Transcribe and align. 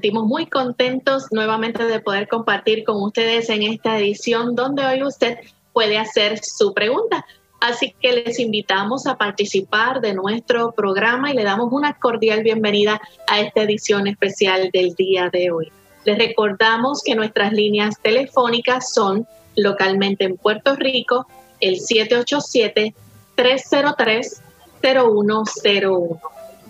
Sentimos 0.00 0.24
muy 0.24 0.46
contentos 0.46 1.26
nuevamente 1.30 1.84
de 1.84 2.00
poder 2.00 2.26
compartir 2.26 2.84
con 2.84 3.02
ustedes 3.02 3.50
en 3.50 3.62
esta 3.62 3.98
edición 3.98 4.54
donde 4.54 4.82
hoy 4.86 5.02
usted 5.02 5.36
puede 5.74 5.98
hacer 5.98 6.38
su 6.42 6.72
pregunta. 6.72 7.26
Así 7.60 7.94
que 8.00 8.14
les 8.14 8.38
invitamos 8.38 9.06
a 9.06 9.18
participar 9.18 10.00
de 10.00 10.14
nuestro 10.14 10.72
programa 10.72 11.30
y 11.30 11.34
le 11.34 11.44
damos 11.44 11.70
una 11.70 11.98
cordial 11.98 12.42
bienvenida 12.42 12.98
a 13.26 13.40
esta 13.40 13.60
edición 13.60 14.06
especial 14.06 14.70
del 14.72 14.94
día 14.94 15.28
de 15.30 15.50
hoy. 15.50 15.70
Les 16.06 16.16
recordamos 16.16 17.02
que 17.04 17.14
nuestras 17.14 17.52
líneas 17.52 18.00
telefónicas 18.00 18.94
son 18.94 19.26
localmente 19.54 20.24
en 20.24 20.38
Puerto 20.38 20.76
Rico 20.76 21.26
el 21.60 21.78
787 21.78 22.94
303 23.34 24.42
0101 24.80 26.20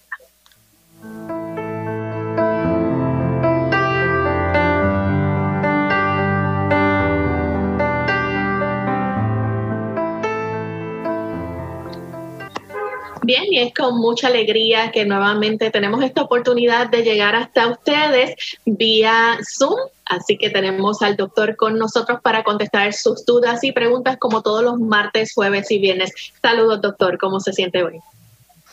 Bien, 13.24 13.44
y 13.50 13.60
es 13.60 13.74
con 13.74 14.00
mucha 14.00 14.28
alegría 14.28 14.92
que 14.92 15.06
nuevamente 15.06 15.70
tenemos 15.70 16.04
esta 16.04 16.24
oportunidad 16.24 16.90
de 16.90 17.04
llegar 17.04 17.36
hasta 17.36 17.68
ustedes 17.68 18.36
vía 18.66 19.38
Zoom. 19.48 19.80
Así 20.12 20.38
que 20.38 20.50
tenemos 20.50 21.02
al 21.02 21.16
doctor 21.16 21.56
con 21.56 21.80
nosotros 21.80 22.20
para 22.22 22.44
contestar 22.44 22.92
sus 22.92 23.26
dudas 23.26 23.64
y 23.64 23.72
preguntas 23.72 24.18
como 24.18 24.42
todos 24.42 24.62
los 24.62 24.78
martes, 24.78 25.32
jueves 25.34 25.72
y 25.72 25.80
viernes. 25.80 26.12
Saludos, 26.42 26.82
doctor. 26.82 27.18
¿Cómo 27.18 27.40
se 27.40 27.54
siente 27.54 27.82
hoy? 27.82 28.00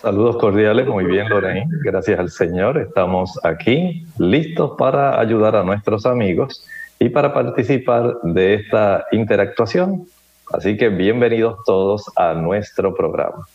Saludos 0.03 0.37
cordiales, 0.39 0.87
muy 0.89 1.05
bien 1.05 1.29
Lorraine, 1.29 1.67
gracias 1.85 2.19
al 2.19 2.31
Señor. 2.31 2.79
Estamos 2.79 3.39
aquí 3.45 4.05
listos 4.19 4.73
para 4.77 5.21
ayudar 5.21 5.55
a 5.55 5.63
nuestros 5.63 6.07
amigos 6.07 6.65
y 6.99 7.09
para 7.09 7.33
participar 7.33 8.15
de 8.23 8.55
esta 8.55 9.07
interactuación. 9.13 10.07
Así 10.53 10.77
que 10.77 10.89
bienvenidos 10.89 11.59
todos 11.65 12.05
a 12.17 12.35
nuestro 12.35 12.95
programa. 12.95 13.47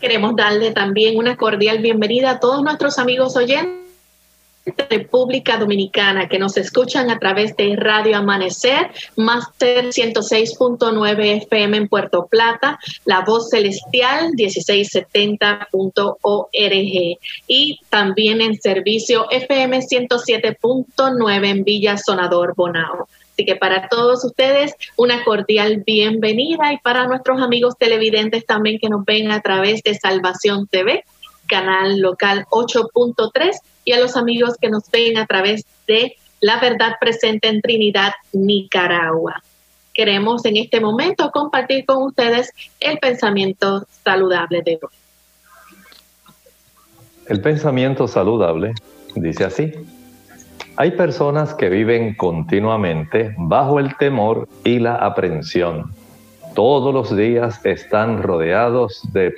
Queremos 0.00 0.34
darle 0.34 0.72
también 0.72 1.16
una 1.16 1.36
cordial 1.36 1.78
bienvenida 1.78 2.30
a 2.32 2.40
todos 2.40 2.62
nuestros 2.62 2.98
amigos 2.98 3.36
oyentes 3.36 3.77
República 4.90 5.56
Dominicana 5.56 6.28
que 6.28 6.38
nos 6.38 6.56
escuchan 6.56 7.10
a 7.10 7.18
través 7.18 7.56
de 7.56 7.76
Radio 7.76 8.16
Amanecer, 8.16 8.90
Master 9.16 9.86
106.9 9.86 11.42
FM 11.42 11.76
en 11.76 11.88
Puerto 11.88 12.26
Plata, 12.26 12.78
La 13.04 13.20
Voz 13.20 13.50
Celestial 13.50 14.32
1670.org 14.32 17.18
y 17.46 17.80
también 17.88 18.40
en 18.40 18.60
servicio 18.60 19.30
FM 19.30 19.80
107.9 19.80 21.48
en 21.48 21.64
Villa 21.64 21.96
Sonador 21.96 22.54
Bonao. 22.56 23.08
Así 23.32 23.44
que 23.44 23.54
para 23.54 23.88
todos 23.88 24.24
ustedes 24.24 24.74
una 24.96 25.22
cordial 25.22 25.84
bienvenida 25.86 26.72
y 26.72 26.78
para 26.78 27.06
nuestros 27.06 27.40
amigos 27.40 27.76
televidentes 27.78 28.44
también 28.44 28.80
que 28.80 28.88
nos 28.88 29.04
ven 29.04 29.30
a 29.30 29.40
través 29.40 29.84
de 29.84 29.94
Salvación 29.94 30.66
TV, 30.66 31.04
canal 31.48 31.98
local 31.98 32.46
8.3 32.50 33.56
y 33.84 33.92
a 33.92 33.98
los 33.98 34.16
amigos 34.16 34.56
que 34.60 34.70
nos 34.70 34.88
ven 34.90 35.18
a 35.18 35.26
través 35.26 35.64
de 35.86 36.16
La 36.40 36.60
Verdad 36.60 36.92
Presente 37.00 37.48
en 37.48 37.60
Trinidad, 37.60 38.12
Nicaragua. 38.32 39.42
Queremos 39.92 40.44
en 40.44 40.58
este 40.58 40.80
momento 40.80 41.30
compartir 41.32 41.84
con 41.84 42.04
ustedes 42.04 42.52
el 42.78 42.98
pensamiento 42.98 43.84
saludable 44.04 44.62
de 44.62 44.78
hoy. 44.80 44.90
El 47.26 47.40
pensamiento 47.40 48.06
saludable 48.06 48.74
dice 49.16 49.44
así. 49.44 49.72
Hay 50.76 50.92
personas 50.92 51.54
que 51.54 51.68
viven 51.68 52.14
continuamente 52.14 53.34
bajo 53.36 53.80
el 53.80 53.96
temor 53.96 54.48
y 54.62 54.78
la 54.78 54.94
aprensión. 54.94 55.92
Todos 56.54 56.94
los 56.94 57.16
días 57.16 57.60
están 57.64 58.22
rodeados 58.22 59.02
de 59.12 59.32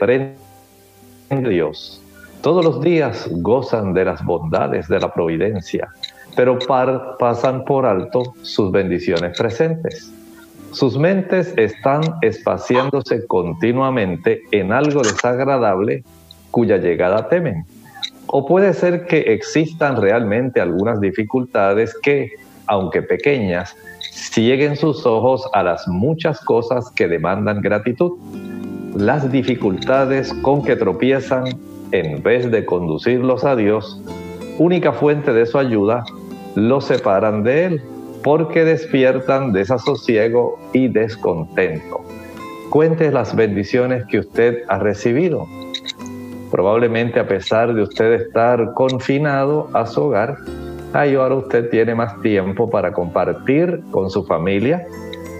Dios. 1.31 2.00
Todos 2.43 2.65
los 2.65 2.81
días 2.81 3.29
gozan 3.31 3.93
de 3.93 4.05
las 4.05 4.25
bondades 4.25 4.89
de 4.89 4.99
la 5.01 5.13
providencia, 5.13 5.89
pero 6.37 6.59
pasan 7.19 7.65
por 7.65 7.87
alto 7.87 8.35
sus 8.43 8.73
bendiciones 8.73 9.37
presentes. 9.39 10.13
Sus 10.73 10.97
mentes 10.97 11.53
están 11.57 12.01
espaciándose 12.23 13.27
continuamente 13.27 14.43
en 14.53 14.73
algo 14.73 15.03
desagradable 15.03 16.05
cuya 16.51 16.77
llegada 16.77 17.29
temen 17.29 17.67
o 18.33 18.47
puede 18.47 18.73
ser 18.75 19.07
que 19.07 19.19
existan 19.33 20.01
realmente 20.01 20.61
algunas 20.61 21.01
dificultades 21.01 21.97
que, 22.01 22.31
aunque 22.67 23.03
pequeñas, 23.03 23.77
cieguen 24.13 24.77
sus 24.77 25.05
ojos 25.05 25.49
a 25.53 25.65
las 25.65 25.89
muchas 25.89 26.41
cosas 26.41 26.91
que 26.93 27.09
demandan 27.09 27.61
gratitud. 27.61 28.13
Las 28.95 29.33
dificultades 29.33 30.33
con 30.43 30.63
que 30.63 30.77
tropiezan, 30.77 31.45
en 31.93 32.23
vez 32.23 32.51
de 32.51 32.65
conducirlos 32.65 33.45
a 33.45 33.57
Dios, 33.57 34.01
única 34.59 34.93
fuente 34.93 35.33
de 35.33 35.47
su 35.47 35.59
ayuda, 35.59 36.05
los 36.55 36.85
separan 36.85 37.43
de 37.43 37.65
Él. 37.65 37.83
porque 38.23 38.67
despiertan 38.67 39.53
desasosiego 39.55 40.59
y 40.75 40.89
descontento. 40.89 42.03
Cuente 42.69 43.11
las 43.11 43.35
bendiciones 43.35 44.05
que 44.11 44.19
usted 44.19 44.59
ha 44.69 44.79
recibido. 44.79 45.47
Probablemente 46.51 47.19
a 47.19 47.27
pesar 47.27 47.73
de 47.73 47.83
usted 47.83 48.13
estar 48.13 48.75
confinado 48.75 49.71
a 49.73 49.87
su 49.87 50.03
hogar, 50.03 50.37
ahí 50.93 51.15
ahora 51.15 51.37
usted 51.37 51.71
tiene 51.71 51.95
más 51.95 52.21
tiempo 52.21 52.69
para 52.69 52.93
compartir 52.93 53.81
con 53.91 54.11
su 54.11 54.25
familia, 54.25 54.87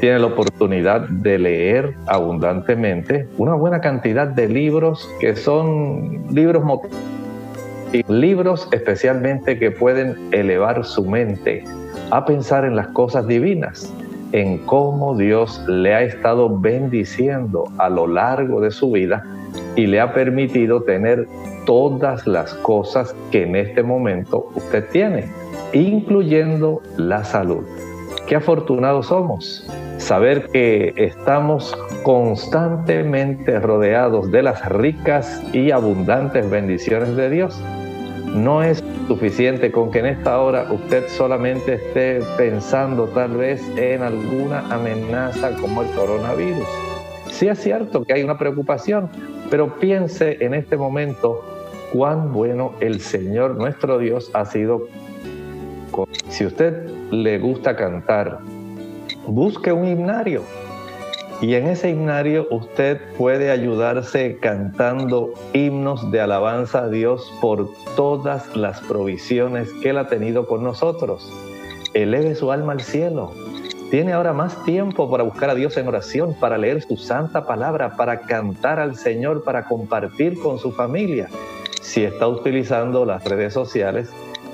tiene 0.01 0.19
la 0.19 0.27
oportunidad 0.27 1.09
de 1.09 1.39
leer 1.39 1.95
abundantemente 2.07 3.29
una 3.37 3.55
buena 3.55 3.81
cantidad 3.81 4.27
de 4.27 4.49
libros 4.49 5.09
que 5.21 5.37
son 5.37 6.35
libros 6.35 6.65
libros 8.09 8.69
especialmente 8.73 9.59
que 9.59 9.71
pueden 9.71 10.17
elevar 10.33 10.85
su 10.85 11.05
mente 11.05 11.65
a 12.11 12.25
pensar 12.25 12.65
en 12.65 12.77
las 12.77 12.89
cosas 12.89 13.27
divinas, 13.27 13.93
en 14.33 14.59
cómo 14.59 15.17
Dios 15.17 15.63
le 15.69 15.95
ha 15.95 16.03
estado 16.03 16.59
bendiciendo 16.59 17.65
a 17.79 17.89
lo 17.89 18.07
largo 18.07 18.61
de 18.61 18.71
su 18.71 18.93
vida 18.93 19.25
y 19.77 19.87
le 19.87 20.01
ha 20.01 20.15
permitido 20.15 20.83
tener 20.83 21.27
todas 21.67 22.27
las 22.27 22.55
cosas 22.55 23.15
que 23.31 23.43
en 23.43 23.57
este 23.57 23.83
momento 23.83 24.51
usted 24.55 24.89
tiene, 24.91 25.27
incluyendo 25.73 26.81
la 26.97 27.25
salud. 27.25 27.65
Qué 28.31 28.37
afortunados 28.37 29.09
somos 29.09 29.67
saber 29.99 30.51
que 30.53 30.95
estamos 30.97 31.77
constantemente 32.05 33.59
rodeados 33.59 34.31
de 34.31 34.45
las 34.45 34.69
ricas 34.69 35.43
y 35.53 35.73
abundantes 35.73 36.49
bendiciones 36.49 37.17
de 37.17 37.29
Dios. 37.29 37.61
No 38.33 38.63
es 38.63 38.85
suficiente 39.09 39.73
con 39.73 39.91
que 39.91 39.99
en 39.99 40.07
esta 40.07 40.41
hora 40.41 40.69
usted 40.71 41.09
solamente 41.09 41.75
esté 41.75 42.21
pensando 42.39 43.09
tal 43.09 43.37
vez 43.37 43.61
en 43.77 44.05
alguna 44.05 44.61
amenaza 44.73 45.57
como 45.57 45.83
el 45.83 45.91
coronavirus. 45.91 46.69
Sí 47.33 47.49
es 47.49 47.59
cierto 47.59 48.05
que 48.05 48.13
hay 48.13 48.23
una 48.23 48.39
preocupación, 48.39 49.11
pero 49.51 49.75
piense 49.81 50.37
en 50.39 50.55
este 50.55 50.77
momento 50.77 51.43
cuán 51.93 52.33
bueno 52.33 52.75
el 52.79 53.01
Señor 53.01 53.57
nuestro 53.57 53.99
Dios 53.99 54.31
ha 54.35 54.45
sido. 54.45 54.87
Si 56.29 56.47
usted 56.47 56.89
le 57.11 57.39
gusta 57.39 57.77
cantar, 57.77 58.39
busque 59.27 59.73
un 59.73 59.89
himnario. 59.89 60.43
Y 61.41 61.55
en 61.55 61.69
ese 61.69 61.89
himnario 61.89 62.47
usted 62.51 63.01
puede 63.17 63.51
ayudarse 63.51 64.39
cantando 64.41 65.33
himnos 65.55 66.11
de 66.11 66.21
alabanza 66.21 66.85
a 66.85 66.89
Dios 66.89 67.33
por 67.41 67.71
todas 67.97 68.55
las 68.55 68.81
provisiones 68.81 69.73
que 69.83 69.91
Él 69.91 69.99
ha 69.99 70.09
tenido 70.09 70.47
con 70.47 70.63
nosotros. 70.63 71.33
Eleve 71.95 72.35
su 72.35 72.53
alma 72.53 72.73
al 72.73 72.81
cielo. 72.83 73.33
Tiene 73.91 74.13
ahora 74.13 74.33
más 74.33 74.63
tiempo 74.65 75.11
para 75.11 75.25
buscar 75.25 75.51
a 75.51 75.55
Dios 75.55 75.77
en 75.77 75.89
oración, 75.89 76.35
para 76.39 76.59
leer 76.59 76.83
su 76.83 76.97
santa 76.97 77.47
palabra, 77.47 77.97
para 77.97 78.21
cantar 78.21 78.79
al 78.79 78.95
Señor, 78.95 79.43
para 79.43 79.65
compartir 79.65 80.39
con 80.39 80.59
su 80.59 80.71
familia. 80.73 81.29
Si 81.81 82.05
está 82.05 82.29
utilizando 82.29 83.05
las 83.05 83.25
redes 83.25 83.53
sociales, 83.55 84.11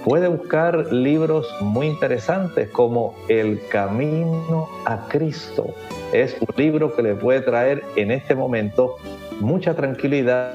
puede 0.06 0.28
buscar 0.28 0.92
libros 0.92 1.52
muy 1.60 1.88
interesantes 1.88 2.68
como 2.68 3.16
El 3.28 3.60
Camino 3.66 4.68
a 4.84 5.08
Cristo. 5.08 5.74
Es 6.12 6.36
un 6.40 6.46
libro 6.56 6.94
que 6.94 7.02
le 7.02 7.16
puede 7.16 7.40
traer 7.40 7.82
en 7.96 8.12
este 8.12 8.36
momento 8.36 8.98
mucha 9.40 9.74
tranquilidad 9.74 10.54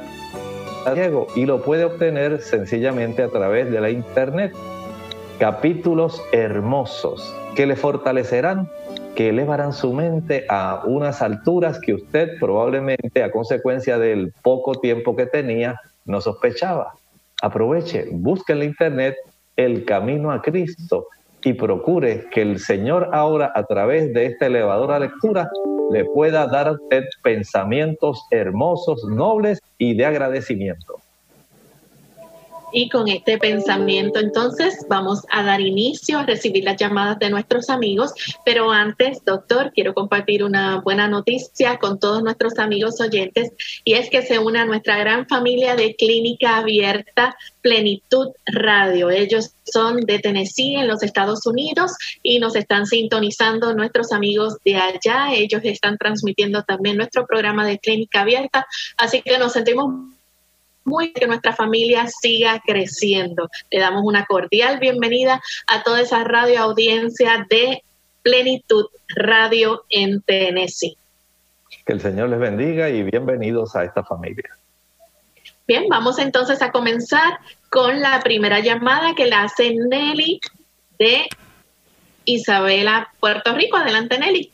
y 1.35 1.45
lo 1.45 1.61
puede 1.63 1.83
obtener 1.83 2.41
sencillamente 2.41 3.23
a 3.23 3.27
través 3.27 3.69
de 3.69 3.81
la 3.81 3.89
internet. 3.89 4.53
Capítulos 5.37 6.23
hermosos 6.31 7.35
que 7.53 7.65
le 7.65 7.75
fortalecerán, 7.75 8.69
que 9.15 9.29
elevarán 9.29 9.73
su 9.73 9.91
mente 9.91 10.45
a 10.47 10.83
unas 10.85 11.21
alturas 11.21 11.77
que 11.81 11.95
usted 11.95 12.39
probablemente 12.39 13.21
a 13.21 13.31
consecuencia 13.31 13.99
del 13.99 14.31
poco 14.43 14.75
tiempo 14.75 15.13
que 15.17 15.25
tenía 15.25 15.81
no 16.05 16.21
sospechaba. 16.21 16.93
Aproveche, 17.41 18.07
busque 18.13 18.53
en 18.53 18.59
la 18.59 18.65
internet 18.65 19.17
el 19.55 19.85
camino 19.85 20.31
a 20.31 20.41
Cristo 20.41 21.07
y 21.43 21.53
procure 21.53 22.27
que 22.31 22.41
el 22.41 22.59
Señor 22.59 23.09
ahora 23.13 23.51
a 23.55 23.63
través 23.63 24.13
de 24.13 24.25
esta 24.27 24.45
elevadora 24.45 24.99
lectura 24.99 25.49
le 25.91 26.05
pueda 26.05 26.47
dar 26.47 26.77
pensamientos 27.23 28.23
hermosos, 28.31 29.03
nobles 29.05 29.59
y 29.77 29.95
de 29.95 30.05
agradecimiento. 30.05 30.95
Y 32.71 32.89
con 32.89 33.07
este 33.07 33.37
pensamiento 33.37 34.19
entonces 34.19 34.85
vamos 34.87 35.21
a 35.29 35.43
dar 35.43 35.61
inicio 35.61 36.19
a 36.19 36.25
recibir 36.25 36.63
las 36.63 36.77
llamadas 36.77 37.19
de 37.19 37.29
nuestros 37.29 37.69
amigos, 37.69 38.13
pero 38.45 38.71
antes, 38.71 39.23
doctor, 39.25 39.71
quiero 39.73 39.93
compartir 39.93 40.43
una 40.43 40.79
buena 40.81 41.07
noticia 41.07 41.77
con 41.77 41.99
todos 41.99 42.23
nuestros 42.23 42.59
amigos 42.59 42.99
oyentes 43.01 43.51
y 43.83 43.93
es 43.93 44.09
que 44.09 44.21
se 44.21 44.39
une 44.39 44.59
a 44.59 44.65
nuestra 44.65 44.97
gran 44.97 45.27
familia 45.27 45.75
de 45.75 45.95
Clínica 45.95 46.57
Abierta 46.57 47.35
Plenitud 47.61 48.29
Radio. 48.45 49.09
Ellos 49.09 49.55
son 49.63 50.01
de 50.01 50.19
Tennessee 50.19 50.75
en 50.75 50.87
los 50.87 51.03
Estados 51.03 51.45
Unidos 51.45 51.93
y 52.23 52.39
nos 52.39 52.55
están 52.55 52.85
sintonizando 52.85 53.73
nuestros 53.73 54.11
amigos 54.11 54.57
de 54.65 54.77
allá. 54.77 55.33
Ellos 55.33 55.61
están 55.63 55.97
transmitiendo 55.97 56.63
también 56.63 56.97
nuestro 56.97 57.25
programa 57.25 57.65
de 57.65 57.79
Clínica 57.79 58.21
Abierta, 58.21 58.65
así 58.97 59.21
que 59.21 59.37
nos 59.37 59.53
sentimos 59.53 59.93
muy 60.83 61.13
que 61.13 61.27
nuestra 61.27 61.53
familia 61.53 62.07
siga 62.07 62.61
creciendo. 62.65 63.49
Le 63.69 63.79
damos 63.79 64.03
una 64.03 64.25
cordial 64.25 64.79
bienvenida 64.79 65.41
a 65.67 65.83
toda 65.83 66.01
esa 66.01 66.23
radio 66.23 66.61
audiencia 66.61 67.45
de 67.49 67.83
Plenitud 68.23 68.87
Radio 69.15 69.83
en 69.89 70.21
Tennessee. 70.21 70.97
Que 71.85 71.93
el 71.93 72.01
Señor 72.01 72.29
les 72.29 72.39
bendiga 72.39 72.89
y 72.89 73.03
bienvenidos 73.03 73.75
a 73.75 73.83
esta 73.83 74.03
familia. 74.03 74.57
Bien, 75.67 75.85
vamos 75.89 76.19
entonces 76.19 76.61
a 76.61 76.71
comenzar 76.71 77.39
con 77.69 78.01
la 78.01 78.19
primera 78.21 78.59
llamada 78.59 79.15
que 79.15 79.27
la 79.27 79.43
hace 79.43 79.73
Nelly 79.73 80.41
de 80.99 81.27
Isabela, 82.25 83.13
Puerto 83.19 83.53
Rico. 83.53 83.77
Adelante, 83.77 84.19
Nelly. 84.19 84.51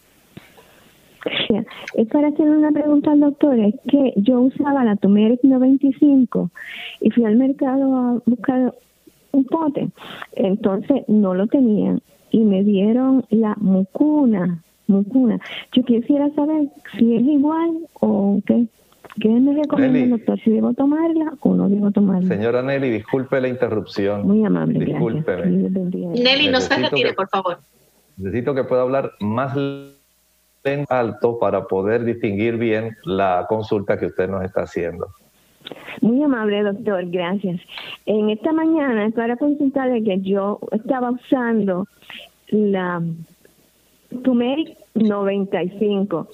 Es 1.93 2.07
para 2.07 2.29
hacer 2.29 2.49
una 2.49 2.71
pregunta 2.71 3.11
al 3.11 3.19
doctor. 3.19 3.59
Es 3.59 3.75
que 3.89 4.13
yo 4.17 4.41
usaba 4.41 4.83
la 4.83 4.95
Turmeric 4.95 5.43
95 5.43 6.49
y 7.01 7.09
fui 7.11 7.25
al 7.25 7.35
mercado 7.35 7.95
a 7.95 8.21
buscar 8.25 8.73
un 9.31 9.45
pote. 9.45 9.89
Entonces 10.35 11.03
no 11.07 11.33
lo 11.33 11.47
tenían 11.47 12.01
y 12.31 12.43
me 12.43 12.63
dieron 12.63 13.25
la 13.29 13.55
mucuna. 13.59 14.63
Mucuna. 14.87 15.39
Yo 15.73 15.83
quisiera 15.83 16.29
saber 16.31 16.67
si 16.97 17.15
es 17.15 17.23
igual 17.23 17.77
o 17.99 18.39
qué. 18.45 18.67
¿Qué 19.19 19.29
me 19.29 19.53
recomienda 19.53 19.99
el 19.99 20.09
doctor? 20.11 20.39
¿Si 20.41 20.51
debo 20.51 20.73
tomarla 20.73 21.33
o 21.39 21.55
no 21.55 21.67
debo 21.69 21.91
tomarla? 21.91 22.27
Señora 22.27 22.61
Nelly, 22.61 22.91
disculpe 22.91 23.41
la 23.41 23.47
interrupción. 23.47 24.27
Muy 24.27 24.45
amable, 24.45 24.85
Discúlpeme. 24.85 25.47
Nelly, 25.47 26.49
no 26.49 26.61
se 26.61 26.77
retire, 26.77 27.13
por 27.13 27.27
favor. 27.27 27.57
Necesito 28.17 28.53
que 28.53 28.63
pueda 28.63 28.83
hablar 28.83 29.13
más 29.19 29.55
alto 30.89 31.39
para 31.39 31.65
poder 31.65 32.03
distinguir 32.03 32.57
bien 32.57 32.95
la 33.03 33.45
consulta 33.47 33.97
que 33.97 34.07
usted 34.07 34.29
nos 34.29 34.43
está 34.43 34.61
haciendo. 34.61 35.07
Muy 36.01 36.23
amable, 36.23 36.63
doctor, 36.63 37.05
gracias. 37.07 37.59
En 38.05 38.29
esta 38.29 38.53
mañana 38.53 39.09
para 39.11 39.35
consultarle 39.37 40.03
que 40.03 40.21
yo 40.21 40.59
estaba 40.71 41.11
usando 41.11 41.87
la 42.49 43.01
Turmeric 44.23 44.77
95 44.95 46.27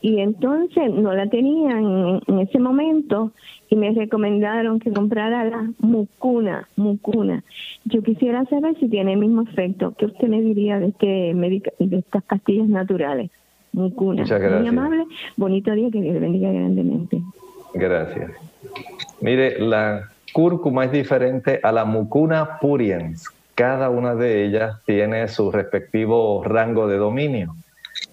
y 0.00 0.20
entonces 0.20 0.92
no 0.94 1.12
la 1.12 1.28
tenían 1.28 2.20
en, 2.26 2.38
ese 2.38 2.58
momento 2.58 3.32
y 3.68 3.76
me 3.76 3.90
recomendaron 3.90 4.78
que 4.78 4.92
comprara 4.92 5.44
la 5.44 5.70
mucuna, 5.80 6.68
mucuna. 6.76 7.42
Yo 7.84 8.02
quisiera 8.02 8.44
saber 8.46 8.78
si 8.78 8.88
tiene 8.88 9.14
el 9.14 9.18
mismo 9.18 9.42
efecto. 9.42 9.94
¿Qué 9.98 10.06
usted 10.06 10.28
me 10.28 10.40
diría 10.40 10.78
de, 10.78 10.88
este 10.88 11.34
de 11.78 11.98
estas 11.98 12.22
pastillas 12.24 12.68
naturales? 12.68 13.30
Muchas 13.72 14.40
gracias. 14.40 14.60
Muy 14.60 14.68
amable. 14.68 15.06
Bonito 15.36 15.72
día, 15.72 15.90
que 15.90 16.00
le 16.00 16.18
bendiga 16.18 16.50
grandemente. 16.50 17.22
Gracias. 17.74 18.30
Mire, 19.20 19.58
la 19.60 20.08
cúrcuma 20.32 20.84
es 20.84 20.92
diferente 20.92 21.60
a 21.62 21.72
la 21.72 21.84
mucuna 21.84 22.58
puriens. 22.60 23.28
Cada 23.54 23.90
una 23.90 24.14
de 24.14 24.44
ellas 24.44 24.80
tiene 24.86 25.26
su 25.28 25.50
respectivo 25.50 26.42
rango 26.44 26.86
de 26.86 26.96
dominio. 26.96 27.54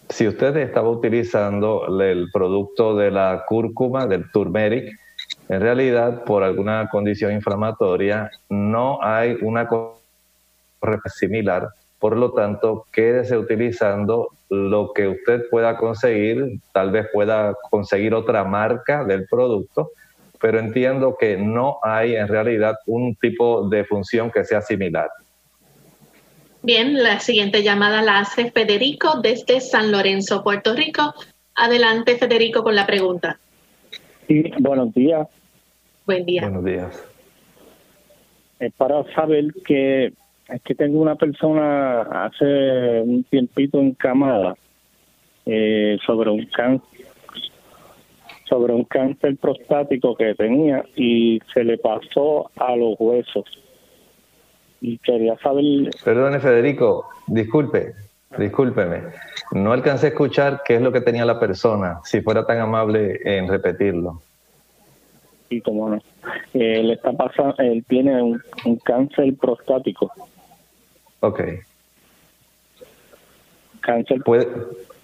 Si 0.09 0.27
usted 0.27 0.55
estaba 0.57 0.89
utilizando 0.89 1.87
el 2.01 2.29
producto 2.31 2.95
de 2.95 3.11
la 3.11 3.43
cúrcuma, 3.47 4.07
del 4.07 4.29
turmeric, 4.31 4.97
en 5.49 5.61
realidad 5.61 6.23
por 6.23 6.43
alguna 6.43 6.87
condición 6.89 7.31
inflamatoria 7.31 8.31
no 8.49 8.99
hay 9.01 9.37
una 9.41 9.67
cosa 9.67 10.01
similar. 11.07 11.69
Por 11.99 12.17
lo 12.17 12.31
tanto, 12.31 12.85
quédese 12.91 13.37
utilizando 13.37 14.29
lo 14.49 14.91
que 14.93 15.07
usted 15.07 15.49
pueda 15.49 15.77
conseguir, 15.77 16.59
tal 16.71 16.91
vez 16.91 17.07
pueda 17.11 17.55
conseguir 17.69 18.13
otra 18.13 18.43
marca 18.43 19.03
del 19.03 19.25
producto, 19.27 19.91
pero 20.39 20.59
entiendo 20.59 21.15
que 21.19 21.37
no 21.37 21.79
hay 21.81 22.15
en 22.15 22.27
realidad 22.27 22.75
un 22.85 23.15
tipo 23.15 23.67
de 23.67 23.85
función 23.85 24.31
que 24.31 24.43
sea 24.43 24.61
similar. 24.61 25.09
Bien, 26.61 27.03
la 27.03 27.19
siguiente 27.19 27.63
llamada 27.63 28.01
la 28.01 28.19
hace 28.19 28.51
Federico 28.51 29.19
desde 29.21 29.61
San 29.61 29.91
Lorenzo, 29.91 30.43
Puerto 30.43 30.73
Rico. 30.75 31.13
Adelante, 31.55 32.17
Federico, 32.17 32.63
con 32.63 32.75
la 32.75 32.85
pregunta. 32.85 33.37
Sí, 34.27 34.51
buenos 34.59 34.93
días. 34.93 35.27
Buen 36.05 36.25
día. 36.25 36.41
Buenos 36.41 36.65
días. 36.65 37.03
Es 38.59 38.73
para 38.73 39.03
saber 39.13 39.45
que 39.65 40.13
es 40.49 40.61
que 40.61 40.75
tengo 40.75 41.01
una 41.01 41.15
persona 41.15 42.01
hace 42.01 43.01
un 43.01 43.23
tiempito 43.23 43.79
encamada 43.79 44.55
eh, 45.45 45.97
sobre 46.05 46.29
un 46.29 46.45
cáncer 46.45 47.05
sobre 48.47 48.73
un 48.73 48.83
cáncer 48.83 49.37
prostático 49.37 50.15
que 50.15 50.35
tenía 50.35 50.85
y 50.95 51.41
se 51.51 51.63
le 51.63 51.79
pasó 51.79 52.51
a 52.55 52.75
los 52.75 52.95
huesos 52.99 53.45
y 54.81 54.99
quería 54.99 55.35
saber... 55.39 55.63
Perdone, 56.03 56.39
Federico, 56.39 57.09
disculpe, 57.25 57.93
discúlpeme. 58.37 59.01
No 59.51 59.71
alcancé 59.71 60.07
a 60.07 60.09
escuchar 60.09 60.61
qué 60.63 60.75
es 60.75 60.81
lo 60.81 60.91
que 60.91 61.01
tenía 61.01 61.25
la 61.25 61.39
persona, 61.39 62.01
si 62.03 62.21
fuera 62.21 62.45
tan 62.45 62.59
amable 62.59 63.19
en 63.23 63.47
repetirlo. 63.47 64.21
Y 65.49 65.61
cómo 65.61 65.89
no. 65.89 65.99
Él 66.53 66.91
está 66.91 67.13
pasando, 67.13 67.55
él 67.59 67.83
tiene 67.87 68.21
un, 68.21 68.41
cáncer 68.83 69.33
prostático. 69.35 70.11
Ok. 71.19 71.41
Cáncer. 73.81 74.21
Puede, 74.23 74.47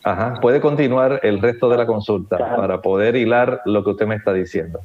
ajá, 0.04 0.40
puede 0.42 0.60
continuar 0.60 1.20
el 1.24 1.42
resto 1.42 1.70
de 1.70 1.78
la 1.78 1.86
consulta 1.86 2.38
para 2.38 2.82
poder 2.82 3.16
hilar 3.16 3.62
lo 3.66 3.84
que 3.84 3.92
usted 3.92 4.08
me 4.08 4.16
está 4.16 4.34
diciendo. 4.34 4.80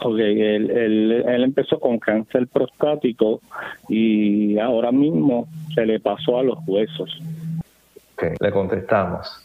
Ok, 0.00 0.18
él, 0.18 0.70
él, 0.70 1.42
empezó 1.42 1.80
con 1.80 1.98
cáncer 1.98 2.46
prostático 2.46 3.40
y 3.88 4.56
ahora 4.58 4.92
mismo 4.92 5.48
se 5.74 5.86
le 5.86 5.98
pasó 5.98 6.38
a 6.38 6.44
los 6.44 6.58
huesos. 6.66 7.20
Ok, 8.14 8.40
le 8.40 8.50
contestamos. 8.52 9.44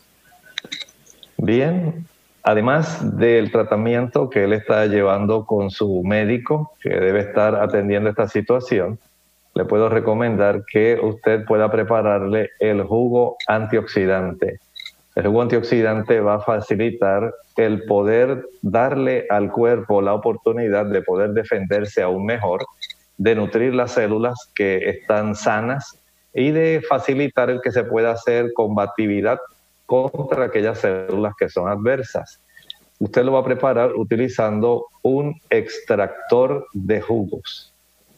Bien, 1.38 2.06
además 2.44 3.18
del 3.18 3.52
tratamiento 3.52 4.30
que 4.30 4.44
él 4.44 4.54
está 4.54 4.86
llevando 4.86 5.46
con 5.46 5.72
su 5.72 6.04
médico, 6.04 6.74
que 6.82 6.90
debe 6.90 7.22
estar 7.22 7.56
atendiendo 7.56 8.10
esta 8.10 8.28
situación, 8.28 9.00
le 9.56 9.66
puedo 9.66 9.90
recomendar 9.90 10.64
que 10.66 11.00
usted 11.02 11.46
pueda 11.46 11.72
prepararle 11.72 12.50
el 12.60 12.84
jugo 12.84 13.38
antioxidante 13.48 14.60
el 15.16 15.28
jugo 15.28 15.44
antioxidante 15.44 16.20
va 16.22 16.36
a 16.36 16.40
facilitar 16.40 17.34
el 17.56 17.84
poder 17.84 18.48
darle 18.64 19.28
al 19.30 19.52
cuerpo 19.52 20.02
la 20.02 20.14
oportunidad 20.14 20.88
de 20.88 21.04
poder 21.04 21.32
defenderse 21.32 22.02
aún 22.02 22.26
mejor, 22.26 22.66
de 23.18 23.36
nutrir 23.36 23.76
las 23.76 23.92
células 23.92 24.36
que 24.56 24.90
están 24.90 25.36
sanas 25.36 26.00
y 26.34 26.50
de 26.50 26.82
facilitar 26.88 27.52
el 27.52 27.62
que 27.62 27.72
se 27.72 27.84
pueda 27.84 28.12
hacer 28.12 28.54
combatividad 28.54 29.40
contra 29.86 30.46
aquellas 30.46 30.80
células 30.80 31.34
que 31.38 31.48
son 31.48 31.70
adversas. 31.70 32.40
Usted 32.98 33.24
lo 33.24 33.34
va 33.34 33.42
a 33.42 33.46
preparar 33.46 33.94
utilizando 33.94 34.88
un 35.04 35.36
extractor 35.52 36.66
de 36.74 37.02
jugos. 37.02 37.73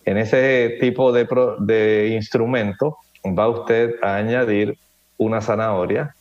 En 0.05 0.19
ese 0.19 0.77
tipo 0.79 1.11
de, 1.11 2.09
instrumento 2.13 2.97
va 3.25 3.49
usted 3.49 3.95
a 4.03 4.17
añadir 4.17 4.77
una 5.17 5.41
zanahoria, 5.41 6.15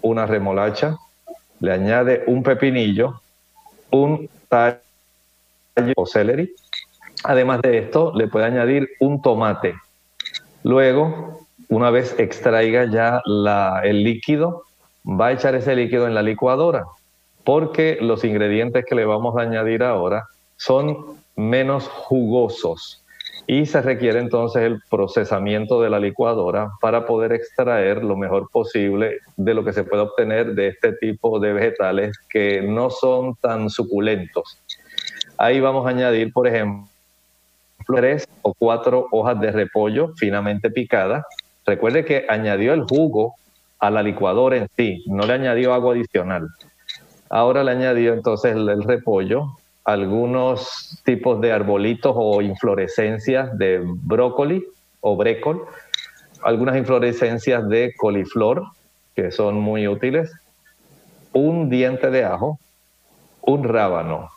una 0.00 0.26
remolacha, 0.26 0.96
le 1.58 1.72
añade 1.72 2.22
un 2.28 2.44
pepinillo, 2.44 3.20
un 3.90 4.30
tallo 4.48 4.78
o 5.96 6.06
celery. 6.06 6.54
Además 7.24 7.62
de 7.62 7.78
esto, 7.78 8.12
le 8.14 8.28
puede 8.28 8.46
añadir 8.46 8.90
un 9.00 9.20
tomate. 9.20 9.74
Luego, 10.62 11.40
una 11.68 11.90
vez 11.90 12.14
extraiga 12.18 12.84
ya 12.84 13.20
el 13.82 14.04
líquido, 14.04 14.62
va 15.04 15.28
a 15.28 15.32
echar 15.32 15.56
ese 15.56 15.74
líquido 15.74 16.06
en 16.06 16.14
la 16.14 16.22
licuadora, 16.22 16.84
porque 17.42 17.98
los 18.00 18.22
ingredientes 18.22 18.84
que 18.84 18.94
le 18.94 19.04
vamos 19.04 19.36
a 19.36 19.42
añadir 19.42 19.82
ahora 19.82 20.28
son 20.56 21.18
menos 21.34 21.88
jugosos 21.88 23.02
y 23.46 23.66
se 23.66 23.80
requiere 23.80 24.18
entonces 24.18 24.62
el 24.62 24.82
procesamiento 24.90 25.80
de 25.80 25.90
la 25.90 26.00
licuadora 26.00 26.70
para 26.80 27.06
poder 27.06 27.32
extraer 27.32 28.02
lo 28.02 28.16
mejor 28.16 28.50
posible 28.50 29.18
de 29.36 29.54
lo 29.54 29.64
que 29.64 29.72
se 29.72 29.84
puede 29.84 30.02
obtener 30.02 30.54
de 30.54 30.68
este 30.68 30.92
tipo 30.94 31.38
de 31.38 31.52
vegetales 31.52 32.18
que 32.28 32.62
no 32.62 32.90
son 32.90 33.36
tan 33.36 33.70
suculentos. 33.70 34.58
Ahí 35.38 35.60
vamos 35.60 35.86
a 35.86 35.90
añadir, 35.90 36.32
por 36.32 36.48
ejemplo, 36.48 36.88
tres 37.86 38.26
o 38.42 38.52
cuatro 38.54 39.06
hojas 39.12 39.40
de 39.40 39.52
repollo 39.52 40.12
finamente 40.16 40.70
picadas. 40.70 41.24
Recuerde 41.64 42.04
que 42.04 42.26
añadió 42.28 42.72
el 42.74 42.82
jugo 42.82 43.34
a 43.78 43.90
la 43.90 44.02
licuadora 44.02 44.56
en 44.56 44.68
sí, 44.76 45.04
no 45.06 45.24
le 45.26 45.34
añadió 45.34 45.72
agua 45.72 45.94
adicional. 45.94 46.48
Ahora 47.28 47.62
le 47.62 47.72
añadió 47.72 48.12
entonces 48.12 48.56
el 48.56 48.82
repollo, 48.82 49.56
algunos 49.86 51.00
tipos 51.04 51.40
de 51.40 51.52
arbolitos 51.52 52.12
o 52.14 52.42
inflorescencias 52.42 53.56
de 53.56 53.80
brócoli 53.84 54.66
o 55.00 55.16
brécol, 55.16 55.64
algunas 56.42 56.76
inflorescencias 56.76 57.66
de 57.68 57.94
coliflor, 57.96 58.64
que 59.14 59.30
son 59.30 59.60
muy 59.60 59.86
útiles, 59.86 60.30
un 61.32 61.70
diente 61.70 62.10
de 62.10 62.24
ajo, 62.24 62.58
un 63.42 63.62
rábano. 63.62 64.28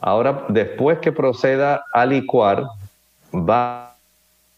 Ahora, 0.00 0.46
después 0.48 0.98
que 1.00 1.12
proceda 1.12 1.84
a 1.92 2.06
licuar, 2.06 2.64
va 3.34 3.94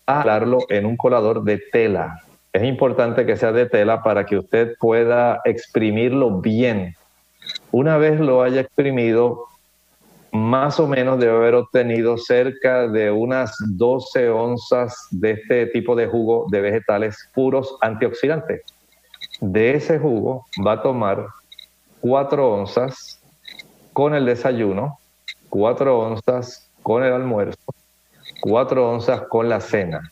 a 0.06 0.22
colarlo 0.22 0.60
en 0.68 0.86
un 0.86 0.96
colador 0.96 1.42
de 1.42 1.60
tela. 1.72 2.20
Es 2.52 2.62
importante 2.62 3.26
que 3.26 3.36
sea 3.36 3.50
de 3.50 3.66
tela 3.66 4.02
para 4.04 4.24
que 4.26 4.38
usted 4.38 4.76
pueda 4.78 5.40
exprimirlo 5.44 6.40
bien. 6.40 6.94
Una 7.72 7.98
vez 7.98 8.20
lo 8.20 8.42
haya 8.42 8.60
exprimido, 8.60 9.48
más 10.34 10.80
o 10.80 10.88
menos 10.88 11.20
debe 11.20 11.36
haber 11.36 11.54
obtenido 11.54 12.18
cerca 12.18 12.88
de 12.88 13.08
unas 13.08 13.54
12 13.76 14.30
onzas 14.30 15.06
de 15.12 15.30
este 15.30 15.66
tipo 15.66 15.94
de 15.94 16.08
jugo 16.08 16.46
de 16.50 16.60
vegetales 16.60 17.30
puros 17.32 17.76
antioxidantes. 17.80 18.62
De 19.40 19.76
ese 19.76 19.96
jugo 20.00 20.44
va 20.66 20.72
a 20.72 20.82
tomar 20.82 21.24
4 22.00 22.52
onzas 22.52 23.20
con 23.92 24.12
el 24.12 24.26
desayuno, 24.26 24.98
4 25.50 26.00
onzas 26.00 26.68
con 26.82 27.04
el 27.04 27.12
almuerzo, 27.12 27.72
4 28.40 28.90
onzas 28.90 29.22
con 29.28 29.48
la 29.48 29.60
cena. 29.60 30.10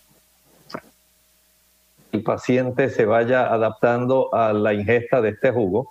El 2.12 2.22
paciente 2.22 2.90
se 2.90 3.06
vaya 3.06 3.52
adaptando 3.52 4.32
a 4.32 4.52
la 4.52 4.72
ingesta 4.72 5.20
de 5.20 5.30
este 5.30 5.50
jugo, 5.50 5.88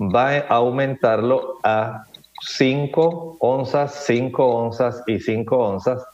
va 0.00 0.30
a 0.30 0.46
aumentarlo 0.48 1.58
a 1.62 2.04
5 2.40 3.36
onzas, 3.40 4.04
5 4.06 4.44
onzas 4.44 5.02
y 5.06 5.20
5 5.20 5.56
onzas, 5.56 6.04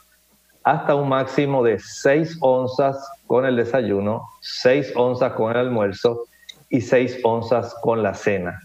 hasta 0.65 0.95
un 0.95 1.09
máximo 1.09 1.63
de 1.63 1.79
6 1.79 2.39
onzas 2.41 2.97
con 3.27 3.45
el 3.45 3.57
desayuno, 3.57 4.29
6 4.41 4.93
onzas 4.97 5.33
con 5.33 5.51
el 5.51 5.59
almuerzo 5.59 6.25
y 6.69 6.81
6 6.81 7.21
onzas 7.25 7.75
con 7.83 8.03
la 8.03 8.15
cena. 8.15 8.61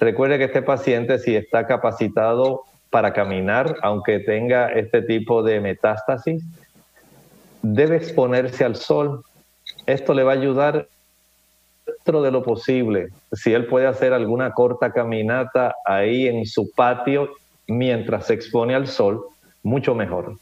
Recuerde 0.00 0.38
que 0.38 0.44
este 0.44 0.62
paciente, 0.62 1.18
si 1.18 1.36
está 1.36 1.66
capacitado 1.66 2.62
para 2.90 3.12
caminar, 3.12 3.76
aunque 3.82 4.18
tenga 4.18 4.68
este 4.68 5.02
tipo 5.02 5.42
de 5.42 5.60
metástasis, 5.60 6.44
debe 7.62 7.96
exponerse 7.96 8.64
al 8.64 8.76
sol. 8.76 9.22
Esto 9.86 10.14
le 10.14 10.24
va 10.24 10.32
a 10.32 10.34
ayudar 10.34 10.88
de 12.04 12.30
lo 12.30 12.42
posible, 12.42 13.08
si 13.32 13.52
él 13.52 13.66
puede 13.66 13.86
hacer 13.86 14.12
alguna 14.12 14.52
corta 14.52 14.92
caminata 14.92 15.76
ahí 15.84 16.26
en 16.26 16.44
su 16.46 16.70
patio 16.72 17.30
mientras 17.68 18.26
se 18.26 18.34
expone 18.34 18.74
al 18.74 18.88
sol, 18.88 19.24
mucho 19.62 19.94
mejor. 19.94 20.36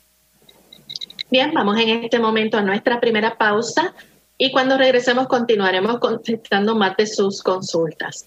Bien, 1.30 1.52
vamos 1.52 1.78
en 1.78 2.04
este 2.04 2.18
momento 2.18 2.56
a 2.56 2.62
nuestra 2.62 2.98
primera 2.98 3.36
pausa 3.36 3.94
y 4.38 4.50
cuando 4.50 4.78
regresemos 4.78 5.28
continuaremos 5.28 5.98
contestando 5.98 6.74
más 6.74 6.96
de 6.96 7.06
sus 7.06 7.42
consultas. 7.42 8.26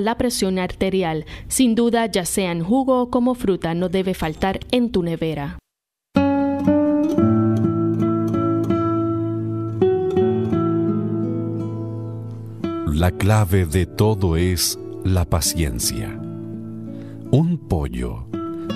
la 0.00 0.16
presión 0.16 0.58
arterial. 0.58 1.24
Sin 1.48 1.74
duda, 1.74 2.06
ya 2.06 2.24
sea 2.24 2.52
en 2.52 2.62
jugo 2.62 3.02
o 3.02 3.10
como 3.10 3.34
fruta, 3.34 3.74
no 3.74 3.88
debe 3.88 4.14
faltar 4.14 4.60
en 4.70 4.90
tu 4.92 5.02
nevera. 5.02 5.58
La 13.02 13.10
clave 13.10 13.66
de 13.66 13.86
todo 13.86 14.36
es 14.36 14.78
la 15.04 15.24
paciencia. 15.24 16.16
Un 17.32 17.58
pollo 17.68 18.26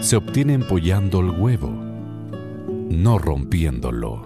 se 0.00 0.16
obtiene 0.16 0.54
empollando 0.54 1.20
el 1.20 1.30
huevo, 1.30 1.70
no 2.90 3.18
rompiéndolo. 3.18 4.25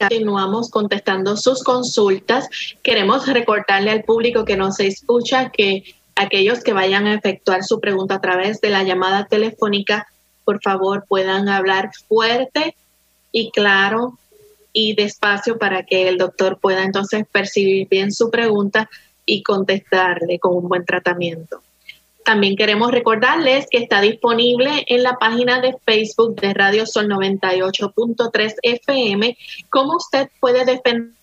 continuamos 0.00 0.70
contestando 0.70 1.36
sus 1.36 1.62
consultas. 1.62 2.48
Queremos 2.82 3.26
recordarle 3.26 3.90
al 3.90 4.04
público 4.04 4.44
que 4.44 4.56
nos 4.56 4.80
escucha 4.80 5.50
que 5.50 5.84
aquellos 6.16 6.62
que 6.62 6.72
vayan 6.72 7.06
a 7.06 7.14
efectuar 7.14 7.64
su 7.64 7.80
pregunta 7.80 8.14
a 8.16 8.20
través 8.20 8.60
de 8.60 8.70
la 8.70 8.82
llamada 8.82 9.26
telefónica, 9.26 10.06
por 10.44 10.62
favor 10.62 11.04
puedan 11.06 11.48
hablar 11.48 11.90
fuerte 12.08 12.74
y 13.30 13.50
claro 13.50 14.18
y 14.72 14.94
despacio 14.94 15.58
para 15.58 15.84
que 15.84 16.08
el 16.08 16.16
doctor 16.16 16.58
pueda 16.58 16.84
entonces 16.84 17.26
percibir 17.30 17.88
bien 17.88 18.12
su 18.12 18.30
pregunta 18.30 18.88
y 19.26 19.42
contestarle 19.42 20.38
con 20.38 20.56
un 20.56 20.68
buen 20.68 20.84
tratamiento. 20.84 21.62
También 22.24 22.56
queremos 22.56 22.90
recordarles 22.90 23.66
que 23.70 23.78
está 23.78 24.00
disponible 24.00 24.84
en 24.86 25.02
la 25.02 25.14
página 25.14 25.60
de 25.60 25.76
Facebook 25.84 26.36
de 26.36 26.54
Radio 26.54 26.86
Sol 26.86 27.08
98.3 27.08 28.54
FM 28.62 29.36
cómo 29.68 29.96
usted 29.96 30.28
puede 30.38 30.64
defender 30.64 31.14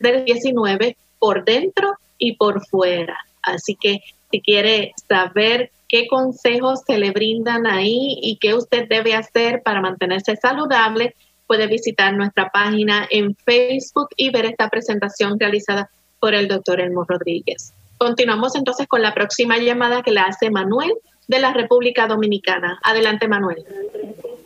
el 0.00 0.24
19 0.24 0.96
por 1.18 1.44
dentro 1.44 1.94
y 2.18 2.36
por 2.36 2.64
fuera. 2.66 3.18
Así 3.42 3.76
que 3.76 4.00
si 4.30 4.40
quiere 4.40 4.94
saber 5.08 5.70
qué 5.88 6.06
consejos 6.06 6.80
se 6.86 6.98
le 6.98 7.10
brindan 7.10 7.66
ahí 7.66 8.18
y 8.22 8.36
qué 8.36 8.54
usted 8.54 8.88
debe 8.88 9.14
hacer 9.14 9.62
para 9.62 9.80
mantenerse 9.80 10.36
saludable, 10.36 11.16
puede 11.46 11.66
visitar 11.66 12.14
nuestra 12.14 12.50
página 12.50 13.08
en 13.10 13.34
Facebook 13.34 14.10
y 14.16 14.30
ver 14.30 14.44
esta 14.44 14.68
presentación 14.68 15.40
realizada 15.40 15.90
por 16.20 16.34
el 16.34 16.46
doctor 16.46 16.80
Elmo 16.80 17.04
Rodríguez. 17.04 17.72
Continuamos 18.00 18.56
entonces 18.56 18.88
con 18.88 19.02
la 19.02 19.12
próxima 19.12 19.58
llamada 19.58 20.00
que 20.00 20.10
la 20.10 20.22
hace 20.22 20.50
Manuel 20.50 20.90
de 21.28 21.38
la 21.38 21.52
República 21.52 22.06
Dominicana. 22.06 22.80
Adelante, 22.82 23.28
Manuel. 23.28 23.62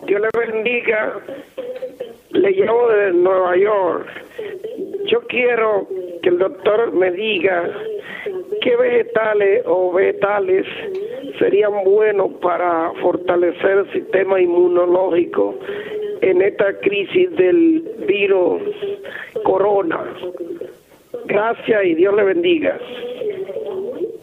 Dios 0.08 0.20
le 0.20 0.28
bendiga. 0.36 1.20
Le 2.30 2.50
llamo 2.50 2.88
de 2.88 3.12
Nueva 3.12 3.56
York. 3.56 4.08
Yo 5.06 5.20
quiero 5.28 5.86
que 6.20 6.30
el 6.30 6.38
doctor 6.38 6.92
me 6.94 7.12
diga 7.12 7.70
qué 8.60 8.74
vegetales 8.74 9.62
o 9.66 9.92
vegetales 9.92 10.66
serían 11.38 11.84
buenos 11.84 12.32
para 12.42 12.90
fortalecer 13.02 13.86
el 13.86 13.92
sistema 13.92 14.40
inmunológico 14.40 15.54
en 16.22 16.42
esta 16.42 16.76
crisis 16.80 17.30
del 17.36 17.82
virus 18.08 18.62
corona. 19.44 20.00
Gracias 21.26 21.84
y 21.84 21.94
Dios 21.94 22.14
le 22.14 22.24
bendiga. 22.24 22.78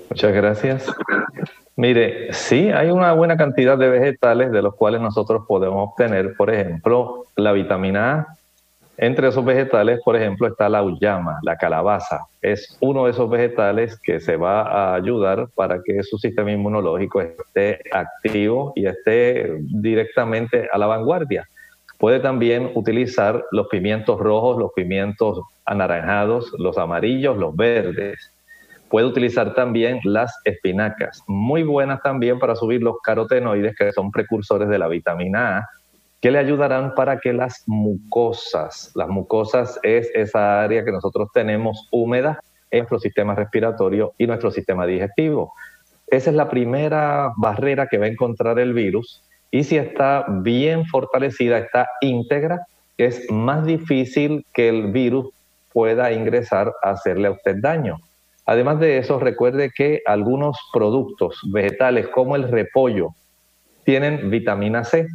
Muchas 0.10 0.34
gracias. 0.34 0.94
Mire, 1.76 2.34
sí, 2.34 2.70
hay 2.70 2.92
una 2.92 3.14
buena 3.14 3.38
cantidad 3.38 3.78
de 3.78 3.90
vegetales 3.90 4.52
de 4.52 4.62
los 4.62 4.76
cuales 4.76 5.02
nosotros 5.02 5.46
podemos 5.48 5.90
obtener, 5.90 6.36
por 6.36 6.54
ejemplo, 6.54 7.26
la 7.36 7.54
vitamina 7.54 8.14
A. 8.14 8.28
Entre 8.98 9.30
esos 9.30 9.44
vegetales, 9.44 10.00
por 10.04 10.16
ejemplo, 10.16 10.48
está 10.48 10.70
la 10.70 10.84
uyama, 10.84 11.40
la 11.42 11.56
calabaza. 11.56 12.28
Es 12.42 12.78
uno 12.82 13.06
de 13.06 13.12
esos 13.12 13.28
vegetales 13.30 14.00
que 14.00 14.20
se 14.20 14.36
va 14.36 14.62
a 14.62 14.94
ayudar 14.94 15.48
para 15.56 15.82
que 15.84 16.04
su 16.04 16.20
sistema 16.20 16.52
inmunológico 16.52 17.22
esté 17.22 17.80
activo 17.92 18.74
y 18.76 18.86
esté 18.86 19.58
directamente 19.62 20.70
a 20.72 20.78
la 20.78 20.86
vanguardia. 20.86 21.48
Puede 21.98 22.20
también 22.20 22.72
utilizar 22.76 23.44
los 23.52 23.68
pimientos 23.70 24.20
rojos, 24.20 24.58
los 24.58 24.72
pimientos 24.74 25.42
anaranjados, 25.66 26.52
los 26.58 26.78
amarillos, 26.78 27.38
los 27.38 27.56
verdes 27.56 28.32
Puede 28.92 29.08
utilizar 29.08 29.54
también 29.54 30.02
las 30.04 30.38
espinacas, 30.44 31.24
muy 31.26 31.64
buenas 31.64 32.02
también 32.02 32.40
para 32.40 32.58
subir 32.58 32.84
los 32.84 32.98
carotenoides, 33.02 33.74
que 33.78 33.94
son 33.94 34.12
precursores 34.12 34.68
de 34.68 34.78
la 34.78 34.90
vitamina 34.90 35.60
A, 35.60 35.70
que 36.20 36.30
le 36.30 36.40
ayudarán 36.40 36.94
para 36.94 37.22
que 37.22 37.32
las 37.32 37.64
mucosas, 37.68 38.92
las 38.94 39.08
mucosas 39.08 39.80
es 39.84 40.12
esa 40.14 40.62
área 40.62 40.84
que 40.84 40.92
nosotros 40.92 41.30
tenemos 41.34 41.88
húmeda 41.90 42.42
en 42.70 42.80
nuestro 42.80 43.00
sistema 43.00 43.34
respiratorio 43.34 44.12
y 44.18 44.28
nuestro 44.28 44.52
sistema 44.52 44.86
digestivo. 44.86 45.54
Esa 46.08 46.30
es 46.30 46.36
la 46.36 46.50
primera 46.50 47.32
barrera 47.38 47.88
que 47.88 47.98
va 47.98 48.08
a 48.08 48.10
encontrar 48.10 48.60
el 48.60 48.74
virus 48.74 49.24
y 49.52 49.64
si 49.64 49.78
está 49.78 50.26
bien 50.28 50.86
fortalecida, 50.86 51.60
está 51.60 51.88
íntegra, 52.02 52.68
es 52.98 53.32
más 53.32 53.66
difícil 53.66 54.46
que 54.54 54.68
el 54.68 54.92
virus 54.92 55.30
pueda 55.74 56.12
ingresar 56.12 56.74
a 56.84 56.92
hacerle 56.92 57.28
a 57.28 57.32
usted 57.32 57.58
daño. 57.62 57.98
Además 58.46 58.80
de 58.80 58.98
eso, 58.98 59.20
recuerde 59.20 59.72
que 59.76 60.02
algunos 60.06 60.58
productos 60.74 61.40
vegetales 61.54 62.08
como 62.08 62.36
el 62.36 62.50
repollo 62.50 63.10
tienen 63.84 64.30
vitamina 64.30 64.84
C. 64.84 65.08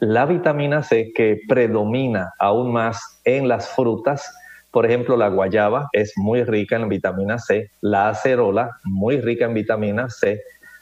La 0.00 0.26
vitamina 0.26 0.82
C 0.82 1.12
que 1.14 1.40
predomina 1.48 2.32
aún 2.38 2.72
más 2.72 3.20
en 3.24 3.48
las 3.48 3.68
frutas, 3.68 4.34
por 4.70 4.86
ejemplo, 4.86 5.16
la 5.16 5.28
guayaba 5.28 5.88
es 5.92 6.12
muy 6.16 6.42
rica 6.44 6.76
en 6.76 6.88
vitamina 6.88 7.38
C, 7.38 7.70
la 7.80 8.08
acerola 8.08 8.70
muy 8.84 9.20
rica 9.20 9.44
en 9.44 9.54
vitamina 9.54 10.08
C, 10.08 10.40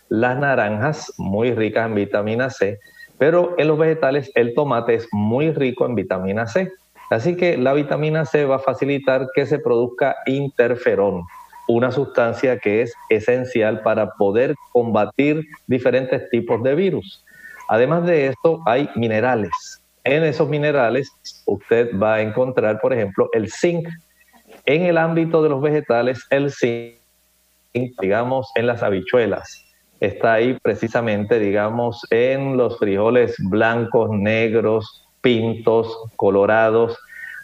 las 0.08 0.38
naranjas 0.38 1.12
muy 1.18 1.52
ricas 1.52 1.86
en 1.86 1.94
vitamina 1.94 2.50
C, 2.50 2.78
pero 3.18 3.54
en 3.58 3.68
los 3.68 3.78
vegetales 3.78 4.30
el 4.34 4.54
tomate 4.54 4.94
es 4.94 5.08
muy 5.12 5.52
rico 5.52 5.86
en 5.86 5.94
vitamina 5.94 6.46
C. 6.46 6.72
Así 7.10 7.36
que 7.36 7.58
la 7.58 7.74
vitamina 7.74 8.24
C 8.24 8.44
va 8.44 8.56
a 8.56 8.60
facilitar 8.60 9.26
que 9.34 9.44
se 9.44 9.58
produzca 9.58 10.16
interferón, 10.26 11.24
una 11.66 11.90
sustancia 11.90 12.58
que 12.58 12.82
es 12.82 12.94
esencial 13.08 13.82
para 13.82 14.12
poder 14.12 14.54
combatir 14.72 15.44
diferentes 15.66 16.30
tipos 16.30 16.62
de 16.62 16.76
virus. 16.76 17.24
Además 17.68 18.06
de 18.06 18.28
esto, 18.28 18.62
hay 18.64 18.88
minerales. 18.94 19.50
En 20.04 20.22
esos 20.24 20.48
minerales 20.48 21.10
usted 21.46 21.90
va 21.98 22.14
a 22.14 22.20
encontrar, 22.22 22.80
por 22.80 22.92
ejemplo, 22.92 23.28
el 23.32 23.50
zinc. 23.50 23.88
En 24.64 24.82
el 24.82 24.96
ámbito 24.96 25.42
de 25.42 25.48
los 25.48 25.60
vegetales, 25.60 26.24
el 26.30 26.52
zinc, 26.52 26.94
digamos, 28.00 28.50
en 28.54 28.66
las 28.68 28.84
habichuelas. 28.84 29.64
Está 29.98 30.34
ahí 30.34 30.56
precisamente, 30.62 31.38
digamos, 31.38 32.06
en 32.10 32.56
los 32.56 32.78
frijoles 32.78 33.36
blancos, 33.50 34.10
negros, 34.10 35.06
pintos, 35.20 35.96
colorados, 36.16 36.98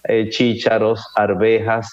eh, 0.05 0.29
chícharos, 0.31 1.05
arvejas, 1.15 1.91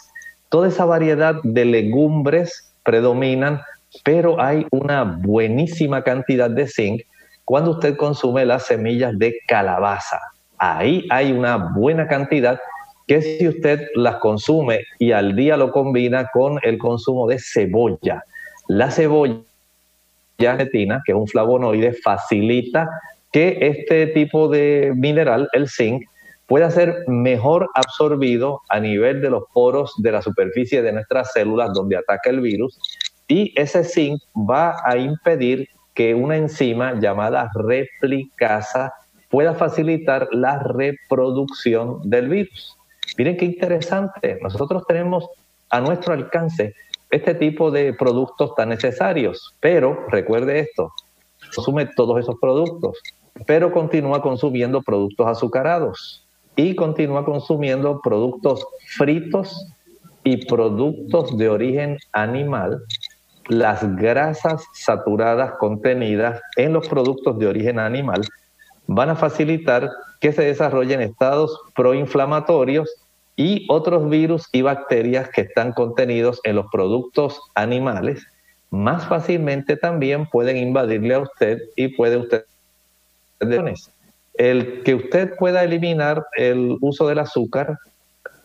Toda 0.54 0.68
esa 0.68 0.86
variedad 0.86 1.42
de 1.42 1.66
legumbres 1.66 2.76
predominan, 2.84 3.60
pero 4.04 4.40
hay 4.40 4.68
una 4.70 5.04
buenísima 5.04 6.04
cantidad 6.04 6.48
de 6.48 6.68
zinc 6.68 7.02
cuando 7.44 7.72
usted 7.72 7.98
consume 7.98 8.46
las 8.46 8.68
semillas 8.68 9.18
de 9.18 9.36
calabaza. 9.48 10.20
Ahí 10.60 11.08
hay 11.10 11.32
una 11.32 11.58
buena 11.58 12.08
cantidad 12.08 12.60
que 13.08 13.24
si 13.24 13.48
usted 13.48 13.88
las 13.96 14.18
consume 14.18 14.82
y 15.00 15.12
al 15.12 15.36
día 15.36 15.58
lo 15.58 15.72
combina 15.72 16.30
con 16.32 16.60
el 16.62 16.78
consumo 16.78 17.26
de 17.26 17.40
cebolla. 17.40 18.24
La 18.68 18.92
cebolla 18.92 19.42
que 20.38 20.68
es 21.08 21.16
un 21.16 21.28
flavonoide, 21.28 21.94
facilita 21.94 22.88
que 23.34 23.58
este 23.60 24.08
tipo 24.08 24.48
de 24.48 24.94
mineral, 24.96 25.50
el 25.52 25.68
zinc, 25.68 26.04
pueda 26.48 26.70
ser 26.72 27.04
mejor 27.08 27.68
absorbido 27.74 28.62
a 28.70 28.80
nivel 28.80 29.22
de 29.22 29.30
los 29.30 29.44
poros 29.54 29.94
de 29.98 30.12
la 30.12 30.22
superficie 30.22 30.82
de 30.82 30.94
nuestras 30.94 31.34
células 31.34 31.74
donde 31.74 31.98
ataca 31.98 32.30
el 32.30 32.42
virus 32.42 32.80
y 33.28 33.54
ese 33.60 33.84
zinc 33.84 34.22
va 34.36 34.76
a 34.86 34.98
impedir 34.98 35.68
que 35.94 36.14
una 36.14 36.38
enzima 36.38 37.00
llamada 37.00 37.50
replicasa 37.56 38.94
pueda 39.30 39.56
facilitar 39.56 40.28
la 40.32 40.60
reproducción 40.60 42.08
del 42.08 42.30
virus. 42.30 42.78
Miren 43.18 43.38
qué 43.38 43.46
interesante, 43.46 44.38
nosotros 44.42 44.84
tenemos 44.88 45.28
a 45.70 45.82
nuestro 45.82 46.14
alcance 46.14 46.76
este 47.10 47.34
tipo 47.34 47.72
de 47.72 47.94
productos 47.94 48.54
tan 48.56 48.70
necesarios, 48.70 49.56
pero 49.60 50.06
recuerde 50.10 50.60
esto, 50.60 50.92
consume 51.56 51.88
todos 51.96 52.20
esos 52.20 52.36
productos, 52.40 53.00
pero 53.46 53.72
continúa 53.72 54.22
consumiendo 54.22 54.82
productos 54.82 55.28
azucarados 55.28 56.26
y 56.56 56.76
continúa 56.76 57.26
consumiendo 57.26 58.00
productos 58.02 58.66
fritos 58.96 59.68
y 60.24 60.46
productos 60.46 61.38
de 61.38 61.50
origen 61.50 61.98
animal, 62.14 62.82
las 63.50 63.96
grasas 63.98 64.64
saturadas 64.74 65.54
contenidas 65.60 66.42
en 66.56 66.74
los 66.74 66.88
productos 66.88 67.38
de 67.40 67.48
origen 67.48 67.80
animal 67.80 68.22
van 68.88 69.10
a 69.10 69.16
facilitar 69.16 69.90
que 70.22 70.32
se 70.32 70.44
desarrollen 70.44 71.02
estados 71.02 71.60
proinflamatorios 71.76 72.90
y 73.36 73.66
otros 73.70 74.10
virus 74.10 74.48
y 74.52 74.62
bacterias 74.62 75.30
que 75.30 75.42
están 75.42 75.74
contenidos 75.74 76.40
en 76.44 76.56
los 76.56 76.68
productos 76.72 77.42
animales. 77.56 78.26
Más 78.70 79.06
fácilmente 79.08 79.76
también 79.76 80.28
pueden 80.28 80.58
invadirle 80.58 81.16
a 81.16 81.20
usted 81.20 81.60
y 81.76 81.90
puede 81.90 82.18
usted 82.18 82.46
el 84.36 84.84
que 84.84 84.96
usted 84.96 85.36
pueda 85.38 85.64
eliminar 85.64 86.26
el 86.38 86.78
uso 86.82 87.08
del 87.08 87.20
azúcar 87.20 87.78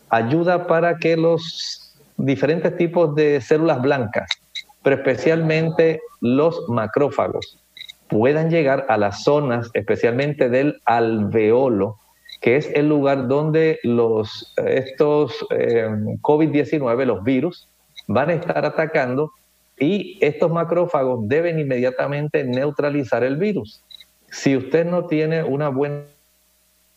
ayuda 0.09 0.67
para 0.67 0.97
que 0.97 1.17
los 1.17 1.95
diferentes 2.17 2.75
tipos 2.77 3.15
de 3.15 3.41
células 3.41 3.81
blancas, 3.81 4.29
pero 4.83 4.97
especialmente 4.97 6.01
los 6.21 6.67
macrófagos, 6.67 7.59
puedan 8.07 8.49
llegar 8.49 8.85
a 8.89 8.97
las 8.97 9.23
zonas, 9.23 9.69
especialmente 9.73 10.49
del 10.49 10.81
alveolo, 10.85 11.97
que 12.41 12.55
es 12.55 12.71
el 12.73 12.89
lugar 12.89 13.27
donde 13.27 13.79
los, 13.83 14.53
estos 14.65 15.45
eh, 15.51 15.87
COVID-19, 16.21 17.05
los 17.05 17.23
virus, 17.23 17.69
van 18.07 18.29
a 18.29 18.33
estar 18.33 18.65
atacando 18.65 19.31
y 19.77 20.17
estos 20.21 20.51
macrófagos 20.51 21.27
deben 21.27 21.59
inmediatamente 21.59 22.43
neutralizar 22.43 23.23
el 23.23 23.37
virus. 23.37 23.83
Si 24.31 24.55
usted 24.55 24.85
no 24.85 25.05
tiene 25.07 25.43
una 25.43 25.69
buena 25.69 26.03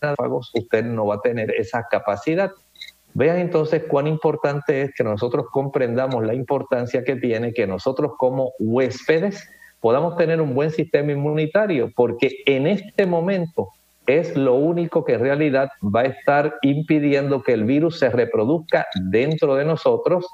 macrófagos, 0.03 0.51
usted 0.53 0.83
no 0.83 1.07
va 1.07 1.15
a 1.15 1.21
tener 1.21 1.51
esa 1.51 1.87
capacidad. 1.89 2.51
Vean 3.13 3.37
entonces 3.37 3.83
cuán 3.87 4.07
importante 4.07 4.81
es 4.81 4.91
que 4.95 5.03
nosotros 5.03 5.45
comprendamos 5.51 6.25
la 6.25 6.33
importancia 6.33 7.03
que 7.03 7.15
tiene 7.15 7.53
que 7.53 7.67
nosotros 7.67 8.13
como 8.17 8.53
huéspedes 8.59 9.47
podamos 9.79 10.17
tener 10.17 10.39
un 10.41 10.55
buen 10.55 10.71
sistema 10.71 11.11
inmunitario, 11.11 11.91
porque 11.93 12.37
en 12.45 12.67
este 12.67 13.05
momento 13.05 13.67
es 14.07 14.35
lo 14.35 14.55
único 14.55 15.03
que 15.03 15.13
en 15.13 15.19
realidad 15.19 15.69
va 15.83 16.01
a 16.01 16.05
estar 16.05 16.55
impidiendo 16.61 17.43
que 17.43 17.53
el 17.53 17.65
virus 17.65 17.99
se 17.99 18.09
reproduzca 18.09 18.87
dentro 19.09 19.55
de 19.55 19.65
nosotros, 19.65 20.25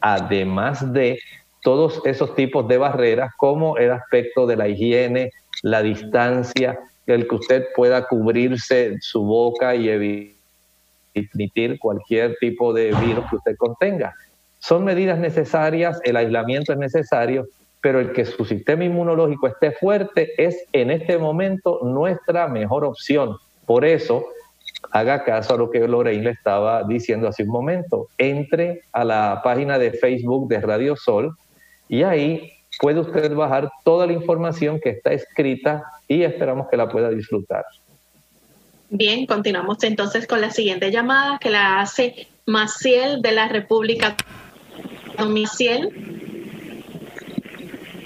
además 0.00 0.92
de 0.92 1.18
todos 1.62 2.00
esos 2.06 2.34
tipos 2.34 2.66
de 2.68 2.78
barreras 2.78 3.32
como 3.36 3.76
el 3.76 3.90
aspecto 3.90 4.46
de 4.46 4.56
la 4.56 4.68
higiene, 4.68 5.30
la 5.66 5.82
distancia, 5.82 6.78
el 7.08 7.26
que 7.26 7.34
usted 7.34 7.66
pueda 7.74 8.06
cubrirse 8.06 8.98
su 9.00 9.24
boca 9.24 9.74
y 9.74 9.88
evitar 9.88 11.78
cualquier 11.80 12.36
tipo 12.38 12.72
de 12.72 12.94
virus 13.04 13.28
que 13.28 13.36
usted 13.36 13.56
contenga. 13.56 14.14
Son 14.60 14.84
medidas 14.84 15.18
necesarias, 15.18 16.00
el 16.04 16.16
aislamiento 16.16 16.72
es 16.72 16.78
necesario, 16.78 17.48
pero 17.80 17.98
el 17.98 18.12
que 18.12 18.24
su 18.24 18.44
sistema 18.44 18.84
inmunológico 18.84 19.48
esté 19.48 19.72
fuerte 19.72 20.30
es 20.38 20.56
en 20.72 20.92
este 20.92 21.18
momento 21.18 21.80
nuestra 21.82 22.46
mejor 22.46 22.84
opción. 22.84 23.36
Por 23.64 23.84
eso, 23.84 24.24
haga 24.92 25.24
caso 25.24 25.54
a 25.54 25.58
lo 25.58 25.68
que 25.68 25.88
Lorraine 25.88 26.22
le 26.22 26.30
estaba 26.30 26.84
diciendo 26.84 27.26
hace 27.26 27.42
un 27.42 27.48
momento. 27.48 28.06
Entre 28.18 28.82
a 28.92 29.04
la 29.04 29.40
página 29.42 29.80
de 29.80 29.90
Facebook 29.90 30.46
de 30.48 30.60
Radio 30.60 30.94
Sol 30.94 31.36
y 31.88 32.04
ahí 32.04 32.52
puede 32.78 33.00
usted 33.00 33.34
bajar 33.34 33.70
toda 33.84 34.06
la 34.06 34.12
información 34.12 34.80
que 34.80 34.90
está 34.90 35.12
escrita 35.12 35.84
y 36.08 36.22
esperamos 36.22 36.68
que 36.68 36.76
la 36.76 36.88
pueda 36.88 37.10
disfrutar. 37.10 37.64
Bien, 38.88 39.26
continuamos 39.26 39.82
entonces 39.82 40.26
con 40.26 40.40
la 40.40 40.50
siguiente 40.50 40.90
llamada 40.90 41.38
que 41.38 41.50
la 41.50 41.80
hace 41.80 42.28
Maciel 42.46 43.20
de 43.20 43.32
la 43.32 43.48
República. 43.48 44.14
Maciel. 45.18 45.90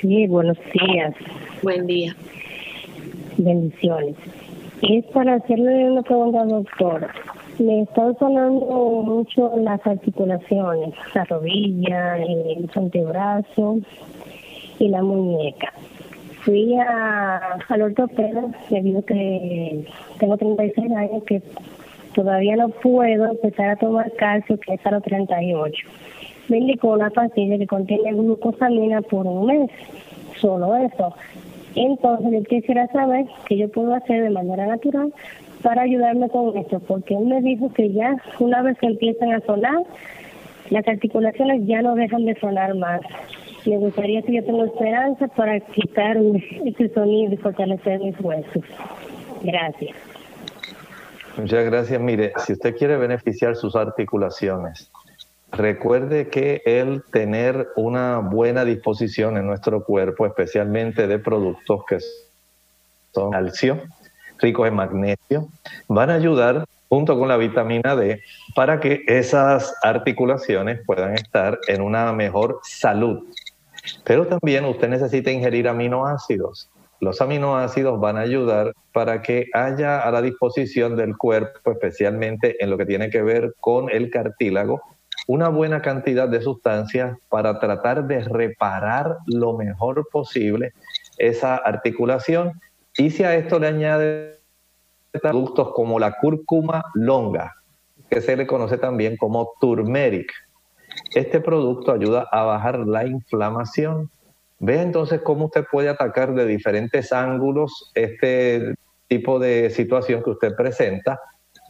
Sí, 0.01 0.27
buenos 0.27 0.57
días. 0.73 1.15
Buen 1.63 1.87
día. 1.87 2.17
Bendiciones. 3.37 4.17
Es 4.83 5.05
para 5.13 5.35
hacerle 5.35 5.91
una 5.91 6.03
pregunta, 6.03 6.45
doctora. 6.45 7.13
Me 7.59 7.83
están 7.83 8.17
sonando 8.19 9.03
mucho 9.05 9.53
las 9.59 9.87
articulaciones, 9.87 10.95
la 11.15 11.25
rodilla, 11.25 12.17
el 12.17 12.71
antebrazo 12.75 13.81
y 14.81 14.89
la 14.89 15.03
muñeca. 15.03 15.73
Fui 16.43 16.75
a, 16.77 17.59
al 17.69 17.83
ortopeda 17.83 18.43
debido 18.69 18.99
a 18.99 19.03
que 19.03 19.85
tengo 20.19 20.37
36 20.37 20.91
años 20.91 21.23
que 21.25 21.41
todavía 22.15 22.57
no 22.57 22.71
puedo 22.71 23.31
empezar 23.31 23.69
a 23.71 23.77
tomar 23.77 24.11
calcio, 24.17 24.59
que 24.59 24.75
es 24.75 24.85
a 24.85 24.91
los 24.91 25.03
38 25.05 25.87
me 26.51 26.59
indicó 26.59 26.89
una 26.89 27.11
pastilla 27.11 27.57
que 27.57 27.67
contiene 27.67 28.13
glucosamina 28.13 29.01
por 29.03 29.27
un 29.27 29.47
mes, 29.47 29.71
solo 30.41 30.75
eso. 30.77 31.15
Entonces 31.77 32.33
yo 32.33 32.43
quisiera 32.43 32.89
saber 32.89 33.27
qué 33.47 33.57
yo 33.57 33.69
puedo 33.69 33.95
hacer 33.95 34.25
de 34.25 34.31
manera 34.31 34.67
natural 34.67 35.13
para 35.63 35.83
ayudarme 35.83 36.29
con 36.29 36.57
esto, 36.57 36.81
porque 36.81 37.15
él 37.15 37.27
me 37.27 37.41
dijo 37.41 37.73
que 37.73 37.93
ya 37.93 38.17
una 38.41 38.63
vez 38.63 38.77
que 38.79 38.89
empiezan 38.89 39.33
a 39.33 39.41
sonar, 39.41 39.79
las 40.71 40.87
articulaciones 40.89 41.67
ya 41.67 41.83
no 41.83 41.95
dejan 41.95 42.25
de 42.25 42.35
sonar 42.41 42.75
más. 42.75 43.01
Me 43.67 43.77
gustaría 43.79 44.23
que 44.23 44.35
yo 44.35 44.45
tenga 44.45 44.65
esperanza 44.65 45.29
para 45.29 45.61
quitar 45.61 46.17
ese 46.17 46.89
sonido 46.95 47.35
y 47.35 47.37
fortalecer 47.37 48.01
mis 48.01 48.19
huesos. 48.21 48.65
Gracias. 49.43 49.97
Muchas 51.37 51.65
gracias. 51.65 52.01
Mire, 52.01 52.33
si 52.45 52.55
usted 52.55 52.77
quiere 52.77 52.97
beneficiar 52.97 53.57
sus 53.57 53.77
articulaciones, 53.77 54.91
Recuerde 55.53 56.29
que 56.29 56.63
el 56.65 57.03
tener 57.11 57.71
una 57.75 58.19
buena 58.19 58.65
disposición 58.65 59.37
en 59.37 59.47
nuestro 59.47 59.85
cuerpo, 59.85 60.27
especialmente 60.27 61.09
de 61.09 61.19
productos 61.19 61.85
que 61.89 61.99
son 63.13 63.33
calcio, 63.33 63.83
ricos 64.39 64.69
en 64.69 64.75
magnesio, 64.75 65.49
van 65.89 66.11
a 66.11 66.15
ayudar 66.15 66.65
junto 66.89 67.19
con 67.19 67.29
la 67.29 67.37
vitamina 67.37 67.97
D 67.97 68.23
para 68.55 68.79
que 68.79 69.03
esas 69.09 69.75
articulaciones 69.83 70.81
puedan 70.87 71.15
estar 71.15 71.59
en 71.67 71.83
una 71.83 72.13
mejor 72.13 72.61
salud. 72.63 73.25
Pero 74.05 74.27
también 74.27 74.65
usted 74.65 74.89
necesita 74.89 75.31
ingerir 75.31 75.69
aminoácidos. 75.69 76.71
Los 77.01 77.21
aminoácidos 77.23 77.99
van 77.99 78.19
a 78.19 78.21
ayudar 78.21 78.75
para 78.93 79.23
que 79.23 79.47
haya 79.55 80.01
a 80.01 80.11
la 80.11 80.21
disposición 80.21 80.97
del 80.97 81.17
cuerpo, 81.17 81.73
especialmente 81.73 82.63
en 82.63 82.71
lo 82.71 82.77
que 82.77 82.85
tiene 82.85 83.09
que 83.09 83.23
ver 83.23 83.55
con 83.61 83.91
el 83.91 84.11
cartílago, 84.11 84.83
una 85.27 85.49
buena 85.49 85.81
cantidad 85.81 86.29
de 86.29 86.43
sustancias 86.43 87.17
para 87.31 87.59
tratar 87.59 88.07
de 88.07 88.21
reparar 88.25 89.17
lo 89.27 89.57
mejor 89.57 90.07
posible 90.11 90.73
esa 91.17 91.57
articulación. 91.57 92.61
Y 92.97 93.11
si 93.11 93.25
a 93.25 93.35
esto 93.35 93.59
le 93.59 93.69
añade 93.69 94.41
productos 95.23 95.73
como 95.73 95.99
la 95.99 96.19
cúrcuma 96.21 96.85
longa, 96.95 97.55
que 98.11 98.21
se 98.21 98.37
le 98.37 98.47
conoce 98.47 98.77
también 98.77 99.17
como 99.17 99.53
turmeric, 99.61 100.33
este 101.15 101.41
producto 101.41 101.93
ayuda 101.93 102.27
a 102.31 102.45
bajar 102.45 102.81
la 102.81 103.07
inflamación. 103.07 104.11
Ve 104.59 104.83
entonces 104.83 105.21
cómo 105.23 105.47
usted 105.47 105.65
puede 105.71 105.89
atacar 105.89 106.35
de 106.35 106.47
diferentes 106.47 107.13
ángulos 107.13 107.91
este 107.95 108.75
tipo 109.09 109.39
de 109.39 109.71
situación 109.71 110.23
que 110.23 110.31
usted 110.31 110.55
presenta, 110.55 111.19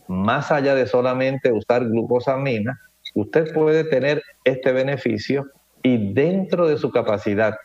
más 0.09 0.51
allá 0.51 0.75
de 0.75 0.87
solamente 0.87 1.53
usar 1.53 1.85
glucosamina, 1.87 2.79
usted 3.15 3.53
puede 3.55 3.85
tener 3.85 4.23
este 4.45 4.73
beneficio 4.73 5.47
y 5.83 6.13
dentro 6.13 6.69
de 6.69 6.77
su 6.77 6.91
capacidad 6.91 7.57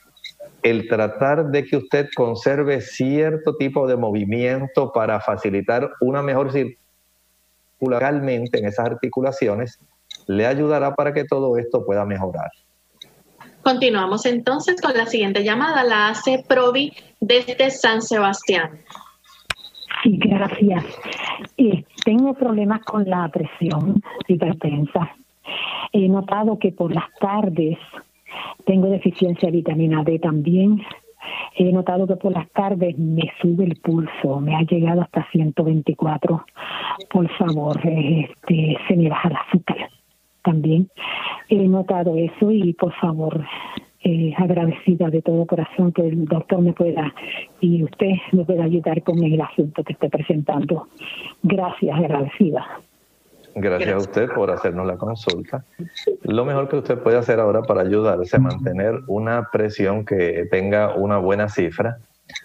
el 0.63 0.87
tratar 0.87 1.47
de 1.47 1.65
que 1.65 1.77
usted 1.77 2.07
conserve 2.15 2.81
cierto 2.81 3.55
tipo 3.55 3.87
de 3.87 3.97
movimiento 3.97 4.91
para 4.91 5.19
facilitar 5.19 5.91
una 6.01 6.21
mejor 6.21 6.51
circulación 6.51 6.79
en 7.81 8.65
esas 8.65 8.85
articulaciones, 8.85 9.79
le 10.27 10.45
ayudará 10.45 10.95
para 10.95 11.13
que 11.13 11.25
todo 11.25 11.57
esto 11.57 11.85
pueda 11.85 12.05
mejorar. 12.05 12.51
Continuamos 13.65 14.27
entonces 14.27 14.79
con 14.79 14.93
la 14.93 15.07
siguiente 15.07 15.43
llamada, 15.43 15.83
la 15.83 16.09
hace 16.09 16.45
Provi 16.47 16.93
desde 17.19 17.71
San 17.71 18.03
Sebastián. 18.03 18.79
Sí, 20.03 20.19
gracias. 20.19 20.85
Eh, 21.57 21.83
tengo 22.03 22.35
problemas 22.35 22.81
con 22.83 23.09
la 23.09 23.27
presión 23.29 24.03
hipertensa. 24.27 25.15
He 25.91 26.07
notado 26.07 26.59
que 26.59 26.73
por 26.73 26.93
las 26.93 27.05
tardes 27.19 27.79
tengo 28.65 28.87
deficiencia 28.87 29.49
de 29.49 29.57
vitamina 29.57 30.03
D 30.03 30.19
también. 30.19 30.83
He 31.55 31.71
notado 31.71 32.05
que 32.05 32.17
por 32.17 32.33
las 32.33 32.47
tardes 32.51 32.95
me 32.99 33.31
sube 33.41 33.63
el 33.63 33.77
pulso, 33.77 34.39
me 34.41 34.55
ha 34.55 34.61
llegado 34.61 35.01
hasta 35.01 35.25
124. 35.31 36.45
Por 37.09 37.29
favor, 37.37 37.79
este, 37.83 38.77
se 38.87 38.95
me 38.95 39.09
baja 39.09 39.29
el 39.29 39.35
azúcar 39.37 39.94
también. 40.45 40.89
He 41.49 41.67
notado 41.67 42.15
eso 42.15 42.51
y 42.51 42.73
por 42.73 42.93
favor, 42.93 43.43
eh, 44.03 44.33
agradecida 44.37 45.09
de 45.09 45.23
todo 45.23 45.47
corazón 45.47 45.91
que 45.91 46.07
el 46.07 46.25
doctor 46.25 46.61
me 46.61 46.73
pueda 46.73 47.11
y 47.59 47.83
usted 47.83 48.11
me 48.33 48.45
pueda 48.45 48.63
ayudar 48.63 49.01
con 49.01 49.23
el 49.23 49.41
asunto 49.41 49.83
que 49.83 49.93
esté 49.93 50.09
presentando. 50.09 50.87
Gracias, 51.41 51.97
agradecida. 51.97 52.65
Gracias, 53.55 53.93
a 53.93 53.97
usted 53.97 54.29
por 54.35 54.51
hacernos 54.51 54.85
la 54.85 54.97
consulta. 54.97 55.63
Lo 56.23 56.43
mejor 56.45 56.67
que 56.67 56.75
usted 56.75 56.99
puede 56.99 57.17
hacer 57.17 57.39
ahora 57.39 57.63
para 57.63 57.81
ayudarse 57.81 58.35
a 58.35 58.39
mantener 58.39 58.99
una 59.07 59.49
presión 59.51 60.05
que 60.05 60.45
tenga 60.51 60.93
una 60.93 61.17
buena 61.17 61.47
cifra. 61.47 61.97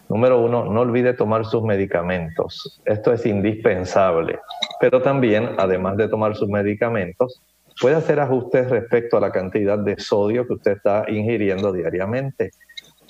Número 0.08 0.40
uno, 0.40 0.64
no 0.64 0.80
olvide 0.80 1.12
tomar 1.14 1.44
sus 1.44 1.62
medicamentos. 1.62 2.80
Esto 2.84 3.12
es 3.12 3.26
indispensable. 3.26 4.38
Pero 4.80 5.02
también, 5.02 5.50
además 5.58 5.96
de 5.96 6.08
tomar 6.08 6.36
sus 6.36 6.48
medicamentos, 6.48 7.42
puede 7.80 7.96
hacer 7.96 8.20
ajustes 8.20 8.68
respecto 8.68 9.16
a 9.16 9.20
la 9.20 9.32
cantidad 9.32 9.78
de 9.78 9.98
sodio 9.98 10.46
que 10.46 10.54
usted 10.54 10.72
está 10.72 11.04
ingiriendo 11.08 11.72
diariamente. 11.72 12.50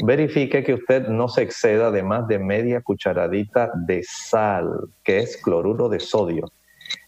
Verifique 0.05 0.65
que 0.65 0.75
usted 0.75 1.09
no 1.09 1.29
se 1.29 1.43
exceda 1.43 1.91
de 1.91 2.03
más 2.03 2.27
de 2.29 2.39
media 2.39 2.81
cucharadita 2.81 3.71
de 3.75 4.03
sal, 4.03 4.71
que 5.05 5.19
es 5.19 5.37
cloruro 5.43 5.89
de 5.89 6.01
sodio 6.01 6.51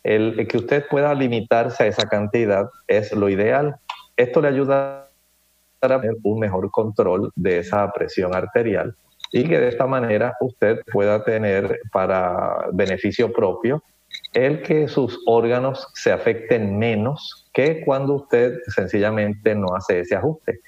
el, 0.02 0.46
que 0.48 0.56
usted 0.56 0.86
pueda 0.88 1.14
limitarse 1.14 1.84
a 1.84 1.86
esa 1.86 2.08
cantidad 2.08 2.68
es 2.86 3.12
lo 3.12 3.28
ideal. 3.28 3.76
Esto 4.16 4.40
le 4.40 4.48
ayuda 4.48 5.08
a 5.80 5.88
tener 5.88 6.16
un 6.22 6.38
mejor 6.38 6.70
control 6.70 7.32
de 7.34 7.58
esa 7.58 7.90
presión 7.92 8.34
arterial 8.34 8.94
y 9.32 9.44
que 9.48 9.58
de 9.58 9.68
esta 9.68 9.86
manera 9.86 10.36
usted 10.40 10.82
pueda 10.92 11.24
tener 11.24 11.80
para 11.92 12.66
beneficio 12.72 13.32
propio 13.32 13.82
el 14.34 14.62
que 14.62 14.88
sus 14.88 15.18
órganos 15.26 15.88
se 15.94 16.12
afecten 16.12 16.78
menos 16.78 17.41
que 17.52 17.84
cuando 17.84 18.14
usted 18.14 18.58
sencillamente 18.68 19.54
no 19.54 19.74
hace 19.74 20.00
ese 20.00 20.16
ajuste. 20.16 20.60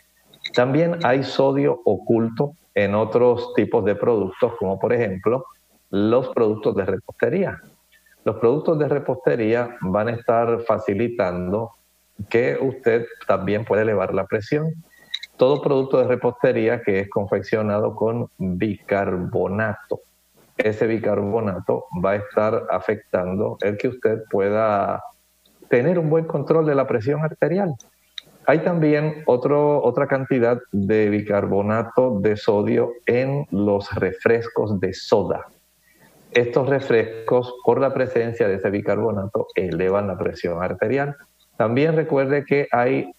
También 0.54 0.98
hay 1.04 1.22
sodio 1.22 1.80
oculto 1.84 2.52
en 2.74 2.94
otros 2.94 3.54
tipos 3.54 3.84
de 3.84 3.94
productos, 3.94 4.54
como 4.58 4.78
por 4.78 4.92
ejemplo 4.92 5.44
los 5.90 6.28
productos 6.30 6.74
de 6.76 6.84
repostería. 6.84 7.62
Los 8.24 8.36
productos 8.36 8.78
de 8.78 8.88
repostería 8.88 9.76
van 9.80 10.08
a 10.08 10.12
estar 10.12 10.60
facilitando 10.62 11.70
que 12.28 12.58
usted 12.60 13.06
también 13.26 13.64
puede 13.64 13.82
elevar 13.82 14.14
la 14.14 14.26
presión. 14.26 14.72
Todo 15.36 15.62
producto 15.62 15.98
de 15.98 16.04
repostería 16.04 16.82
que 16.82 17.00
es 17.00 17.10
confeccionado 17.10 17.94
con 17.94 18.28
bicarbonato, 18.38 20.00
ese 20.56 20.86
bicarbonato 20.86 21.86
va 22.04 22.12
a 22.12 22.16
estar 22.16 22.66
afectando 22.70 23.56
el 23.60 23.76
que 23.76 23.88
usted 23.88 24.22
pueda 24.30 25.02
tener 25.68 25.98
un 25.98 26.10
buen 26.10 26.24
control 26.24 26.66
de 26.66 26.74
la 26.74 26.86
presión 26.86 27.22
arterial. 27.22 27.74
Hay 28.46 28.58
también 28.60 29.22
otra 29.26 30.06
cantidad 30.06 30.60
de 30.70 31.08
bicarbonato 31.08 32.20
de 32.20 32.36
sodio 32.36 32.92
en 33.06 33.46
los 33.50 33.90
refrescos 33.94 34.78
de 34.80 34.92
soda 34.92 35.46
estos 36.34 36.68
refrescos, 36.68 37.54
por 37.64 37.80
la 37.80 37.94
presencia 37.94 38.48
de 38.48 38.56
ese 38.56 38.70
bicarbonato, 38.70 39.46
elevan 39.54 40.08
la 40.08 40.18
presión 40.18 40.62
arterial. 40.62 41.16
También 41.56 41.94
recuerde 41.94 42.44
que 42.44 42.66
hay 42.72 43.12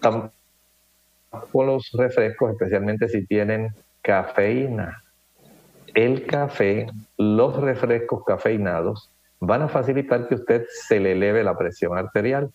con 0.00 0.32
los 1.54 1.90
refrescos, 1.92 2.50
especialmente 2.52 3.08
si 3.08 3.24
tienen 3.24 3.72
cafeína. 4.02 5.02
El 5.94 6.26
café, 6.26 6.88
los 7.16 7.56
refrescos 7.56 8.24
cafeinados, 8.24 9.10
van 9.40 9.62
a 9.62 9.68
facilitar 9.68 10.28
que 10.28 10.36
usted 10.36 10.66
se 10.68 11.00
le 11.00 11.12
eleve 11.12 11.42
la 11.42 11.56
presión 11.56 11.96
arterial. 11.96 12.50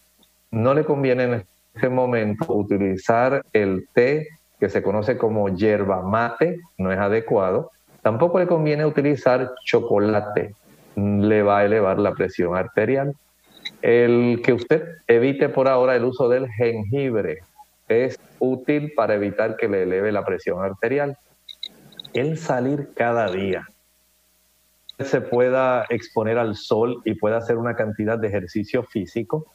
No 0.52 0.74
le 0.74 0.86
conviene 0.86 1.24
en 1.24 1.46
este 1.74 1.90
momento 1.90 2.54
utilizar 2.54 3.44
el 3.52 3.88
té 3.94 4.28
que 4.60 4.70
se 4.70 4.82
conoce 4.82 5.18
como 5.18 5.50
yerba 5.50 6.02
mate, 6.02 6.60
no 6.78 6.92
es 6.92 7.00
adecuado, 7.00 7.72
Tampoco 8.06 8.38
le 8.38 8.46
conviene 8.46 8.86
utilizar 8.86 9.56
chocolate, 9.64 10.54
le 10.96 11.42
va 11.42 11.58
a 11.58 11.66
elevar 11.66 11.98
la 11.98 12.14
presión 12.14 12.56
arterial. 12.56 13.16
El 13.82 14.44
que 14.46 14.54
usted 14.54 14.84
evite 15.08 15.50
por 15.50 15.68
ahora 15.68 15.96
el 15.96 16.04
uso 16.06 16.30
del 16.30 16.48
jengibre 16.52 17.40
es 17.88 18.20
útil 18.38 18.94
para 18.96 19.16
evitar 19.16 19.58
que 19.58 19.68
le 19.68 19.82
eleve 19.82 20.12
la 20.12 20.24
presión 20.24 20.64
arterial. 20.64 21.18
El 22.14 22.38
salir 22.38 22.90
cada 22.96 23.28
día 23.32 23.68
se 25.00 25.22
pueda 25.22 25.86
exponer 25.90 26.38
al 26.38 26.56
sol 26.56 27.02
y 27.06 27.16
pueda 27.16 27.38
hacer 27.38 27.58
una 27.58 27.76
cantidad 27.76 28.18
de 28.18 28.28
ejercicio 28.28 28.84
físico, 28.84 29.46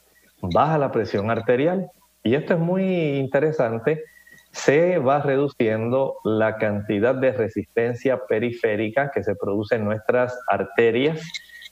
baja 0.41 0.77
la 0.77 0.91
presión 0.91 1.31
arterial. 1.31 1.89
Y 2.23 2.35
esto 2.35 2.53
es 2.53 2.59
muy 2.59 3.17
interesante 3.17 4.03
se 4.51 4.97
va 4.97 5.21
reduciendo 5.21 6.17
la 6.23 6.57
cantidad 6.57 7.15
de 7.15 7.31
resistencia 7.31 8.25
periférica 8.27 9.11
que 9.11 9.23
se 9.23 9.35
produce 9.35 9.75
en 9.75 9.85
nuestras 9.85 10.37
arterias 10.47 11.21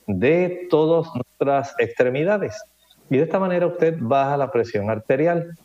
de 0.06 0.66
todas 0.70 1.08
nuestras 1.14 1.74
extremidades. 1.78 2.60
Y 3.10 3.18
de 3.18 3.24
esta 3.24 3.38
manera 3.38 3.66
usted 3.66 3.96
baja 3.98 4.36
la 4.36 4.50
presión 4.50 4.88
arterial. 4.88 5.56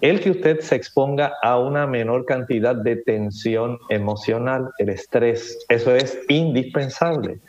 El 0.00 0.20
que 0.20 0.30
usted 0.30 0.60
se 0.60 0.76
exponga 0.76 1.32
a 1.42 1.58
una 1.58 1.86
menor 1.86 2.26
cantidad 2.26 2.76
de 2.76 2.96
tensión 2.96 3.78
emocional, 3.88 4.70
el 4.78 4.90
estrés, 4.90 5.64
eso 5.68 5.94
es 5.94 6.20
indispensable. 6.28 7.40